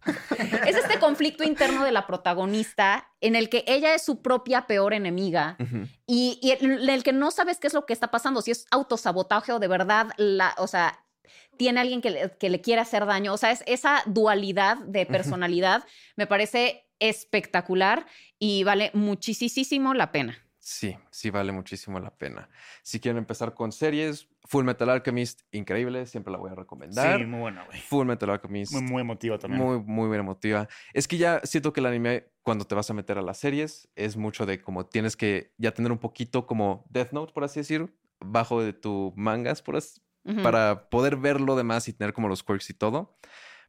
es 0.66 0.76
este 0.76 1.00
conflicto 1.00 1.44
interno 1.44 1.84
de 1.84 1.92
la 1.92 2.08
protagonista 2.08 3.10
en 3.22 3.36
el 3.36 3.50
que 3.50 3.64
ella 3.68 3.94
es 3.94 4.04
su 4.04 4.22
propia 4.22 4.68
peor 4.68 4.94
enemiga 4.94 5.58
y, 6.06 6.40
y 6.42 6.52
en 6.52 6.90
el 6.90 7.04
que 7.04 7.14
no 7.14 7.32
sabes 7.32 7.60
qué 7.60 7.68
es 7.68 7.74
lo 7.74 7.86
que 7.86 7.94
está 7.94 8.12
pasando, 8.12 8.42
si 8.42 8.52
es 8.52 8.68
autosabotaje 8.72 9.52
o 9.52 9.60
de 9.60 9.68
verdad, 9.68 10.08
la, 10.18 10.56
o 10.58 10.68
sea, 10.68 11.05
tiene 11.58 11.82
alguien 11.82 12.02
que 12.02 12.10
le, 12.10 12.32
que 12.38 12.50
le 12.50 12.62
quiere 12.62 12.82
hacer 12.82 13.06
daño. 13.06 13.34
O 13.34 13.38
sea, 13.38 13.52
es, 13.52 13.64
esa 13.66 14.04
dualidad 14.06 14.78
de 14.78 15.06
personalidad 15.06 15.84
me 16.16 16.28
parece 16.28 16.86
espectacular 17.00 18.06
y 18.40 18.64
vale 18.64 18.92
muchísimo 18.94 19.94
la 19.94 20.12
pena. 20.12 20.46
Sí, 20.60 20.98
sí 21.12 21.30
vale 21.30 21.52
muchísimo 21.52 22.00
la 22.00 22.10
pena. 22.10 22.50
Si 22.82 23.00
quieren 23.00 23.20
empezar 23.20 23.54
con 23.54 23.72
series, 23.72 24.28
Full 24.46 24.66
Metal 24.66 24.90
Alchemist, 24.90 25.42
increíble, 25.52 26.08
siempre 26.08 26.32
la 26.32 26.40
voy 26.40 26.50
a 26.50 26.56
recomendar. 26.56 27.20
Sí, 27.20 27.26
muy 27.26 27.40
buena, 27.40 27.66
güey. 27.66 27.80
Full 27.82 28.08
Metal 28.08 28.32
Alchemist, 28.32 28.74
Muy, 28.74 28.82
muy 28.82 29.02
emotivo 29.02 29.38
también. 29.38 29.62
Muy, 29.62 29.80
muy 29.80 30.10
bien 30.10 30.22
emotiva. 30.22 30.68
Es 30.92 31.08
que 31.08 31.18
ya 31.18 31.40
siento 31.44 31.72
que 31.72 31.82
el 31.82 31.86
anime, 31.86 32.32
cuando 32.42 32.66
te 32.66 32.74
vas 32.74 32.90
a 32.90 32.96
meter 32.96 33.20
a 33.20 33.22
las 33.22 33.38
series, 33.38 33.90
es 33.96 34.18
mucho 34.18 34.48
de 34.48 34.60
como 34.60 34.88
tienes 34.88 35.16
que 35.16 35.54
ya 35.60 35.72
tener 35.72 35.92
un 35.92 36.00
poquito 36.00 36.48
como 36.48 36.84
Death 36.90 37.12
Note, 37.12 37.32
por 37.32 37.44
así 37.44 37.60
decir, 37.60 37.94
bajo 38.20 38.64
de 38.64 38.74
tu 38.74 39.14
mangas, 39.16 39.62
por 39.62 39.76
así, 39.76 40.02
Para 40.44 40.90
poder 40.90 41.18
ver 41.18 41.40
lo 41.40 41.56
demás 41.56 41.88
y 41.88 41.94
tener 41.94 42.12
como 42.14 42.28
los 42.28 42.44
quirks 42.44 42.70
y 42.72 42.74
todo. 42.74 43.18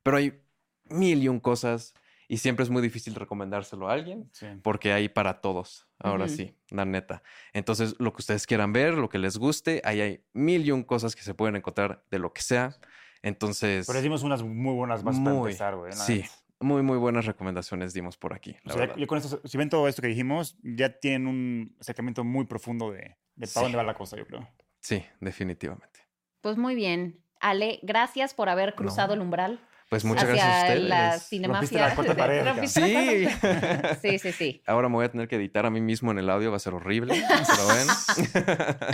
Pero 0.02 0.16
hay 0.16 0.40
mil 0.84 1.22
y 1.22 1.28
un 1.28 1.38
cosas. 1.40 1.92
Y 2.28 2.38
siempre 2.38 2.64
es 2.64 2.70
muy 2.70 2.82
difícil 2.82 3.14
recomendárselo 3.14 3.88
a 3.88 3.92
alguien 3.92 4.28
Sí. 4.32 4.46
porque 4.64 4.92
hay 4.92 5.09
para 5.09 5.40
todos, 5.40 5.86
ahora 6.00 6.26
sí, 6.28 6.57
la 6.70 6.84
neta. 6.84 7.22
Entonces, 7.52 7.94
lo 8.00 8.12
que 8.12 8.20
ustedes 8.20 8.48
quieran 8.48 8.72
ver, 8.72 8.94
lo 8.94 9.09
que 9.09 9.18
les 9.18 9.38
guste, 9.38 9.80
ahí 9.84 10.00
hay 10.00 10.24
mil 10.32 10.66
y 10.66 10.72
un 10.72 10.82
cosas 10.82 11.14
que 11.14 11.22
se 11.22 11.34
pueden 11.34 11.54
encontrar 11.54 12.04
de 12.11 12.18
lo 12.18 12.32
que 12.32 12.42
sea. 12.42 12.74
Entonces, 13.22 13.86
Pero 13.86 14.02
dimos 14.02 14.24
unas 14.24 14.42
muy 14.42 14.74
buenas 14.74 15.04
más 15.04 15.18
para 15.20 15.30
Muy, 15.34 15.50
empezar, 15.50 15.76
güey. 15.76 15.90
la 15.92 15.96
sí, 15.98 16.24
muy, 16.59 16.82
muy 16.82 16.98
buenas 16.98 17.26
recomendaciones 17.26 17.92
dimos 17.94 18.16
por 18.16 18.34
aquí. 18.34 18.57
O 18.64 18.70
sea, 18.70 18.80
verdad. 18.80 18.96
yo 18.96 19.07
con 19.07 19.18
esto, 19.18 19.40
si 19.44 19.57
ven 19.57 19.68
todo 19.68 19.86
esto 19.86 20.02
que 20.02 20.09
dijimos, 20.09 20.57
ya 20.64 20.98
tienen 20.98 21.28
un 21.28 21.76
acercamiento 21.80 22.24
muy 22.24 22.46
profundo 22.46 22.90
de, 22.90 23.16
de 23.36 23.46
Sí. 23.46 23.54
para 23.54 23.64
dónde 23.66 23.76
va 23.76 23.84
la 23.84 23.94
cosa, 23.94 24.16
yo 24.16 24.26
creo. 24.26 24.48
Sí, 24.80 25.04
definitivamente. 25.20 26.00
Pues 26.47 26.59
muy 26.59 26.76
bien. 26.76 27.18
Ale, 27.40 27.80
gracias 27.82 28.32
por 28.32 28.49
haber 28.49 28.76
cruzado 28.76 29.14
el 29.14 29.20
umbral 29.20 29.59
Pues 29.90 30.05
muchas 30.05 30.22
hacia 30.30 30.34
gracias 30.36 30.55
a 30.55 30.66
ustedes. 30.68 30.88
la 30.88 31.18
cinemafia. 31.18 31.88
la 31.88 31.94
cuarta 31.97 32.14
pared, 32.16 32.44
Rompiste 32.47 32.80
la 32.80 33.99
Sí. 33.99 34.09
Sí, 34.11 34.18
sí, 34.20 34.30
sí. 34.32 34.62
Ahora 34.68 34.88
me 34.88 34.94
voy 34.94 35.07
a 35.07 35.11
tener 35.11 35.26
que 35.26 35.34
editar 35.34 35.66
a 35.66 35.70
mí 35.70 35.80
mismo 35.80 36.12
en 36.12 36.20
el 36.20 36.30
audio, 36.30 36.53
va 36.53 36.59
a 36.59 36.61
ser 36.61 36.74
horrible, 36.74 37.20
pero 37.28 37.64
bueno. 37.66 37.92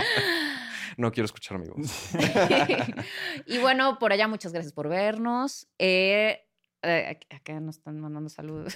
no 0.97 1.11
quiero 1.11 1.25
escuchar 1.25 1.59
mi 1.59 1.67
voz. 1.67 2.09
y 3.45 3.59
bueno, 3.59 3.99
por 3.99 4.13
allá 4.13 4.27
muchas 4.27 4.51
gracias 4.51 4.73
por 4.73 4.89
vernos. 4.89 5.67
Eh, 5.77 6.43
eh, 6.81 7.19
ac- 7.21 7.35
acá 7.37 7.59
nos 7.59 7.77
están 7.77 7.99
mandando 7.99 8.29
saludos. 8.29 8.75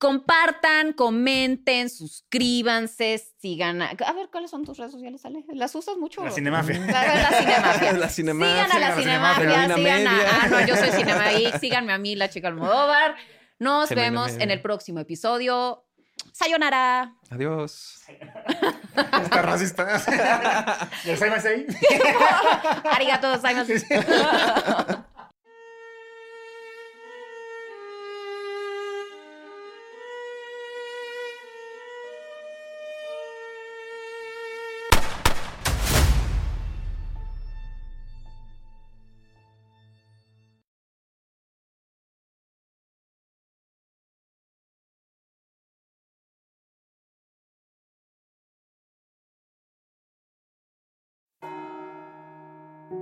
Compartan, 0.00 0.94
comenten, 0.94 1.90
suscríbanse, 1.90 3.22
sigan. 3.38 3.82
A, 3.82 3.90
a 3.90 4.12
ver, 4.14 4.30
¿cuáles 4.32 4.50
son 4.50 4.64
tus 4.64 4.78
redes 4.78 4.92
sociales, 4.92 5.22
Ale? 5.26 5.44
¿Las 5.52 5.74
usas 5.74 5.98
mucho? 5.98 6.24
La 6.24 6.30
cinemafia. 6.30 6.78
La, 6.78 7.16
la 7.16 7.30
cinemafia. 7.38 7.92
La 7.98 8.08
cinemafia. 8.08 8.64
Sigan 8.64 8.72
a 8.72 8.78
la 8.78 8.96
cinemafia, 8.96 9.50
cinemafia. 9.50 9.76
sigan 9.76 10.06
a, 10.06 10.20
ah, 10.30 10.48
no, 10.48 10.66
yo 10.66 10.74
soy 10.74 10.90
cinema 10.92 11.32
y 11.34 11.52
síganme 11.60 11.92
a 11.92 11.98
mí, 11.98 12.16
la 12.16 12.30
chica 12.30 12.48
Almodóvar. 12.48 13.14
Nos 13.58 13.90
vemos 13.90 14.32
media. 14.32 14.44
en 14.44 14.50
el 14.52 14.62
próximo 14.62 15.00
episodio. 15.00 15.84
Sayonara. 16.32 17.12
Adiós. 17.28 18.00
Está 19.22 19.42
racista. 19.42 20.88
¿Y 21.04 21.10
el 21.10 21.18
Simon 21.18 21.40
ahí? 21.46 21.66
Arigato. 22.90 23.38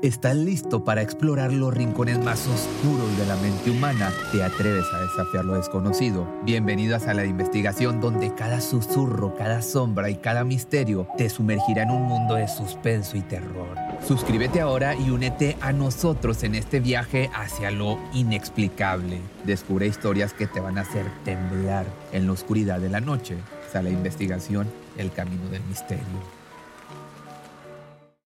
¿Estás 0.00 0.36
listo 0.36 0.84
para 0.84 1.02
explorar 1.02 1.52
los 1.52 1.74
rincones 1.74 2.22
más 2.22 2.46
oscuros 2.46 3.18
de 3.18 3.26
la 3.26 3.34
mente 3.36 3.72
humana? 3.72 4.12
¿Te 4.30 4.44
atreves 4.44 4.86
a 4.94 5.02
desafiar 5.02 5.44
lo 5.44 5.54
desconocido? 5.54 6.24
Bienvenidos 6.44 7.08
a 7.08 7.14
la 7.14 7.24
investigación 7.24 8.00
donde 8.00 8.32
cada 8.32 8.60
susurro, 8.60 9.34
cada 9.34 9.60
sombra 9.60 10.08
y 10.08 10.14
cada 10.14 10.44
misterio 10.44 11.08
te 11.16 11.28
sumergirá 11.28 11.82
en 11.82 11.90
un 11.90 12.02
mundo 12.02 12.36
de 12.36 12.46
suspenso 12.46 13.16
y 13.16 13.22
terror. 13.22 13.76
Suscríbete 14.06 14.60
ahora 14.60 14.94
y 14.94 15.10
únete 15.10 15.56
a 15.60 15.72
nosotros 15.72 16.44
en 16.44 16.54
este 16.54 16.78
viaje 16.78 17.28
hacia 17.34 17.72
lo 17.72 17.98
inexplicable. 18.14 19.18
Descubre 19.44 19.88
historias 19.88 20.32
que 20.32 20.46
te 20.46 20.60
van 20.60 20.78
a 20.78 20.82
hacer 20.82 21.06
temblar 21.24 21.86
en 22.12 22.26
la 22.26 22.32
oscuridad 22.34 22.78
de 22.78 22.88
la 22.88 23.00
noche. 23.00 23.36
Sala 23.72 23.88
de 23.88 23.96
investigación, 23.96 24.68
el 24.96 25.10
camino 25.10 25.48
del 25.50 25.64
misterio. 25.64 26.37